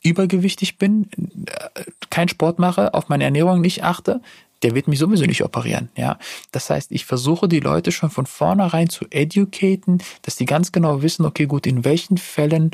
übergewichtig 0.03 0.77
bin, 0.77 1.09
äh, 1.47 1.83
kein 2.11 2.29
Sport 2.29 2.59
mache, 2.59 2.93
auf 2.93 3.09
meine 3.09 3.23
Ernährung 3.23 3.59
nicht 3.59 3.83
achte, 3.83 4.21
der 4.63 4.75
wird 4.75 4.87
mich 4.87 4.99
sowieso 4.99 5.25
nicht 5.25 5.43
operieren, 5.43 5.89
ja. 5.95 6.17
Das 6.51 6.69
heißt, 6.69 6.91
ich 6.91 7.05
versuche 7.05 7.47
die 7.47 7.59
Leute 7.59 7.91
schon 7.91 8.09
von 8.09 8.25
vornherein 8.25 8.89
zu 8.89 9.05
educaten, 9.09 10.01
dass 10.23 10.35
die 10.35 10.45
ganz 10.45 10.71
genau 10.71 11.01
wissen, 11.01 11.25
okay, 11.25 11.45
gut, 11.45 11.67
in 11.67 11.83
welchen 11.83 12.17
Fällen 12.17 12.71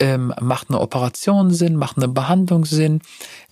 ähm, 0.00 0.32
macht 0.40 0.70
eine 0.70 0.80
Operation 0.80 1.52
Sinn, 1.52 1.76
macht 1.76 1.96
eine 1.96 2.08
Behandlung 2.08 2.64
Sinn, 2.64 3.00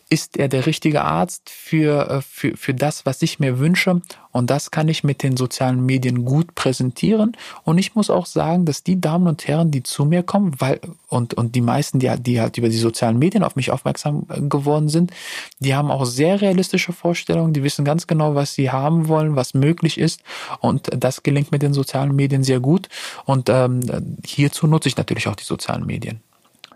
ist 0.08 0.36
er 0.36 0.48
der 0.48 0.66
richtige 0.66 1.02
Arzt 1.02 1.50
für, 1.50 2.08
äh, 2.08 2.22
für, 2.22 2.56
für 2.56 2.74
das, 2.74 3.06
was 3.06 3.22
ich 3.22 3.40
mir 3.40 3.58
wünsche. 3.58 4.00
Und 4.30 4.50
das 4.50 4.70
kann 4.70 4.88
ich 4.88 5.02
mit 5.02 5.22
den 5.22 5.36
sozialen 5.36 5.84
Medien 5.84 6.24
gut 6.24 6.54
präsentieren. 6.54 7.36
Und 7.64 7.78
ich 7.78 7.94
muss 7.94 8.10
auch 8.10 8.26
sagen, 8.26 8.66
dass 8.66 8.84
die 8.84 9.00
Damen 9.00 9.26
und 9.26 9.48
Herren, 9.48 9.70
die 9.70 9.82
zu 9.82 10.04
mir 10.04 10.22
kommen, 10.22 10.54
weil, 10.58 10.80
und, 11.08 11.34
und 11.34 11.54
die 11.54 11.60
meisten, 11.60 11.98
die, 11.98 12.12
die 12.20 12.40
halt 12.40 12.56
über 12.58 12.68
die 12.68 12.76
sozialen 12.76 13.18
Medien 13.18 13.42
auf 13.42 13.56
mich 13.56 13.72
aufmerksam 13.72 14.26
äh, 14.28 14.40
geworden 14.42 14.88
sind, 14.88 15.10
die 15.58 15.74
haben 15.74 15.90
auch 15.90 16.04
sehr 16.04 16.40
realistische 16.40 16.92
Vorstellungen. 16.92 17.52
Die 17.52 17.64
wissen 17.64 17.84
ganz 17.84 18.06
genau, 18.06 18.34
was 18.34 18.54
sie 18.54 18.70
haben 18.70 19.08
wollen, 19.08 19.34
was 19.34 19.54
möglich 19.54 19.98
ist. 19.98 20.22
Und 20.60 20.90
das 20.96 21.24
gelingt 21.24 21.50
mit 21.50 21.62
den 21.62 21.72
sozialen 21.72 22.14
Medien 22.14 22.44
sehr 22.44 22.60
gut. 22.60 22.88
Und 23.24 23.48
ähm, 23.48 23.80
hierzu 24.24 24.68
nutze 24.68 24.88
ich 24.88 24.96
natürlich 24.96 25.26
auch 25.26 25.36
die 25.36 25.44
sozialen 25.44 25.84
Medien. 25.84 26.20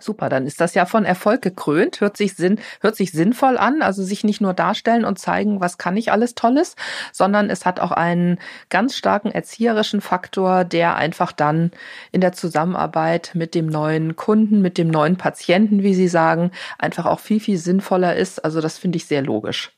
Super, 0.03 0.29
dann 0.29 0.47
ist 0.47 0.61
das 0.61 0.75
ja 0.75 0.87
von 0.87 1.05
Erfolg 1.05 1.43
gekrönt, 1.43 2.01
hört 2.01 2.17
sich, 2.17 2.35
sinn, 2.35 2.59
hört 2.81 2.97
sich 2.97 3.13
sinnvoll 3.13 3.59
an, 3.59 3.83
also 3.83 4.03
sich 4.03 4.25
nicht 4.25 4.41
nur 4.41 4.55
darstellen 4.55 5.05
und 5.05 5.19
zeigen, 5.19 5.61
was 5.61 5.79
kann 5.79 5.97
ich 5.97 6.13
alles 6.13 6.35
Tolles, 6.35 6.77
sondern 7.13 7.51
es 7.51 7.67
hat 7.67 7.81
auch 7.81 7.93
einen 7.93 8.39
ganz 8.69 8.97
starken 8.97 9.31
erzieherischen 9.31 10.01
Faktor, 10.01 10.65
der 10.65 10.97
einfach 10.97 11.33
dann 11.33 11.71
in 12.13 12.21
der 12.21 12.33
Zusammenarbeit 12.33 13.33
mit 13.35 13.55
dem 13.55 13.67
neuen 13.67 14.17
Kunden, 14.17 14.63
mit 14.63 14.79
dem 14.79 14.89
neuen 14.89 15.17
Patienten, 15.17 15.83
wie 15.83 15.95
Sie 15.95 16.09
sagen, 16.09 16.51
einfach 16.79 17.07
auch 17.07 17.21
viel, 17.21 17.41
viel 17.41 17.59
sinnvoller 17.59 18.17
ist. 18.17 18.45
Also 18.45 18.61
das 18.61 18.79
finde 18.79 18.97
ich 18.97 19.07
sehr 19.07 19.23
logisch. 19.23 19.73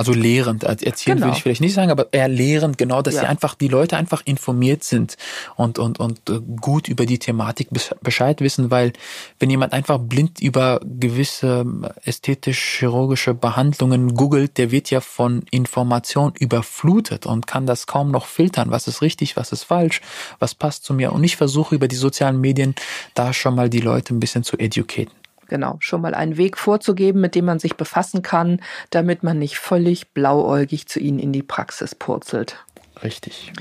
Also 0.00 0.12
lehrend, 0.14 0.64
erziehen 0.64 1.16
genau. 1.16 1.26
würde 1.26 1.36
ich 1.36 1.42
vielleicht 1.42 1.60
nicht 1.60 1.74
sagen, 1.74 1.90
aber 1.90 2.10
eher 2.12 2.28
lehrend, 2.28 2.78
genau, 2.78 3.02
dass 3.02 3.14
ja. 3.14 3.20
sie 3.20 3.26
einfach, 3.26 3.54
die 3.54 3.68
Leute 3.68 3.98
einfach 3.98 4.22
informiert 4.24 4.82
sind 4.82 5.18
und, 5.56 5.78
und, 5.78 6.00
und 6.00 6.30
äh, 6.30 6.40
gut 6.58 6.88
über 6.88 7.04
die 7.04 7.18
Thematik 7.18 7.68
Bescheid 8.00 8.40
wissen, 8.40 8.70
weil 8.70 8.94
wenn 9.38 9.50
jemand 9.50 9.74
einfach 9.74 9.98
blind 9.98 10.40
über 10.40 10.80
gewisse 10.82 11.60
ähm, 11.60 11.86
ästhetisch-chirurgische 12.04 13.34
Behandlungen 13.34 14.14
googelt, 14.14 14.56
der 14.56 14.70
wird 14.70 14.90
ja 14.90 15.02
von 15.02 15.44
Information 15.50 16.32
überflutet 16.38 17.26
und 17.26 17.46
kann 17.46 17.66
das 17.66 17.86
kaum 17.86 18.10
noch 18.10 18.24
filtern, 18.24 18.70
was 18.70 18.88
ist 18.88 19.02
richtig, 19.02 19.36
was 19.36 19.52
ist 19.52 19.64
falsch, 19.64 20.00
was 20.38 20.54
passt 20.54 20.84
zu 20.84 20.94
mir. 20.94 21.12
Und 21.12 21.24
ich 21.24 21.36
versuche 21.36 21.74
über 21.74 21.88
die 21.88 21.96
sozialen 21.96 22.40
Medien 22.40 22.74
da 23.14 23.34
schon 23.34 23.54
mal 23.54 23.68
die 23.68 23.80
Leute 23.80 24.14
ein 24.14 24.20
bisschen 24.20 24.44
zu 24.44 24.56
educaten. 24.58 25.19
Genau, 25.50 25.78
schon 25.80 26.00
mal 26.00 26.14
einen 26.14 26.36
Weg 26.36 26.56
vorzugeben, 26.56 27.20
mit 27.20 27.34
dem 27.34 27.44
man 27.44 27.58
sich 27.58 27.76
befassen 27.76 28.22
kann, 28.22 28.60
damit 28.90 29.24
man 29.24 29.36
nicht 29.36 29.58
völlig 29.58 30.12
blauäugig 30.12 30.86
zu 30.86 31.00
Ihnen 31.00 31.18
in 31.18 31.32
die 31.32 31.42
Praxis 31.42 31.96
purzelt. 31.96 32.64
Richtig. 33.02 33.52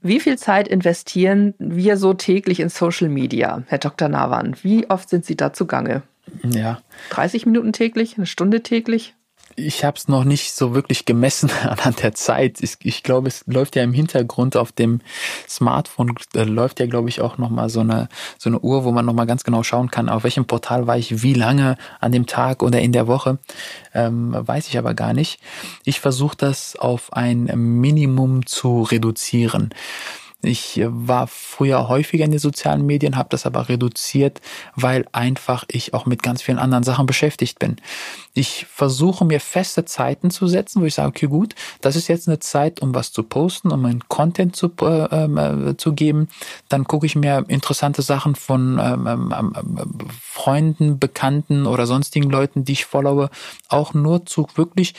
Wie 0.00 0.20
viel 0.20 0.38
Zeit 0.38 0.68
investieren 0.68 1.52
wir 1.58 1.98
so 1.98 2.14
täglich 2.14 2.60
in 2.60 2.70
Social 2.70 3.10
Media, 3.10 3.62
Herr 3.66 3.76
Dr. 3.76 4.08
Nawan? 4.08 4.56
Wie 4.62 4.88
oft 4.88 5.10
sind 5.10 5.26
Sie 5.26 5.36
da 5.36 5.52
zugange? 5.52 6.02
Ja. 6.42 6.80
30 7.10 7.44
Minuten 7.44 7.74
täglich, 7.74 8.16
eine 8.16 8.24
Stunde 8.24 8.62
täglich? 8.62 9.14
Ich 9.56 9.84
habe 9.84 9.96
es 9.96 10.06
noch 10.06 10.24
nicht 10.24 10.52
so 10.52 10.74
wirklich 10.74 11.04
gemessen 11.04 11.50
anhand 11.64 12.02
der 12.02 12.14
Zeit. 12.14 12.60
Ich, 12.60 12.76
ich 12.82 13.02
glaube, 13.02 13.28
es 13.28 13.44
läuft 13.46 13.76
ja 13.76 13.82
im 13.82 13.92
Hintergrund 13.92 14.56
auf 14.56 14.72
dem 14.72 15.00
Smartphone 15.48 16.14
äh, 16.34 16.44
läuft 16.44 16.80
ja, 16.80 16.86
glaube 16.86 17.08
ich, 17.08 17.20
auch 17.20 17.38
noch 17.38 17.50
mal 17.50 17.68
so 17.68 17.80
eine 17.80 18.08
so 18.38 18.50
eine 18.50 18.60
Uhr, 18.60 18.84
wo 18.84 18.92
man 18.92 19.06
noch 19.06 19.14
mal 19.14 19.26
ganz 19.26 19.44
genau 19.44 19.62
schauen 19.62 19.90
kann, 19.90 20.08
auf 20.08 20.24
welchem 20.24 20.44
Portal 20.44 20.86
war 20.86 20.98
ich, 20.98 21.22
wie 21.22 21.34
lange 21.34 21.76
an 22.00 22.12
dem 22.12 22.26
Tag 22.26 22.62
oder 22.62 22.80
in 22.80 22.92
der 22.92 23.06
Woche. 23.06 23.38
Ähm, 23.94 24.36
weiß 24.38 24.68
ich 24.68 24.78
aber 24.78 24.94
gar 24.94 25.14
nicht. 25.14 25.40
Ich 25.84 26.00
versuche 26.00 26.36
das 26.36 26.76
auf 26.76 27.12
ein 27.12 27.44
Minimum 27.54 28.46
zu 28.46 28.82
reduzieren. 28.82 29.70
Ich 30.42 30.80
war 30.84 31.26
früher 31.26 31.88
häufiger 31.88 32.24
in 32.24 32.30
den 32.30 32.38
sozialen 32.38 32.84
Medien, 32.84 33.16
habe 33.16 33.30
das 33.30 33.46
aber 33.46 33.68
reduziert, 33.68 34.40
weil 34.74 35.06
einfach 35.10 35.64
ich 35.68 35.94
auch 35.94 36.04
mit 36.04 36.22
ganz 36.22 36.42
vielen 36.42 36.58
anderen 36.58 36.84
Sachen 36.84 37.06
beschäftigt 37.06 37.58
bin. 37.58 37.76
Ich 38.34 38.66
versuche 38.66 39.24
mir 39.24 39.40
feste 39.40 39.86
Zeiten 39.86 40.30
zu 40.30 40.46
setzen, 40.46 40.82
wo 40.82 40.84
ich 40.84 40.94
sage, 40.94 41.08
okay, 41.08 41.26
gut, 41.26 41.54
das 41.80 41.96
ist 41.96 42.08
jetzt 42.08 42.28
eine 42.28 42.38
Zeit, 42.38 42.80
um 42.82 42.94
was 42.94 43.12
zu 43.12 43.22
posten, 43.22 43.72
um 43.72 43.80
meinen 43.80 44.06
Content 44.08 44.54
zu, 44.54 44.70
äh, 44.82 45.24
ähm, 45.24 45.38
äh, 45.38 45.76
zu 45.78 45.94
geben. 45.94 46.28
Dann 46.68 46.84
gucke 46.84 47.06
ich 47.06 47.16
mir 47.16 47.44
interessante 47.48 48.02
Sachen 48.02 48.36
von 48.36 48.78
ähm, 48.78 49.32
ähm, 49.36 49.90
Freunden, 50.20 50.98
Bekannten 50.98 51.66
oder 51.66 51.86
sonstigen 51.86 52.28
Leuten, 52.30 52.64
die 52.64 52.72
ich 52.72 52.84
followe, 52.84 53.30
auch 53.68 53.94
nur 53.94 54.26
zu 54.26 54.46
wirklich 54.54 54.94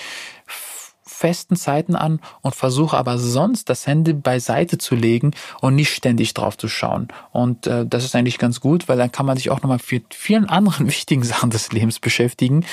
festen 1.18 1.55
Zeiten 1.55 1.95
an 1.95 2.20
und 2.41 2.53
versuche 2.53 2.95
aber 2.95 3.18
sonst 3.18 3.70
das 3.70 3.88
Handy 3.88 4.13
beiseite 4.13 4.78
zu 4.78 4.95
legen 4.95 5.32
und 5.61 5.76
nicht 5.76 5.93
ständig 5.93 6.36
drauf 6.36 6.57
zu 6.57 6.68
schauen. 6.68 7.07
Und 7.32 7.65
äh, 7.65 7.86
das 7.88 8.05
ist 8.05 8.15
eigentlich 8.15 8.38
ganz 8.38 8.59
gut, 8.59 8.88
weil 8.88 8.97
dann 8.97 9.11
kann 9.11 9.26
man 9.26 9.36
sich 9.36 9.49
auch 9.49 9.61
nochmal 9.61 9.80
für 9.80 10.01
vielen 10.11 10.45
anderen 10.45 10.88
wichtigen 10.88 11.24
Sachen 11.24 11.49
des 11.49 11.72
Lebens 11.72 11.99
beschäftigen. 11.99 12.65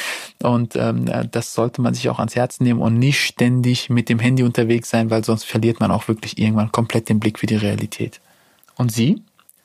Und 0.43 0.77
ähm, 0.77 1.07
äh, 1.07 1.27
das 1.27 1.55
sollte 1.55 1.81
man 1.81 1.95
sich 1.95 2.11
auch 2.11 2.19
ans 2.19 2.37
Herz 2.37 2.61
nehmen 2.61 2.83
und 2.83 2.99
nicht 2.99 3.21
ständig 3.21 3.89
mit 3.89 4.11
dem 4.11 4.19
Handy 4.19 4.43
unterwegs 4.43 4.91
sein, 4.91 5.09
weil 5.09 5.25
sonst 5.25 5.45
verliert 5.45 5.81
man 5.81 5.91
auch 5.91 6.09
wirklich 6.09 6.37
irgendwann 6.39 6.71
komplett 6.71 7.09
den 7.09 7.21
Blick 7.21 7.39
für 7.39 7.47
die 7.47 7.57
Realität. 7.57 8.21
Und 8.77 8.93
Sie? 8.93 9.23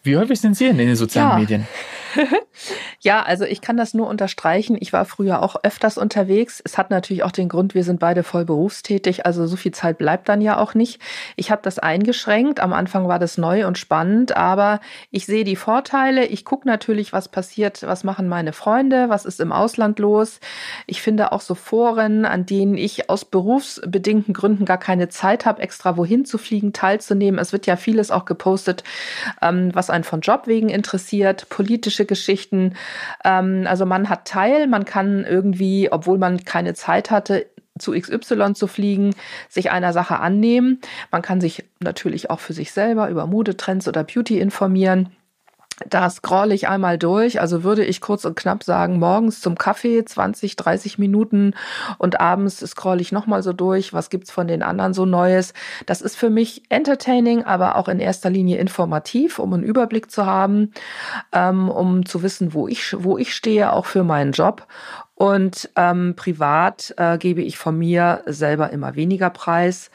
Wie 0.09 0.17
häufig 0.17 0.41
sind 0.41 0.57
Sie 0.57 0.65
in 0.65 0.77
den 0.79 0.95
sozialen 0.95 1.29
ja. 1.29 1.37
Medien? 1.37 1.67
ja, 2.99 3.21
also 3.23 3.45
ich 3.45 3.61
kann 3.61 3.77
das 3.77 3.93
nur 3.93 4.07
unterstreichen. 4.07 4.77
Ich 4.79 4.93
war 4.93 5.05
früher 5.05 5.41
auch 5.41 5.55
öfters 5.63 5.97
unterwegs. 5.97 6.61
Es 6.63 6.77
hat 6.77 6.89
natürlich 6.89 7.23
auch 7.23 7.31
den 7.31 7.49
Grund, 7.49 7.75
wir 7.75 7.83
sind 7.83 7.99
beide 7.99 8.23
voll 8.23 8.45
berufstätig, 8.45 9.25
also 9.25 9.47
so 9.47 9.55
viel 9.55 9.71
Zeit 9.71 9.97
bleibt 9.97 10.29
dann 10.29 10.41
ja 10.41 10.57
auch 10.57 10.73
nicht. 10.73 10.99
Ich 11.35 11.51
habe 11.51 11.61
das 11.63 11.79
eingeschränkt. 11.79 12.59
Am 12.59 12.73
Anfang 12.73 13.07
war 13.07 13.19
das 13.19 13.37
neu 13.37 13.67
und 13.67 13.77
spannend, 13.77 14.35
aber 14.35 14.79
ich 15.11 15.25
sehe 15.25 15.43
die 15.43 15.55
Vorteile. 15.55 16.25
Ich 16.25 16.45
gucke 16.45 16.67
natürlich, 16.67 17.13
was 17.13 17.29
passiert, 17.29 17.83
was 17.83 18.03
machen 18.03 18.27
meine 18.27 18.53
Freunde, 18.53 19.09
was 19.09 19.25
ist 19.25 19.39
im 19.39 19.51
Ausland 19.51 19.99
los. 19.99 20.39
Ich 20.87 21.01
finde 21.01 21.31
auch 21.31 21.41
so 21.41 21.55
Foren, 21.55 22.25
an 22.25 22.45
denen 22.45 22.75
ich 22.75 23.09
aus 23.09 23.25
berufsbedingten 23.25 24.33
Gründen 24.33 24.65
gar 24.65 24.77
keine 24.79 25.09
Zeit 25.09 25.45
habe, 25.45 25.61
extra 25.61 25.97
wohin 25.97 26.25
zu 26.25 26.37
fliegen, 26.37 26.73
teilzunehmen. 26.73 27.39
Es 27.39 27.53
wird 27.53 27.65
ja 27.67 27.75
vieles 27.75 28.11
auch 28.11 28.25
gepostet, 28.25 28.83
ähm, 29.41 29.69
was 29.73 29.89
einen 29.99 30.03
von 30.05 30.21
Job 30.21 30.47
wegen 30.47 30.69
interessiert, 30.69 31.49
politische 31.49 32.05
Geschichten. 32.05 32.75
Ähm, 33.23 33.65
also 33.67 33.85
man 33.85 34.09
hat 34.09 34.25
Teil, 34.25 34.67
man 34.67 34.85
kann 34.85 35.25
irgendwie, 35.25 35.91
obwohl 35.91 36.17
man 36.17 36.43
keine 36.45 36.73
Zeit 36.73 37.11
hatte, 37.11 37.45
zu 37.77 37.93
XY 37.93 38.53
zu 38.53 38.67
fliegen, 38.67 39.15
sich 39.47 39.71
einer 39.71 39.93
Sache 39.93 40.19
annehmen. 40.19 40.79
Man 41.11 41.21
kann 41.21 41.41
sich 41.41 41.65
natürlich 41.79 42.29
auch 42.29 42.39
für 42.39 42.53
sich 42.53 42.71
selber 42.71 43.09
über 43.09 43.25
Modetrends 43.25 43.87
oder 43.87 44.03
Beauty 44.03 44.39
informieren. 44.39 45.15
Da 45.87 46.09
scroll 46.09 46.51
ich 46.51 46.67
einmal 46.67 46.97
durch, 46.97 47.39
also 47.39 47.63
würde 47.63 47.85
ich 47.85 48.01
kurz 48.01 48.25
und 48.25 48.35
knapp 48.35 48.63
sagen, 48.63 48.99
morgens 48.99 49.41
zum 49.41 49.57
Kaffee 49.57 50.03
20, 50.03 50.55
30 50.55 50.97
Minuten 50.97 51.53
und 51.97 52.19
abends 52.19 52.59
scroll 52.59 52.99
ich 53.01 53.11
nochmal 53.11 53.43
so 53.43 53.53
durch, 53.53 53.93
was 53.93 54.09
gibt's 54.09 54.31
von 54.31 54.47
den 54.47 54.61
anderen 54.61 54.93
so 54.93 55.05
Neues. 55.05 55.53
Das 55.85 56.01
ist 56.01 56.15
für 56.15 56.29
mich 56.29 56.63
entertaining, 56.69 57.43
aber 57.43 57.75
auch 57.75 57.87
in 57.87 57.99
erster 57.99 58.29
Linie 58.29 58.57
informativ, 58.57 59.39
um 59.39 59.53
einen 59.53 59.63
Überblick 59.63 60.11
zu 60.11 60.25
haben, 60.25 60.71
ähm, 61.31 61.69
um 61.69 62.05
zu 62.05 62.23
wissen, 62.23 62.53
wo 62.53 62.67
ich, 62.67 62.95
wo 62.97 63.17
ich 63.17 63.33
stehe, 63.33 63.71
auch 63.71 63.85
für 63.85 64.03
meinen 64.03 64.33
Job. 64.33 64.67
Und 65.15 65.69
ähm, 65.75 66.13
privat 66.15 66.93
äh, 66.97 67.17
gebe 67.17 67.41
ich 67.41 67.57
von 67.57 67.77
mir 67.77 68.23
selber 68.25 68.69
immer 68.71 68.95
weniger 68.95 69.29
Preis. 69.29 69.91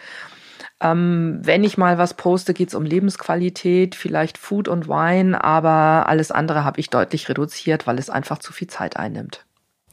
Ähm, 0.80 1.40
wenn 1.42 1.64
ich 1.64 1.78
mal 1.78 1.98
was 1.98 2.14
poste, 2.14 2.52
geht 2.54 2.68
es 2.68 2.74
um 2.74 2.84
Lebensqualität, 2.84 3.94
vielleicht 3.94 4.38
Food 4.38 4.68
und 4.68 4.88
Wine, 4.88 5.42
aber 5.42 6.08
alles 6.08 6.30
andere 6.30 6.64
habe 6.64 6.80
ich 6.80 6.90
deutlich 6.90 7.28
reduziert, 7.28 7.86
weil 7.86 7.98
es 7.98 8.10
einfach 8.10 8.38
zu 8.38 8.52
viel 8.52 8.68
Zeit 8.68 8.96
einnimmt. 8.96 9.44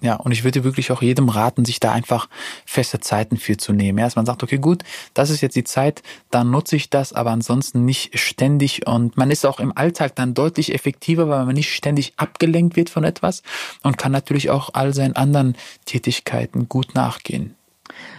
Ja, 0.03 0.15
und 0.15 0.31
ich 0.31 0.43
würde 0.43 0.63
wirklich 0.63 0.91
auch 0.91 1.03
jedem 1.03 1.29
raten, 1.29 1.63
sich 1.63 1.79
da 1.79 1.91
einfach 1.91 2.27
feste 2.65 2.99
Zeiten 2.99 3.37
für 3.37 3.57
zu 3.57 3.71
nehmen. 3.71 3.99
Erst 3.99 4.15
man 4.15 4.25
sagt, 4.25 4.41
okay, 4.41 4.57
gut, 4.57 4.83
das 5.13 5.29
ist 5.29 5.41
jetzt 5.41 5.55
die 5.55 5.63
Zeit, 5.63 6.01
dann 6.31 6.49
nutze 6.49 6.75
ich 6.75 6.89
das, 6.89 7.13
aber 7.13 7.29
ansonsten 7.29 7.85
nicht 7.85 8.17
ständig 8.17 8.87
und 8.87 9.15
man 9.15 9.29
ist 9.29 9.45
auch 9.45 9.59
im 9.59 9.77
Alltag 9.77 10.15
dann 10.15 10.33
deutlich 10.33 10.73
effektiver, 10.73 11.29
weil 11.29 11.45
man 11.45 11.53
nicht 11.53 11.71
ständig 11.71 12.13
abgelenkt 12.17 12.75
wird 12.75 12.89
von 12.89 13.03
etwas 13.03 13.43
und 13.83 13.99
kann 13.99 14.11
natürlich 14.11 14.49
auch 14.49 14.71
all 14.73 14.91
seinen 14.95 15.15
anderen 15.15 15.55
Tätigkeiten 15.85 16.67
gut 16.67 16.95
nachgehen. 16.95 17.55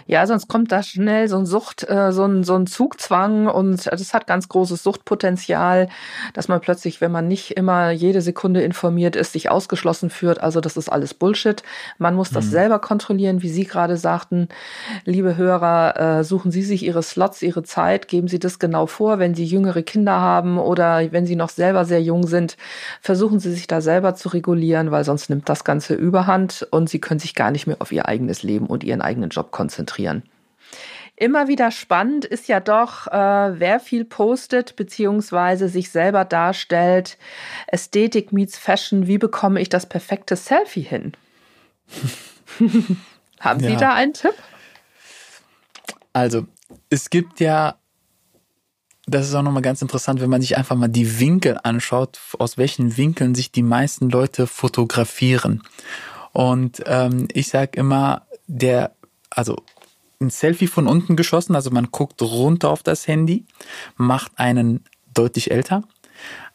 Ja, 0.05 0.27
sonst 0.27 0.49
kommt 0.49 0.71
da 0.71 0.83
schnell 0.83 1.29
so 1.29 1.37
ein 1.37 1.45
Sucht, 1.45 1.89
äh, 1.89 2.11
so 2.11 2.25
ein, 2.25 2.43
so 2.43 2.55
ein 2.55 2.67
Zugzwang 2.67 3.47
und 3.47 3.85
das 3.85 4.13
hat 4.13 4.27
ganz 4.27 4.49
großes 4.49 4.83
Suchtpotenzial, 4.83 5.87
dass 6.33 6.49
man 6.49 6.59
plötzlich, 6.59 6.99
wenn 6.99 7.11
man 7.11 7.27
nicht 7.27 7.51
immer 7.51 7.91
jede 7.91 8.21
Sekunde 8.21 8.61
informiert 8.61 9.15
ist, 9.15 9.31
sich 9.33 9.49
ausgeschlossen 9.49 10.09
führt. 10.09 10.41
Also 10.41 10.59
das 10.59 10.75
ist 10.75 10.89
alles 10.89 11.13
Bullshit. 11.13 11.63
Man 11.97 12.15
muss 12.15 12.31
das 12.31 12.45
mhm. 12.45 12.49
selber 12.49 12.79
kontrollieren, 12.79 13.41
wie 13.41 13.49
Sie 13.49 13.63
gerade 13.63 13.95
sagten. 13.95 14.49
Liebe 15.05 15.37
Hörer, 15.37 16.19
äh, 16.19 16.23
suchen 16.23 16.51
Sie 16.51 16.63
sich 16.63 16.83
Ihre 16.83 17.03
Slots, 17.03 17.41
Ihre 17.41 17.63
Zeit, 17.63 18.07
geben 18.09 18.27
Sie 18.27 18.39
das 18.39 18.59
genau 18.59 18.87
vor, 18.87 19.19
wenn 19.19 19.35
Sie 19.35 19.45
jüngere 19.45 19.83
Kinder 19.83 20.19
haben 20.19 20.57
oder 20.57 21.11
wenn 21.11 21.25
Sie 21.25 21.37
noch 21.37 21.49
selber 21.49 21.85
sehr 21.85 22.01
jung 22.01 22.27
sind, 22.27 22.57
versuchen 22.99 23.39
Sie 23.39 23.51
sich 23.51 23.67
da 23.67 23.79
selber 23.79 24.15
zu 24.15 24.29
regulieren, 24.29 24.91
weil 24.91 25.05
sonst 25.05 25.29
nimmt 25.29 25.47
das 25.47 25.63
Ganze 25.63 25.93
überhand 25.93 26.67
und 26.71 26.89
Sie 26.89 26.99
können 26.99 27.21
sich 27.21 27.35
gar 27.35 27.51
nicht 27.51 27.67
mehr 27.67 27.77
auf 27.79 27.91
Ihr 27.91 28.07
eigenes 28.07 28.43
Leben 28.43 28.65
und 28.65 28.83
Ihren 28.83 29.01
eigenen 29.01 29.29
Job 29.29 29.51
konzentrieren 29.51 29.92
konzentrieren. 29.93 30.23
Immer 31.15 31.47
wieder 31.47 31.69
spannend 31.69 32.25
ist 32.25 32.47
ja 32.47 32.59
doch, 32.59 33.05
äh, 33.07 33.59
wer 33.59 33.79
viel 33.79 34.03
postet 34.03 34.75
beziehungsweise 34.75 35.69
sich 35.69 35.91
selber 35.91 36.25
darstellt. 36.25 37.17
Ästhetik 37.67 38.33
meets 38.33 38.57
Fashion. 38.57 39.05
Wie 39.05 39.19
bekomme 39.19 39.61
ich 39.61 39.69
das 39.69 39.87
perfekte 39.87 40.35
Selfie 40.35 40.81
hin? 40.81 41.13
Haben 43.39 43.59
ja. 43.59 43.69
Sie 43.69 43.75
da 43.75 43.93
einen 43.93 44.13
Tipp? 44.13 44.33
Also, 46.13 46.47
es 46.89 47.11
gibt 47.11 47.39
ja, 47.39 47.75
das 49.05 49.27
ist 49.27 49.35
auch 49.35 49.43
nochmal 49.43 49.61
ganz 49.61 49.83
interessant, 49.83 50.19
wenn 50.19 50.29
man 50.29 50.41
sich 50.41 50.57
einfach 50.57 50.75
mal 50.75 50.87
die 50.87 51.19
Winkel 51.19 51.59
anschaut, 51.61 52.19
aus 52.39 52.57
welchen 52.57 52.97
Winkeln 52.97 53.35
sich 53.35 53.51
die 53.51 53.63
meisten 53.63 54.09
Leute 54.09 54.47
fotografieren. 54.47 55.61
Und 56.31 56.81
ähm, 56.87 57.27
ich 57.31 57.49
sage 57.49 57.77
immer, 57.77 58.25
der, 58.47 58.95
also 59.29 59.57
ein 60.23 60.29
Selfie 60.29 60.67
von 60.67 60.87
unten 60.87 61.15
geschossen, 61.15 61.55
also 61.55 61.69
man 61.71 61.89
guckt 61.91 62.21
runter 62.21 62.69
auf 62.69 62.83
das 62.83 63.07
Handy, 63.07 63.45
macht 63.95 64.31
einen 64.37 64.83
deutlich 65.13 65.51
älter. 65.51 65.83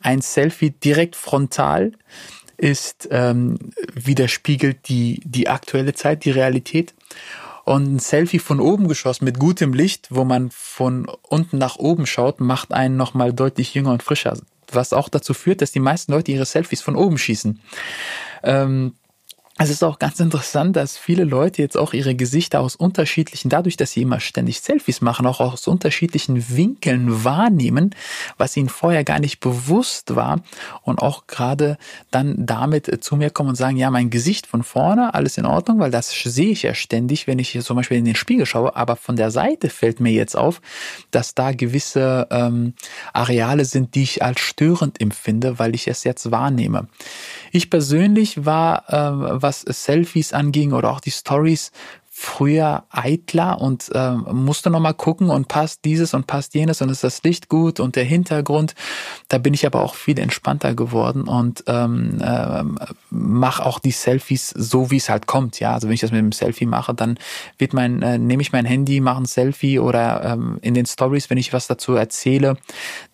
Ein 0.00 0.20
Selfie 0.20 0.70
direkt 0.70 1.16
frontal 1.16 1.92
ist 2.56 3.08
ähm, 3.12 3.58
widerspiegelt 3.94 4.88
die 4.88 5.20
die 5.24 5.48
aktuelle 5.48 5.94
Zeit, 5.94 6.24
die 6.24 6.30
Realität. 6.30 6.94
Und 7.64 7.96
ein 7.96 7.98
Selfie 7.98 8.38
von 8.38 8.60
oben 8.60 8.88
geschossen 8.88 9.26
mit 9.26 9.38
gutem 9.38 9.74
Licht, 9.74 10.08
wo 10.10 10.24
man 10.24 10.50
von 10.50 11.06
unten 11.22 11.58
nach 11.58 11.76
oben 11.76 12.06
schaut, 12.06 12.40
macht 12.40 12.72
einen 12.72 12.96
nochmal 12.96 13.32
deutlich 13.34 13.74
jünger 13.74 13.92
und 13.92 14.02
frischer. 14.02 14.38
Was 14.72 14.92
auch 14.92 15.08
dazu 15.08 15.34
führt, 15.34 15.60
dass 15.60 15.70
die 15.70 15.80
meisten 15.80 16.12
Leute 16.12 16.32
ihre 16.32 16.46
Selfies 16.46 16.80
von 16.80 16.96
oben 16.96 17.18
schießen. 17.18 17.60
Ähm, 18.42 18.94
es 19.60 19.70
ist 19.70 19.82
auch 19.82 19.98
ganz 19.98 20.20
interessant, 20.20 20.76
dass 20.76 20.96
viele 20.96 21.24
Leute 21.24 21.60
jetzt 21.62 21.76
auch 21.76 21.92
ihre 21.92 22.14
Gesichter 22.14 22.60
aus 22.60 22.76
unterschiedlichen, 22.76 23.48
dadurch, 23.48 23.76
dass 23.76 23.90
sie 23.90 24.02
immer 24.02 24.20
ständig 24.20 24.60
Selfies 24.60 25.00
machen, 25.00 25.26
auch 25.26 25.40
aus 25.40 25.66
unterschiedlichen 25.66 26.56
Winkeln 26.56 27.24
wahrnehmen, 27.24 27.92
was 28.36 28.56
ihnen 28.56 28.68
vorher 28.68 29.02
gar 29.02 29.18
nicht 29.18 29.40
bewusst 29.40 30.14
war 30.14 30.42
und 30.82 31.00
auch 31.00 31.26
gerade 31.26 31.76
dann 32.12 32.46
damit 32.46 33.02
zu 33.02 33.16
mir 33.16 33.30
kommen 33.30 33.50
und 33.50 33.56
sagen, 33.56 33.76
ja, 33.76 33.90
mein 33.90 34.10
Gesicht 34.10 34.46
von 34.46 34.62
vorne, 34.62 35.12
alles 35.14 35.36
in 35.38 35.44
Ordnung, 35.44 35.80
weil 35.80 35.90
das 35.90 36.12
sehe 36.12 36.50
ich 36.50 36.62
ja 36.62 36.74
ständig, 36.74 37.26
wenn 37.26 37.40
ich 37.40 37.48
hier 37.48 37.62
zum 37.62 37.76
Beispiel 37.76 37.98
in 37.98 38.04
den 38.04 38.14
Spiegel 38.14 38.46
schaue, 38.46 38.76
aber 38.76 38.94
von 38.94 39.16
der 39.16 39.32
Seite 39.32 39.70
fällt 39.70 39.98
mir 39.98 40.12
jetzt 40.12 40.36
auf, 40.36 40.60
dass 41.10 41.34
da 41.34 41.50
gewisse 41.50 42.28
ähm, 42.30 42.74
Areale 43.12 43.64
sind, 43.64 43.96
die 43.96 44.04
ich 44.04 44.22
als 44.22 44.38
störend 44.38 45.00
empfinde, 45.00 45.58
weil 45.58 45.74
ich 45.74 45.88
es 45.88 46.04
jetzt 46.04 46.30
wahrnehme. 46.30 46.86
Ich 47.50 47.70
persönlich 47.70 48.44
war, 48.44 48.84
äh, 48.88 49.42
was 49.48 49.62
Selfies 49.62 50.34
anging 50.34 50.72
oder 50.72 50.90
auch 50.92 51.00
die 51.00 51.10
Stories 51.10 51.72
früher 52.20 52.82
eitler 52.90 53.60
und 53.60 53.90
äh, 53.94 54.10
musste 54.10 54.70
nochmal 54.70 54.94
gucken 54.94 55.30
und 55.30 55.46
passt 55.46 55.84
dieses 55.84 56.14
und 56.14 56.26
passt 56.26 56.52
jenes 56.52 56.82
und 56.82 56.88
ist 56.88 57.04
das 57.04 57.22
Licht 57.22 57.48
gut 57.48 57.78
und 57.78 57.94
der 57.94 58.02
Hintergrund. 58.02 58.74
Da 59.28 59.38
bin 59.38 59.54
ich 59.54 59.64
aber 59.64 59.82
auch 59.82 59.94
viel 59.94 60.18
entspannter 60.18 60.74
geworden 60.74 61.28
und 61.28 61.62
ähm, 61.68 62.18
äh, 62.20 62.64
mache 63.10 63.64
auch 63.64 63.78
die 63.78 63.92
Selfies 63.92 64.48
so, 64.48 64.90
wie 64.90 64.96
es 64.96 65.08
halt 65.08 65.28
kommt. 65.28 65.60
Ja, 65.60 65.74
also 65.74 65.86
wenn 65.86 65.94
ich 65.94 66.00
das 66.00 66.10
mit 66.10 66.18
dem 66.18 66.32
Selfie 66.32 66.66
mache, 66.66 66.92
dann 66.92 67.20
wird 67.56 67.72
mein, 67.72 68.02
äh, 68.02 68.18
nehme 68.18 68.42
ich 68.42 68.50
mein 68.50 68.64
Handy, 68.64 69.00
mache 69.00 69.22
ein 69.22 69.26
Selfie 69.26 69.78
oder 69.78 70.24
ähm, 70.24 70.58
in 70.60 70.74
den 70.74 70.86
Stories, 70.86 71.30
wenn 71.30 71.38
ich 71.38 71.52
was 71.52 71.68
dazu 71.68 71.94
erzähle, 71.94 72.56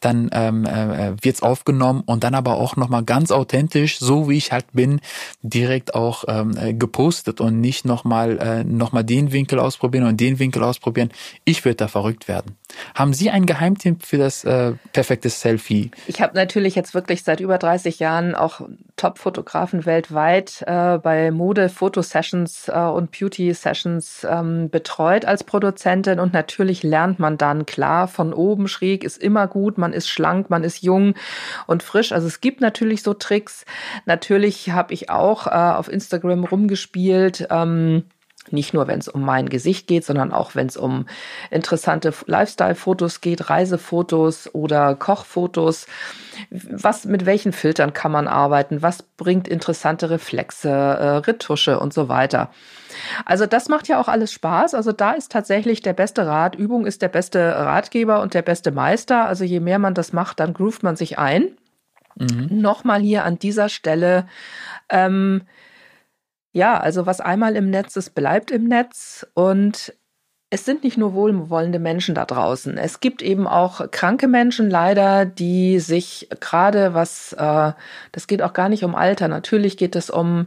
dann 0.00 0.30
ähm, 0.32 0.64
äh, 0.64 1.12
wird 1.22 1.36
es 1.36 1.42
aufgenommen 1.42 2.04
und 2.06 2.24
dann 2.24 2.34
aber 2.34 2.54
auch 2.54 2.76
nochmal 2.76 3.04
ganz 3.04 3.30
authentisch, 3.30 3.98
so 3.98 4.30
wie 4.30 4.38
ich 4.38 4.50
halt 4.50 4.72
bin, 4.72 5.02
direkt 5.42 5.94
auch 5.94 6.24
ähm, 6.26 6.56
äh, 6.56 6.72
gepostet 6.72 7.42
und 7.42 7.60
nicht 7.60 7.84
nochmal 7.84 8.38
äh, 8.38 8.64
noch 8.64 8.93
mal 8.94 9.02
den 9.02 9.32
Winkel 9.32 9.58
ausprobieren 9.58 10.06
und 10.06 10.20
den 10.20 10.38
Winkel 10.38 10.62
ausprobieren. 10.62 11.10
Ich 11.44 11.64
würde 11.64 11.76
da 11.76 11.88
verrückt 11.88 12.28
werden. 12.28 12.56
Haben 12.94 13.12
Sie 13.12 13.30
einen 13.30 13.46
Geheimtipp 13.46 14.04
für 14.04 14.18
das 14.18 14.44
äh, 14.44 14.72
perfekte 14.92 15.28
Selfie? 15.28 15.90
Ich 16.06 16.20
habe 16.20 16.34
natürlich 16.34 16.74
jetzt 16.74 16.94
wirklich 16.94 17.22
seit 17.22 17.40
über 17.40 17.58
30 17.58 17.98
Jahren 17.98 18.34
auch 18.34 18.62
Top-Fotografen 18.96 19.86
weltweit 19.86 20.62
äh, 20.66 20.98
bei 20.98 21.30
Mode-Fotosessions 21.30 22.68
äh, 22.68 22.78
und 22.78 23.10
Beauty-Sessions 23.10 24.26
ähm, 24.28 24.70
betreut 24.70 25.24
als 25.24 25.44
Produzentin 25.44 26.20
und 26.20 26.32
natürlich 26.32 26.82
lernt 26.82 27.18
man 27.18 27.38
dann 27.38 27.66
klar 27.66 28.08
von 28.08 28.32
oben 28.32 28.68
schräg 28.68 29.04
ist 29.04 29.22
immer 29.22 29.46
gut, 29.46 29.78
man 29.78 29.92
ist 29.92 30.08
schlank, 30.08 30.50
man 30.50 30.64
ist 30.64 30.82
jung 30.82 31.14
und 31.66 31.82
frisch. 31.82 32.12
Also 32.12 32.26
es 32.26 32.40
gibt 32.40 32.60
natürlich 32.60 33.02
so 33.02 33.14
Tricks. 33.14 33.64
Natürlich 34.06 34.70
habe 34.70 34.94
ich 34.94 35.10
auch 35.10 35.46
äh, 35.46 35.50
auf 35.50 35.88
Instagram 35.88 36.44
rumgespielt. 36.44 37.48
Ähm, 37.50 38.04
nicht 38.50 38.74
nur, 38.74 38.86
wenn 38.86 38.98
es 38.98 39.08
um 39.08 39.22
mein 39.22 39.48
Gesicht 39.48 39.86
geht, 39.86 40.04
sondern 40.04 40.32
auch, 40.32 40.54
wenn 40.54 40.66
es 40.66 40.76
um 40.76 41.06
interessante 41.50 42.12
Lifestyle-Fotos 42.26 43.20
geht, 43.20 43.50
Reisefotos 43.50 44.54
oder 44.54 44.94
Kochfotos. 44.94 45.86
Was, 46.50 47.04
mit 47.04 47.26
welchen 47.26 47.52
Filtern 47.52 47.92
kann 47.92 48.12
man 48.12 48.28
arbeiten? 48.28 48.82
Was 48.82 49.02
bringt 49.02 49.48
interessante 49.48 50.10
Reflexe, 50.10 50.68
äh, 50.68 51.16
Retusche 51.18 51.78
und 51.78 51.92
so 51.92 52.08
weiter? 52.08 52.50
Also 53.24 53.46
das 53.46 53.68
macht 53.68 53.88
ja 53.88 54.00
auch 54.00 54.08
alles 54.08 54.32
Spaß. 54.32 54.74
Also 54.74 54.92
da 54.92 55.12
ist 55.12 55.32
tatsächlich 55.32 55.82
der 55.82 55.92
beste 55.92 56.26
Rat. 56.26 56.54
Übung 56.54 56.86
ist 56.86 57.02
der 57.02 57.08
beste 57.08 57.40
Ratgeber 57.40 58.20
und 58.20 58.34
der 58.34 58.42
beste 58.42 58.70
Meister. 58.72 59.26
Also 59.26 59.44
je 59.44 59.60
mehr 59.60 59.78
man 59.78 59.94
das 59.94 60.12
macht, 60.12 60.40
dann 60.40 60.54
groovt 60.54 60.82
man 60.82 60.96
sich 60.96 61.18
ein. 61.18 61.56
Mhm. 62.16 62.48
Nochmal 62.50 63.00
hier 63.00 63.24
an 63.24 63.38
dieser 63.38 63.68
Stelle. 63.68 64.26
Ähm, 64.88 65.42
ja, 66.54 66.78
also 66.78 67.04
was 67.04 67.20
einmal 67.20 67.56
im 67.56 67.68
Netz 67.68 67.96
ist, 67.96 68.14
bleibt 68.14 68.52
im 68.52 68.64
Netz 68.64 69.26
und 69.34 69.92
es 70.50 70.64
sind 70.64 70.84
nicht 70.84 70.96
nur 70.96 71.14
wohlwollende 71.14 71.80
Menschen 71.80 72.14
da 72.14 72.24
draußen. 72.24 72.78
Es 72.78 73.00
gibt 73.00 73.22
eben 73.22 73.48
auch 73.48 73.90
kranke 73.90 74.28
Menschen 74.28 74.70
leider, 74.70 75.26
die 75.26 75.80
sich 75.80 76.28
gerade 76.38 76.94
was, 76.94 77.32
äh, 77.32 77.72
das 78.12 78.28
geht 78.28 78.40
auch 78.40 78.52
gar 78.52 78.68
nicht 78.68 78.84
um 78.84 78.94
Alter. 78.94 79.26
Natürlich 79.26 79.76
geht 79.76 79.96
es 79.96 80.10
um 80.10 80.46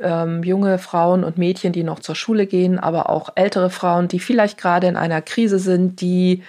ähm, 0.00 0.42
junge 0.42 0.76
Frauen 0.76 1.24
und 1.24 1.38
Mädchen, 1.38 1.72
die 1.72 1.82
noch 1.82 2.00
zur 2.00 2.14
Schule 2.14 2.46
gehen, 2.46 2.78
aber 2.78 3.08
auch 3.08 3.30
ältere 3.36 3.70
Frauen, 3.70 4.06
die 4.06 4.20
vielleicht 4.20 4.58
gerade 4.58 4.86
in 4.86 4.96
einer 4.96 5.22
Krise 5.22 5.58
sind, 5.58 6.02
die 6.02 6.42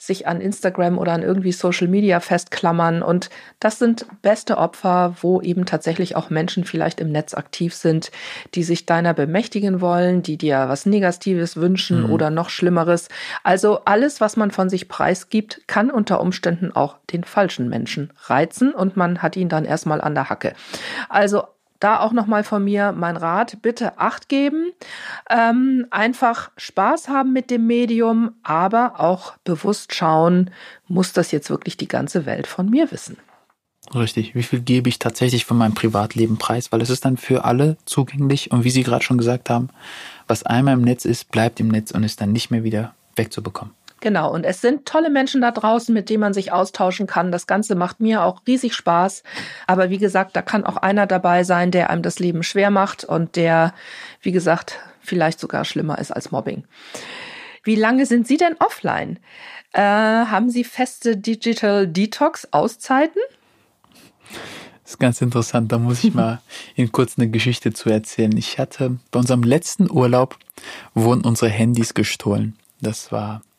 sich 0.00 0.26
an 0.26 0.40
Instagram 0.40 0.96
oder 0.96 1.12
an 1.12 1.22
irgendwie 1.22 1.52
Social 1.52 1.86
Media 1.86 2.20
festklammern. 2.20 3.02
Und 3.02 3.28
das 3.60 3.78
sind 3.78 4.06
beste 4.22 4.56
Opfer, 4.56 5.14
wo 5.20 5.42
eben 5.42 5.66
tatsächlich 5.66 6.16
auch 6.16 6.30
Menschen 6.30 6.64
vielleicht 6.64 7.00
im 7.00 7.12
Netz 7.12 7.34
aktiv 7.34 7.74
sind, 7.74 8.10
die 8.54 8.62
sich 8.62 8.86
deiner 8.86 9.12
bemächtigen 9.12 9.82
wollen, 9.82 10.22
die 10.22 10.38
dir 10.38 10.64
was 10.68 10.86
Negatives 10.86 11.56
wünschen 11.56 12.04
mhm. 12.04 12.12
oder 12.12 12.30
noch 12.30 12.48
Schlimmeres. 12.48 13.08
Also 13.44 13.80
alles, 13.84 14.22
was 14.22 14.38
man 14.38 14.50
von 14.50 14.70
sich 14.70 14.88
preisgibt, 14.88 15.60
kann 15.66 15.90
unter 15.90 16.22
Umständen 16.22 16.72
auch 16.72 16.96
den 17.12 17.22
falschen 17.22 17.68
Menschen 17.68 18.10
reizen 18.24 18.72
und 18.72 18.96
man 18.96 19.20
hat 19.20 19.36
ihn 19.36 19.50
dann 19.50 19.66
erstmal 19.66 20.00
an 20.00 20.14
der 20.14 20.30
Hacke. 20.30 20.54
Also 21.10 21.44
da 21.80 22.00
auch 22.00 22.12
nochmal 22.12 22.44
von 22.44 22.62
mir 22.62 22.92
mein 22.92 23.16
Rat, 23.16 23.62
bitte 23.62 23.98
Acht 23.98 24.28
geben, 24.28 24.72
ähm, 25.28 25.86
einfach 25.90 26.50
Spaß 26.56 27.08
haben 27.08 27.32
mit 27.32 27.50
dem 27.50 27.66
Medium, 27.66 28.32
aber 28.42 29.00
auch 29.00 29.36
bewusst 29.44 29.94
schauen, 29.94 30.50
muss 30.86 31.12
das 31.12 31.32
jetzt 31.32 31.50
wirklich 31.50 31.76
die 31.76 31.88
ganze 31.88 32.26
Welt 32.26 32.46
von 32.46 32.68
mir 32.70 32.90
wissen. 32.92 33.16
Richtig. 33.94 34.34
Wie 34.34 34.42
viel 34.42 34.60
gebe 34.60 34.88
ich 34.88 34.98
tatsächlich 34.98 35.44
von 35.44 35.56
meinem 35.56 35.74
Privatleben 35.74 36.36
preis? 36.36 36.70
Weil 36.70 36.82
es 36.82 36.90
ist 36.90 37.04
dann 37.04 37.16
für 37.16 37.44
alle 37.44 37.76
zugänglich 37.86 38.52
und 38.52 38.62
wie 38.62 38.70
Sie 38.70 38.82
gerade 38.82 39.04
schon 39.04 39.18
gesagt 39.18 39.50
haben, 39.50 39.70
was 40.28 40.44
einmal 40.44 40.74
im 40.74 40.82
Netz 40.82 41.04
ist, 41.04 41.30
bleibt 41.32 41.58
im 41.58 41.68
Netz 41.68 41.90
und 41.90 42.04
ist 42.04 42.20
dann 42.20 42.32
nicht 42.32 42.50
mehr 42.50 42.62
wieder 42.62 42.94
wegzubekommen. 43.16 43.74
Genau, 44.00 44.32
und 44.32 44.44
es 44.44 44.62
sind 44.62 44.86
tolle 44.86 45.10
Menschen 45.10 45.42
da 45.42 45.50
draußen, 45.50 45.94
mit 45.94 46.08
denen 46.08 46.20
man 46.20 46.32
sich 46.32 46.52
austauschen 46.52 47.06
kann. 47.06 47.30
Das 47.30 47.46
Ganze 47.46 47.74
macht 47.74 48.00
mir 48.00 48.24
auch 48.24 48.42
riesig 48.46 48.74
Spaß. 48.74 49.22
Aber 49.66 49.90
wie 49.90 49.98
gesagt, 49.98 50.34
da 50.34 50.42
kann 50.42 50.64
auch 50.64 50.78
einer 50.78 51.06
dabei 51.06 51.44
sein, 51.44 51.70
der 51.70 51.90
einem 51.90 52.02
das 52.02 52.18
Leben 52.18 52.42
schwer 52.42 52.70
macht 52.70 53.04
und 53.04 53.36
der, 53.36 53.74
wie 54.22 54.32
gesagt, 54.32 54.78
vielleicht 55.00 55.38
sogar 55.38 55.66
schlimmer 55.66 55.98
ist 55.98 56.12
als 56.12 56.30
Mobbing. 56.30 56.64
Wie 57.62 57.74
lange 57.74 58.06
sind 58.06 58.26
Sie 58.26 58.38
denn 58.38 58.56
offline? 58.58 59.18
Äh, 59.72 59.82
haben 59.82 60.48
Sie 60.48 60.64
feste 60.64 61.18
Digital 61.18 61.86
Detox 61.86 62.48
Auszeiten? 62.52 63.20
Das 64.82 64.92
ist 64.92 64.98
ganz 64.98 65.20
interessant. 65.20 65.70
Da 65.70 65.78
muss 65.78 66.02
ich 66.02 66.14
mal 66.14 66.40
Ihnen 66.74 66.90
kurz 66.90 67.18
eine 67.18 67.28
Geschichte 67.28 67.74
zu 67.74 67.90
erzählen. 67.90 68.34
Ich 68.36 68.58
hatte 68.58 68.98
bei 69.10 69.18
unserem 69.18 69.42
letzten 69.42 69.90
Urlaub 69.90 70.38
wurden 70.94 71.24
unsere 71.24 71.50
Handys 71.50 71.92
gestohlen. 71.92 72.56
Das 72.80 73.12
war 73.12 73.42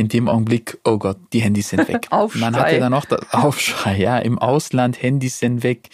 in 0.00 0.08
dem 0.08 0.28
Augenblick, 0.28 0.78
oh 0.84 0.98
Gott, 0.98 1.18
die 1.32 1.40
Handys 1.40 1.68
sind 1.68 1.86
weg. 1.86 2.06
Aufschrei. 2.10 2.40
Man 2.40 2.56
hatte 2.56 2.80
dann 2.80 2.92
noch 2.92 3.04
das 3.04 3.20
Aufschrei, 3.32 3.98
ja, 3.98 4.18
im 4.18 4.38
Ausland, 4.38 5.00
Handys 5.00 5.38
sind 5.38 5.62
weg, 5.62 5.90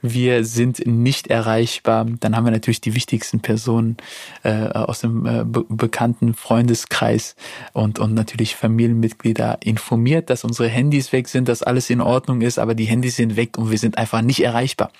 wir 0.00 0.44
sind 0.44 0.86
nicht 0.86 1.28
erreichbar. 1.28 2.06
Dann 2.20 2.34
haben 2.34 2.44
wir 2.44 2.50
natürlich 2.50 2.80
die 2.80 2.94
wichtigsten 2.94 3.40
Personen 3.40 3.98
äh, 4.42 4.68
aus 4.68 5.00
dem 5.00 5.26
äh, 5.26 5.44
be 5.44 5.64
bekannten 5.68 6.34
Freundeskreis 6.34 7.36
und, 7.72 7.98
und 7.98 8.14
natürlich 8.14 8.56
Familienmitglieder 8.56 9.58
informiert, 9.60 10.30
dass 10.30 10.44
unsere 10.44 10.68
Handys 10.68 11.12
weg 11.12 11.28
sind, 11.28 11.48
dass 11.48 11.62
alles 11.62 11.90
in 11.90 12.00
Ordnung 12.00 12.40
ist, 12.40 12.58
aber 12.58 12.74
die 12.74 12.84
Handys 12.84 13.16
sind 13.16 13.36
weg 13.36 13.58
und 13.58 13.70
wir 13.70 13.78
sind 13.78 13.98
einfach 13.98 14.22
nicht 14.22 14.42
erreichbar. 14.42 14.90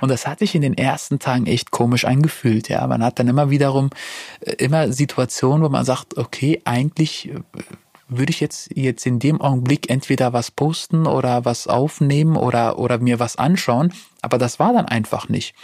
Und 0.00 0.10
das 0.10 0.26
hat 0.26 0.40
sich 0.40 0.54
in 0.54 0.62
den 0.62 0.76
ersten 0.76 1.18
Tagen 1.18 1.46
echt 1.46 1.70
komisch 1.70 2.04
angefühlt, 2.04 2.68
ja. 2.68 2.86
Man 2.86 3.02
hat 3.02 3.18
dann 3.18 3.28
immer 3.28 3.50
wiederum 3.50 3.90
äh, 4.40 4.52
immer 4.52 4.92
Situationen, 4.92 5.64
wo 5.64 5.68
man 5.68 5.84
sagt, 5.84 6.16
okay, 6.16 6.60
eigentlich 6.64 7.30
äh, 7.30 7.40
würde 8.08 8.30
ich 8.30 8.40
jetzt, 8.40 8.70
jetzt 8.76 9.06
in 9.06 9.18
dem 9.18 9.40
Augenblick 9.40 9.90
entweder 9.90 10.32
was 10.32 10.50
posten 10.50 11.06
oder 11.06 11.44
was 11.44 11.66
aufnehmen 11.66 12.36
oder, 12.36 12.78
oder 12.78 12.98
mir 12.98 13.18
was 13.18 13.36
anschauen. 13.36 13.92
Aber 14.22 14.38
das 14.38 14.58
war 14.58 14.72
dann 14.72 14.86
einfach 14.86 15.28
nicht. 15.28 15.54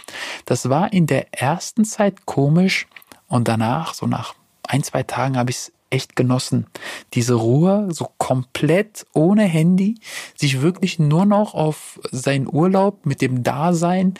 Das 0.45 0.69
war 0.69 0.91
in 0.93 1.07
der 1.07 1.33
ersten 1.33 1.85
Zeit 1.85 2.25
komisch 2.25 2.87
und 3.27 3.47
danach, 3.47 3.93
so 3.93 4.07
nach 4.07 4.35
ein, 4.67 4.83
zwei 4.83 5.03
Tagen, 5.03 5.37
habe 5.37 5.51
ich 5.51 5.57
es 5.57 5.73
echt 5.91 6.15
genossen. 6.15 6.65
Diese 7.13 7.35
Ruhe, 7.35 7.89
so 7.91 8.09
komplett 8.17 9.05
ohne 9.13 9.43
Handy, 9.43 9.95
sich 10.35 10.61
wirklich 10.61 10.97
nur 10.97 11.25
noch 11.25 11.53
auf 11.53 11.99
seinen 12.11 12.47
Urlaub 12.51 13.05
mit 13.05 13.21
dem 13.21 13.43
Dasein 13.43 14.15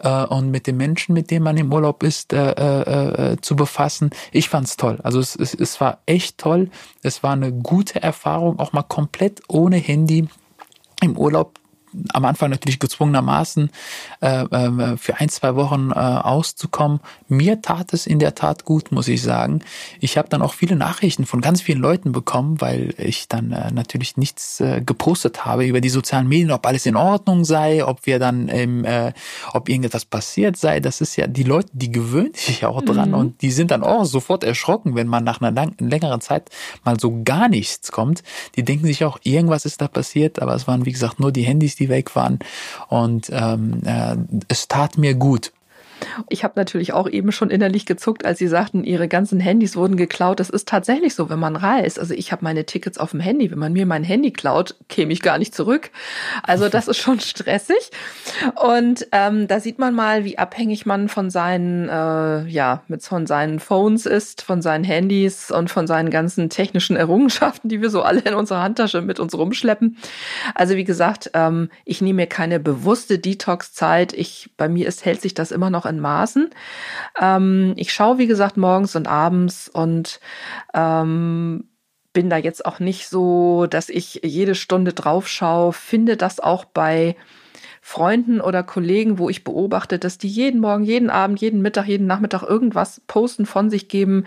äh, 0.00 0.24
und 0.26 0.50
mit 0.50 0.66
den 0.66 0.76
Menschen, 0.76 1.14
mit 1.14 1.30
denen 1.30 1.44
man 1.44 1.56
im 1.56 1.72
Urlaub 1.72 2.02
ist, 2.02 2.32
äh, 2.32 2.52
äh, 2.52 3.32
äh, 3.32 3.36
zu 3.40 3.56
befassen. 3.56 4.10
Ich 4.32 4.48
fand's 4.48 4.76
toll. 4.76 5.00
Also 5.02 5.18
es, 5.18 5.34
es, 5.34 5.54
es 5.54 5.80
war 5.80 5.98
echt 6.06 6.38
toll. 6.38 6.70
Es 7.02 7.22
war 7.22 7.32
eine 7.32 7.52
gute 7.52 8.02
Erfahrung, 8.02 8.58
auch 8.58 8.72
mal 8.72 8.82
komplett 8.82 9.42
ohne 9.48 9.76
Handy 9.76 10.28
im 11.02 11.16
Urlaub 11.16 11.58
am 12.12 12.24
Anfang 12.24 12.50
natürlich 12.50 12.78
gezwungenermaßen 12.78 13.70
äh, 14.20 14.42
äh, 14.42 14.96
für 14.96 15.16
ein, 15.18 15.28
zwei 15.28 15.54
Wochen 15.56 15.90
äh, 15.90 15.94
auszukommen. 15.94 17.00
Mir 17.28 17.62
tat 17.62 17.92
es 17.92 18.06
in 18.06 18.18
der 18.18 18.34
Tat 18.34 18.64
gut, 18.64 18.92
muss 18.92 19.08
ich 19.08 19.22
sagen. 19.22 19.60
Ich 20.00 20.18
habe 20.18 20.28
dann 20.28 20.42
auch 20.42 20.54
viele 20.54 20.76
Nachrichten 20.76 21.26
von 21.26 21.40
ganz 21.40 21.62
vielen 21.62 21.80
Leuten 21.80 22.12
bekommen, 22.12 22.60
weil 22.60 22.94
ich 22.98 23.28
dann 23.28 23.52
äh, 23.52 23.70
natürlich 23.70 24.16
nichts 24.16 24.60
äh, 24.60 24.82
gepostet 24.84 25.44
habe 25.44 25.66
über 25.66 25.80
die 25.80 25.88
sozialen 25.88 26.28
Medien, 26.28 26.50
ob 26.50 26.66
alles 26.66 26.86
in 26.86 26.96
Ordnung 26.96 27.44
sei, 27.44 27.84
ob 27.84 28.06
wir 28.06 28.18
dann, 28.18 28.48
ähm, 28.48 28.84
äh, 28.84 29.12
ob 29.52 29.68
irgendetwas 29.68 30.04
passiert 30.04 30.56
sei. 30.56 30.80
Das 30.80 31.00
ist 31.00 31.16
ja, 31.16 31.26
die 31.26 31.42
Leute, 31.42 31.68
die 31.72 31.90
gewöhnen 31.90 32.34
sich 32.34 32.64
auch 32.64 32.82
dran 32.82 33.10
mhm. 33.10 33.14
und 33.14 33.42
die 33.42 33.50
sind 33.50 33.70
dann 33.70 33.82
auch 33.82 34.04
sofort 34.04 34.44
erschrocken, 34.44 34.94
wenn 34.94 35.06
man 35.06 35.24
nach 35.24 35.40
einer 35.40 35.50
lang, 35.50 35.74
längeren 35.78 36.20
Zeit 36.20 36.50
mal 36.84 36.98
so 36.98 37.22
gar 37.24 37.48
nichts 37.48 37.92
kommt. 37.92 38.22
Die 38.56 38.64
denken 38.64 38.86
sich 38.86 39.04
auch, 39.04 39.18
irgendwas 39.22 39.64
ist 39.64 39.80
da 39.80 39.88
passiert, 39.88 40.40
aber 40.40 40.54
es 40.54 40.66
waren, 40.66 40.86
wie 40.86 40.92
gesagt, 40.92 41.20
nur 41.20 41.32
die 41.32 41.42
Handys, 41.42 41.76
die 41.76 41.83
die 41.84 41.88
weg 41.88 42.14
waren. 42.16 42.38
Und 42.88 43.30
ähm, 43.32 43.82
äh, 43.84 44.16
es 44.48 44.68
tat 44.68 44.98
mir 44.98 45.14
gut. 45.14 45.52
Ich 46.28 46.44
habe 46.44 46.54
natürlich 46.56 46.92
auch 46.92 47.08
eben 47.08 47.32
schon 47.32 47.50
innerlich 47.50 47.86
gezuckt, 47.86 48.24
als 48.24 48.38
Sie 48.38 48.48
sagten, 48.48 48.84
Ihre 48.84 49.08
ganzen 49.08 49.40
Handys 49.40 49.76
wurden 49.76 49.96
geklaut. 49.96 50.40
Das 50.40 50.50
ist 50.50 50.68
tatsächlich 50.68 51.14
so, 51.14 51.30
wenn 51.30 51.38
man 51.38 51.56
reist. 51.56 51.98
Also 51.98 52.14
ich 52.14 52.32
habe 52.32 52.44
meine 52.44 52.64
Tickets 52.64 52.98
auf 52.98 53.12
dem 53.12 53.20
Handy. 53.20 53.50
Wenn 53.50 53.58
man 53.58 53.72
mir 53.72 53.86
mein 53.86 54.04
Handy 54.04 54.32
klaut, 54.32 54.76
käme 54.88 55.12
ich 55.12 55.22
gar 55.22 55.38
nicht 55.38 55.54
zurück. 55.54 55.90
Also 56.42 56.68
das 56.68 56.88
ist 56.88 56.98
schon 56.98 57.20
stressig. 57.34 57.90
Und 58.62 59.06
ähm, 59.12 59.48
da 59.48 59.60
sieht 59.60 59.78
man 59.78 59.94
mal, 59.94 60.24
wie 60.24 60.38
abhängig 60.38 60.86
man 60.86 61.08
von 61.08 61.30
seinen, 61.30 61.88
äh, 61.88 62.46
ja, 62.48 62.82
mit 62.88 63.02
von 63.02 63.26
seinen 63.26 63.60
Phones 63.60 64.06
ist, 64.06 64.42
von 64.42 64.62
seinen 64.62 64.84
Handys 64.84 65.50
und 65.50 65.70
von 65.70 65.86
seinen 65.86 66.10
ganzen 66.10 66.50
technischen 66.50 66.96
Errungenschaften, 66.96 67.68
die 67.68 67.80
wir 67.80 67.90
so 67.90 68.02
alle 68.02 68.20
in 68.20 68.34
unserer 68.34 68.62
Handtasche 68.62 69.02
mit 69.02 69.20
uns 69.20 69.36
rumschleppen. 69.36 69.98
Also 70.54 70.76
wie 70.76 70.84
gesagt, 70.84 71.30
ähm, 71.34 71.68
ich 71.84 72.00
nehme 72.00 72.22
mir 72.22 72.26
keine 72.26 72.60
bewusste 72.60 73.18
Detox-Zeit. 73.18 74.12
Ich, 74.12 74.50
bei 74.56 74.68
mir 74.68 74.88
ist, 74.88 75.04
hält 75.04 75.20
sich 75.20 75.34
das 75.34 75.52
immer 75.52 75.70
noch 75.70 75.86
in 75.86 75.93
Maßen. 76.00 76.50
Ähm, 77.20 77.74
ich 77.76 77.92
schaue, 77.92 78.18
wie 78.18 78.26
gesagt, 78.26 78.56
morgens 78.56 78.96
und 78.96 79.06
abends 79.06 79.68
und 79.68 80.20
ähm, 80.74 81.68
bin 82.12 82.30
da 82.30 82.36
jetzt 82.36 82.64
auch 82.64 82.78
nicht 82.78 83.08
so, 83.08 83.66
dass 83.66 83.88
ich 83.88 84.20
jede 84.22 84.54
Stunde 84.54 84.92
drauf 84.92 85.28
schaue. 85.28 85.72
Finde 85.72 86.16
das 86.16 86.40
auch 86.40 86.64
bei 86.64 87.16
Freunden 87.86 88.40
oder 88.40 88.62
Kollegen, 88.62 89.18
wo 89.18 89.28
ich 89.28 89.44
beobachte, 89.44 89.98
dass 89.98 90.16
die 90.16 90.26
jeden 90.26 90.58
Morgen, 90.58 90.84
jeden 90.84 91.10
Abend, 91.10 91.38
jeden 91.42 91.60
Mittag, 91.60 91.86
jeden 91.86 92.06
Nachmittag 92.06 92.42
irgendwas 92.42 93.02
posten, 93.06 93.44
von 93.44 93.68
sich 93.68 93.88
geben, 93.88 94.24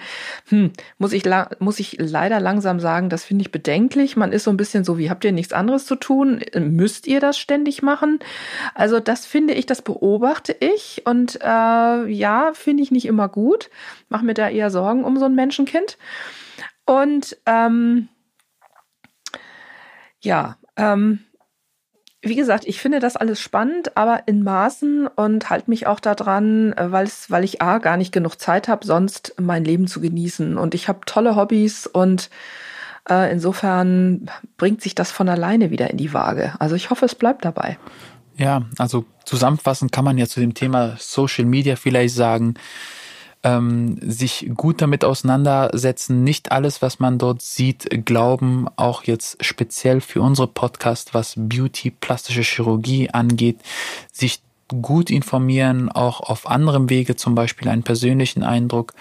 hm, 0.49 0.74
muss 0.99 1.12
ich, 1.12 1.24
muss 1.58 1.80
ich 1.80 1.97
leider 1.99 2.39
langsam 2.39 2.80
sagen, 2.80 3.10
das 3.10 3.24
finde 3.24 3.41
ich 3.41 3.51
bedenklich. 3.51 4.16
Man 4.16 4.32
ist 4.32 4.43
so 4.43 4.51
ein 4.51 4.58
bisschen 4.58 4.84
so, 4.84 4.99
wie 4.99 5.10
habt 5.10 5.26
ihr 5.26 5.32
nichts 5.32 5.53
anderes 5.53 5.88
zu 5.88 5.95
tun? 5.95 6.41
Müsst 6.55 7.08
ihr 7.08 7.20
das 7.20 7.39
ständig 7.39 7.82
machen? 7.82 8.20
Also 8.76 8.99
das 8.99 9.26
finde 9.26 9.55
ich, 9.55 9.66
das 9.66 9.82
beobachte 9.82 10.55
ich 10.60 11.01
und 11.05 11.39
äh, 11.41 12.05
ja, 12.05 12.51
finde 12.53 12.84
ich 12.84 12.91
nicht 12.91 13.08
immer 13.08 13.28
gut. 13.28 13.72
Mach 14.08 14.22
mir 14.22 14.36
da 14.36 14.49
eher 14.49 14.70
Sorgen 14.70 15.03
um 15.03 15.18
so 15.18 15.26
ein 15.26 15.34
Menschenkind. 15.34 15.97
Und 16.86 17.36
ähm, 17.47 18.08
ja, 20.22 20.58
ähm, 20.76 21.22
wie 22.28 22.36
gesagt, 22.36 22.65
ich 22.65 22.80
finde 22.80 22.99
das 22.99 23.15
alles 23.15 23.39
spannend, 23.39 23.95
aber 23.97 24.23
in 24.28 24.43
Maßen 24.43 25.07
und 25.07 25.49
halte 25.49 25.69
mich 25.69 25.88
auch 25.88 25.99
daran, 25.99 26.73
äh, 26.73 26.91
weil 26.91 27.43
ich 27.43 27.61
A, 27.61 27.78
gar 27.80 27.97
nicht 27.97 28.11
genug 28.11 28.39
Zeit 28.39 28.67
habe, 28.67 28.86
sonst 28.86 29.36
mein 29.39 29.65
Leben 29.65 29.88
zu 29.88 30.01
genießen. 30.01 30.57
Und 30.57 30.73
ich 30.73 30.88
habe 30.88 30.99
tolle 31.05 31.36
Hobbys 31.36 31.88
und 31.88 32.30
äh, 33.09 33.32
insofern 33.32 34.30
bringt 34.57 34.82
sich 34.82 34.95
das 34.95 35.11
von 35.11 35.30
alleine 35.30 35.71
wieder 35.71 35.89
in 35.89 35.97
die 35.97 36.13
Waage. 36.13 36.53
Also 36.59 36.75
ich 36.75 36.89
hoffe, 36.89 37.05
es 37.05 37.15
bleibt 37.15 37.45
dabei. 37.45 37.78
Ja, 38.38 38.63
also 38.78 39.05
zusammenfassend 39.25 39.91
kann 39.91 40.05
man 40.05 40.17
ja 40.17 40.28
zu 40.28 40.39
dem 40.39 40.53
Thema 40.53 40.95
Social 40.99 41.45
Media 41.45 41.75
vielleicht 41.75 42.15
sagen, 42.15 42.53
ähm, 43.44 43.98
sich 44.02 44.50
gut 44.56 44.82
damit 44.82 45.06
auseinandersetzen, 45.06 46.24
nicht 46.24 46.52
alles, 46.52 46.82
was 46.82 47.00
man 47.00 47.18
dort 47.18 47.42
sieht, 47.42 48.06
glauben, 48.06 48.68
auch 48.76 49.04
jetzt 49.04 49.44
speziell 49.44 50.02
für 50.02 50.22
unsere 50.22 50.48
Podcast, 50.48 51.14
was 51.14 51.34
Beauty, 51.38 51.92
plastische 51.92 52.42
Chirurgie 52.42 53.10
angeht, 53.10 53.60
sich 54.12 54.42
gut 54.68 55.10
informieren, 55.10 55.90
auch 55.90 56.20
auf 56.20 56.48
anderem 56.48 56.90
Wege, 56.90 57.16
zum 57.16 57.36
Beispiel 57.36 57.70
einen 57.70 57.84
persönlichen 57.84 58.44
Eindruck 58.44 58.94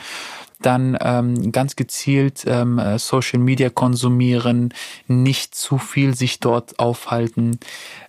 dann 0.61 0.97
ähm, 1.01 1.53
ganz 1.53 1.77
gezielt 1.77 2.45
ähm, 2.47 2.81
Social 2.99 3.39
Media 3.39 3.71
konsumieren, 3.71 4.73
nicht 5.07 5.55
zu 5.55 5.79
viel 5.79 6.15
sich 6.15 6.41
dort 6.41 6.79
aufhalten, 6.79 7.59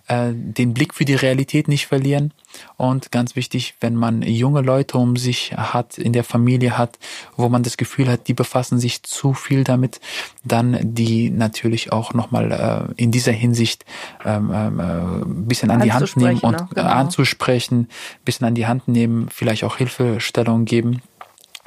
äh, 0.08 0.32
den 0.32 0.74
Blick 0.74 0.94
für 0.94 1.04
die 1.04 1.14
Realität 1.14 1.68
nicht 1.68 1.86
verlieren 1.86 2.32
und 2.76 3.12
ganz 3.12 3.36
wichtig, 3.36 3.74
wenn 3.80 3.94
man 3.94 4.22
junge 4.22 4.62
Leute 4.62 4.98
um 4.98 5.16
sich 5.16 5.52
hat, 5.56 5.98
in 5.98 6.12
der 6.12 6.24
Familie 6.24 6.78
hat, 6.78 6.98
wo 7.36 7.48
man 7.48 7.62
das 7.62 7.76
Gefühl 7.76 8.08
hat, 8.08 8.28
die 8.28 8.34
befassen 8.34 8.78
sich 8.78 9.02
zu 9.02 9.34
viel 9.34 9.64
damit, 9.64 10.00
dann 10.44 10.78
die 10.82 11.30
natürlich 11.30 11.92
auch 11.92 12.14
nochmal 12.14 12.88
äh, 12.96 13.02
in 13.02 13.10
dieser 13.10 13.32
Hinsicht 13.32 13.84
ähm, 14.24 14.50
ähm, 14.54 14.80
äh, 14.80 15.24
bisschen 15.46 15.70
an 15.70 15.80
die 15.80 15.92
Hand 15.92 16.16
nehmen 16.16 16.40
und 16.40 16.70
genau. 16.70 16.88
anzusprechen, 16.88 17.88
bisschen 18.24 18.46
an 18.46 18.54
die 18.54 18.66
Hand 18.66 18.88
nehmen, 18.88 19.28
vielleicht 19.30 19.64
auch 19.64 19.76
Hilfestellung 19.76 20.64
geben 20.64 21.02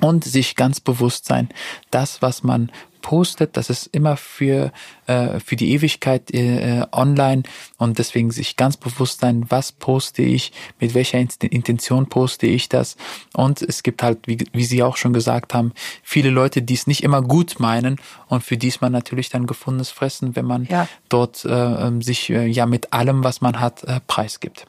und 0.02 0.24
sich 0.24 0.56
ganz 0.56 0.80
bewusst 0.80 1.26
sein, 1.26 1.50
das, 1.92 2.22
was 2.22 2.44
man 2.44 2.72
postet, 3.02 3.58
das 3.58 3.70
ist 3.70 3.88
immer 3.88 4.18
für, 4.18 4.72
äh, 5.08 5.40
für 5.40 5.56
die 5.56 5.72
Ewigkeit 5.72 6.32
äh, 6.34 6.86
online 6.92 7.44
und 7.78 8.00
deswegen 8.00 8.32
sich 8.32 8.58
ganz 8.58 8.78
bewusst 8.78 9.22
sein, 9.22 9.46
was 9.50 9.72
poste 9.72 10.22
ich, 10.22 10.52
mit 10.80 10.94
welcher 10.94 11.20
Intention 11.20 12.08
poste 12.08 12.48
ich 12.48 12.70
das 12.70 12.98
und 13.34 13.62
es 13.62 13.84
gibt 13.84 14.04
halt, 14.04 14.20
wie, 14.28 14.38
wie 14.54 14.64
Sie 14.66 14.84
auch 14.84 14.98
schon 14.98 15.14
gesagt 15.14 15.54
haben, 15.54 15.74
viele 16.04 16.30
Leute, 16.30 16.62
die 16.62 16.74
es 16.74 16.88
nicht 16.88 17.04
immer 17.04 17.22
gut 17.22 17.60
meinen 17.60 18.00
und 18.28 18.44
für 18.44 18.58
die 18.58 18.68
ist 18.68 18.82
man 18.82 18.92
natürlich 18.92 19.30
dann 19.30 19.48
gefundenes 19.48 19.90
Fressen, 19.90 20.36
wenn 20.36 20.46
man 20.46 20.66
ja. 20.66 20.88
dort 21.10 21.46
äh, 21.46 21.50
ähm, 21.52 22.02
sich 22.02 22.30
äh, 22.30 22.46
ja 22.46 22.66
mit 22.66 22.94
allem, 22.94 23.24
was 23.24 23.42
man 23.42 23.60
hat, 23.60 23.84
äh, 23.84 24.00
preisgibt. 24.08 24.66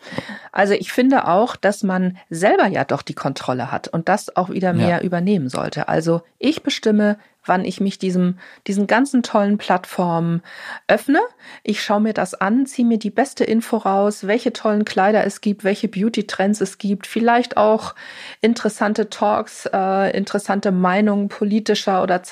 Also 0.53 0.75
ich 0.75 0.93
finde 0.93 1.29
auch, 1.29 1.57
dass 1.57 1.83
man 1.83 2.19
selber 2.31 2.67
ja 2.67 2.85
doch 2.85 3.03
die 3.03 3.15
Kontrolle 3.15 3.71
hat 3.71 3.89
und 3.89 4.09
das 4.09 4.37
auch 4.37 4.51
wieder 4.51 4.73
mehr 4.73 4.99
ja. 4.99 5.01
übernehmen 5.01 5.49
sollte. 5.49 5.89
Also 5.89 6.23
ich 6.39 6.63
bestimme, 6.63 7.19
wann 7.45 7.65
ich 7.65 7.81
mich 7.81 7.99
diesem, 7.99 8.39
diesen 8.67 8.87
ganzen 8.87 9.23
tollen 9.23 9.59
Plattformen 9.59 10.43
öffne. 10.89 11.21
Ich 11.63 11.83
schaue 11.83 12.01
mir 12.01 12.13
das 12.13 12.35
an, 12.35 12.67
ziehe 12.67 12.87
mir 12.87 12.99
die 12.99 13.11
beste 13.11 13.45
Info 13.45 13.79
raus, 13.79 14.27
welche 14.27 14.53
tollen 14.53 14.85
Kleider 14.85 15.25
es 15.25 15.41
gibt, 15.41 15.65
welche 15.65 15.89
Beauty-Trends 15.89 16.61
es 16.61 16.79
gibt, 16.79 17.07
vielleicht 17.07 17.57
auch 17.57 17.95
interessante 18.41 19.11
Talks, 19.11 19.69
äh, 19.73 20.17
interessante 20.17 20.73
Meinungen 20.73 21.29
politischer 21.29 22.03
oder 22.03 22.23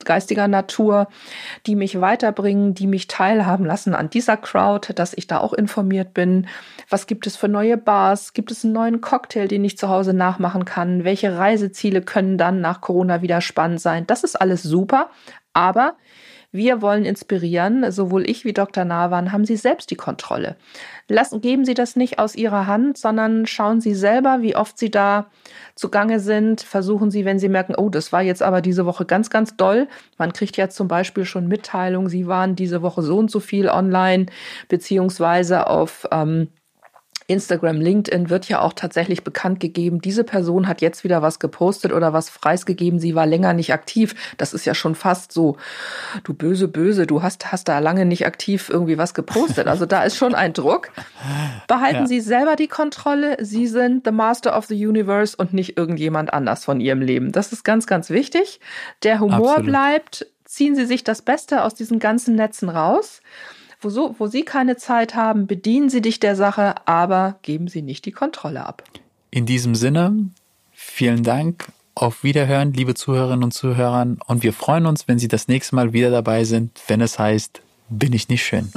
zeitgeistiger 0.00 0.48
Natur, 0.48 1.08
die 1.66 1.76
mich 1.76 2.00
weiterbringen, 2.00 2.74
die 2.74 2.86
mich 2.86 3.06
teilhaben 3.06 3.66
lassen 3.66 3.94
an 3.94 4.10
dieser 4.10 4.36
Crowd, 4.36 4.92
dass 4.94 5.14
ich 5.14 5.26
da 5.26 5.38
auch 5.38 5.52
informiert 5.52 6.14
bin. 6.14 6.46
Was 6.88 7.06
gibt 7.06 7.26
es 7.26 7.36
für 7.36 7.48
neue 7.48 7.76
Bars? 7.76 8.32
Gibt 8.32 8.50
es 8.50 8.64
einen 8.64 8.72
neuen 8.72 9.00
Cocktail, 9.00 9.46
den 9.46 9.64
ich 9.64 9.78
zu 9.78 9.88
Hause 9.88 10.14
nachmachen 10.14 10.64
kann? 10.64 11.04
Welche 11.04 11.36
Reiseziele 11.36 12.02
können 12.02 12.38
dann 12.38 12.60
nach 12.60 12.80
Corona 12.80 13.22
wieder 13.22 13.40
spannend 13.40 13.80
sein? 13.80 14.06
Das 14.06 14.24
ist 14.24 14.40
alles 14.40 14.62
super, 14.62 15.10
aber 15.52 15.94
wir 16.52 16.82
wollen 16.82 17.04
inspirieren. 17.04 17.90
Sowohl 17.92 18.28
ich 18.28 18.44
wie 18.44 18.52
Dr. 18.52 18.84
Nawan 18.84 19.32
haben 19.32 19.44
Sie 19.44 19.56
selbst 19.56 19.90
die 19.90 19.96
Kontrolle. 19.96 20.56
Lassen, 21.08 21.40
geben 21.40 21.64
Sie 21.64 21.74
das 21.74 21.96
nicht 21.96 22.18
aus 22.18 22.34
Ihrer 22.34 22.66
Hand, 22.66 22.98
sondern 22.98 23.46
schauen 23.46 23.80
Sie 23.80 23.94
selber, 23.94 24.38
wie 24.42 24.56
oft 24.56 24.78
Sie 24.78 24.90
da 24.90 25.30
zugange 25.74 26.20
sind. 26.20 26.60
Versuchen 26.60 27.10
Sie, 27.10 27.24
wenn 27.24 27.38
Sie 27.38 27.48
merken, 27.48 27.74
oh, 27.76 27.88
das 27.88 28.12
war 28.12 28.22
jetzt 28.22 28.42
aber 28.42 28.60
diese 28.60 28.86
Woche 28.86 29.04
ganz, 29.04 29.30
ganz 29.30 29.56
doll. 29.56 29.88
Man 30.18 30.32
kriegt 30.32 30.56
ja 30.56 30.68
zum 30.68 30.88
Beispiel 30.88 31.24
schon 31.24 31.48
Mitteilungen, 31.48 32.08
Sie 32.08 32.26
waren 32.26 32.56
diese 32.56 32.82
Woche 32.82 33.02
so 33.02 33.18
und 33.18 33.30
so 33.30 33.40
viel 33.40 33.68
online, 33.68 34.26
beziehungsweise 34.68 35.66
auf 35.66 36.06
ähm, 36.10 36.48
Instagram, 37.30 37.80
LinkedIn 37.80 38.28
wird 38.28 38.48
ja 38.48 38.60
auch 38.60 38.72
tatsächlich 38.72 39.24
bekannt 39.24 39.60
gegeben, 39.60 40.00
diese 40.00 40.24
Person 40.24 40.68
hat 40.68 40.80
jetzt 40.80 41.04
wieder 41.04 41.22
was 41.22 41.38
gepostet 41.38 41.92
oder 41.92 42.12
was 42.12 42.30
preisgegeben, 42.30 42.98
sie 42.98 43.14
war 43.14 43.26
länger 43.26 43.52
nicht 43.52 43.72
aktiv. 43.72 44.14
Das 44.36 44.52
ist 44.52 44.64
ja 44.64 44.74
schon 44.74 44.94
fast 44.94 45.32
so, 45.32 45.56
du 46.24 46.34
böse, 46.34 46.68
böse, 46.68 47.06
du 47.06 47.22
hast, 47.22 47.52
hast 47.52 47.68
da 47.68 47.78
lange 47.78 48.04
nicht 48.04 48.26
aktiv 48.26 48.68
irgendwie 48.68 48.98
was 48.98 49.14
gepostet. 49.14 49.66
Also 49.68 49.86
da 49.86 50.02
ist 50.02 50.16
schon 50.16 50.34
ein 50.34 50.52
Druck. 50.52 50.90
Behalten 51.68 52.00
ja. 52.00 52.06
Sie 52.06 52.20
selber 52.20 52.56
die 52.56 52.68
Kontrolle. 52.68 53.36
Sie 53.40 53.66
sind 53.66 54.04
the 54.04 54.12
Master 54.12 54.56
of 54.56 54.66
the 54.66 54.86
Universe 54.86 55.36
und 55.36 55.54
nicht 55.54 55.76
irgendjemand 55.76 56.32
anders 56.32 56.64
von 56.64 56.80
Ihrem 56.80 57.00
Leben. 57.00 57.32
Das 57.32 57.52
ist 57.52 57.64
ganz, 57.64 57.86
ganz 57.86 58.10
wichtig. 58.10 58.60
Der 59.02 59.20
Humor 59.20 59.50
Absolut. 59.50 59.66
bleibt. 59.66 60.26
Ziehen 60.44 60.74
Sie 60.74 60.84
sich 60.84 61.04
das 61.04 61.22
Beste 61.22 61.62
aus 61.62 61.74
diesen 61.74 62.00
ganzen 62.00 62.34
Netzen 62.34 62.68
raus. 62.68 63.22
Wo, 63.80 63.88
so, 63.88 64.14
wo 64.18 64.26
Sie 64.26 64.42
keine 64.42 64.76
Zeit 64.76 65.14
haben, 65.14 65.46
bedienen 65.46 65.88
Sie 65.88 66.02
dich 66.02 66.20
der 66.20 66.36
Sache, 66.36 66.74
aber 66.86 67.38
geben 67.40 67.66
Sie 67.66 67.80
nicht 67.80 68.04
die 68.04 68.12
Kontrolle 68.12 68.66
ab. 68.66 68.84
In 69.30 69.46
diesem 69.46 69.74
Sinne, 69.74 70.28
vielen 70.72 71.22
Dank. 71.22 71.72
Auf 71.94 72.22
Wiederhören, 72.22 72.72
liebe 72.72 72.94
Zuhörerinnen 72.94 73.44
und 73.44 73.52
Zuhörer. 73.52 74.16
Und 74.26 74.42
wir 74.42 74.52
freuen 74.52 74.86
uns, 74.86 75.08
wenn 75.08 75.18
Sie 75.18 75.28
das 75.28 75.48
nächste 75.48 75.76
Mal 75.76 75.92
wieder 75.92 76.10
dabei 76.10 76.44
sind, 76.44 76.78
wenn 76.88 77.00
es 77.00 77.18
heißt, 77.18 77.62
bin 77.88 78.12
ich 78.12 78.28
nicht 78.28 78.44
schön. 78.44 78.70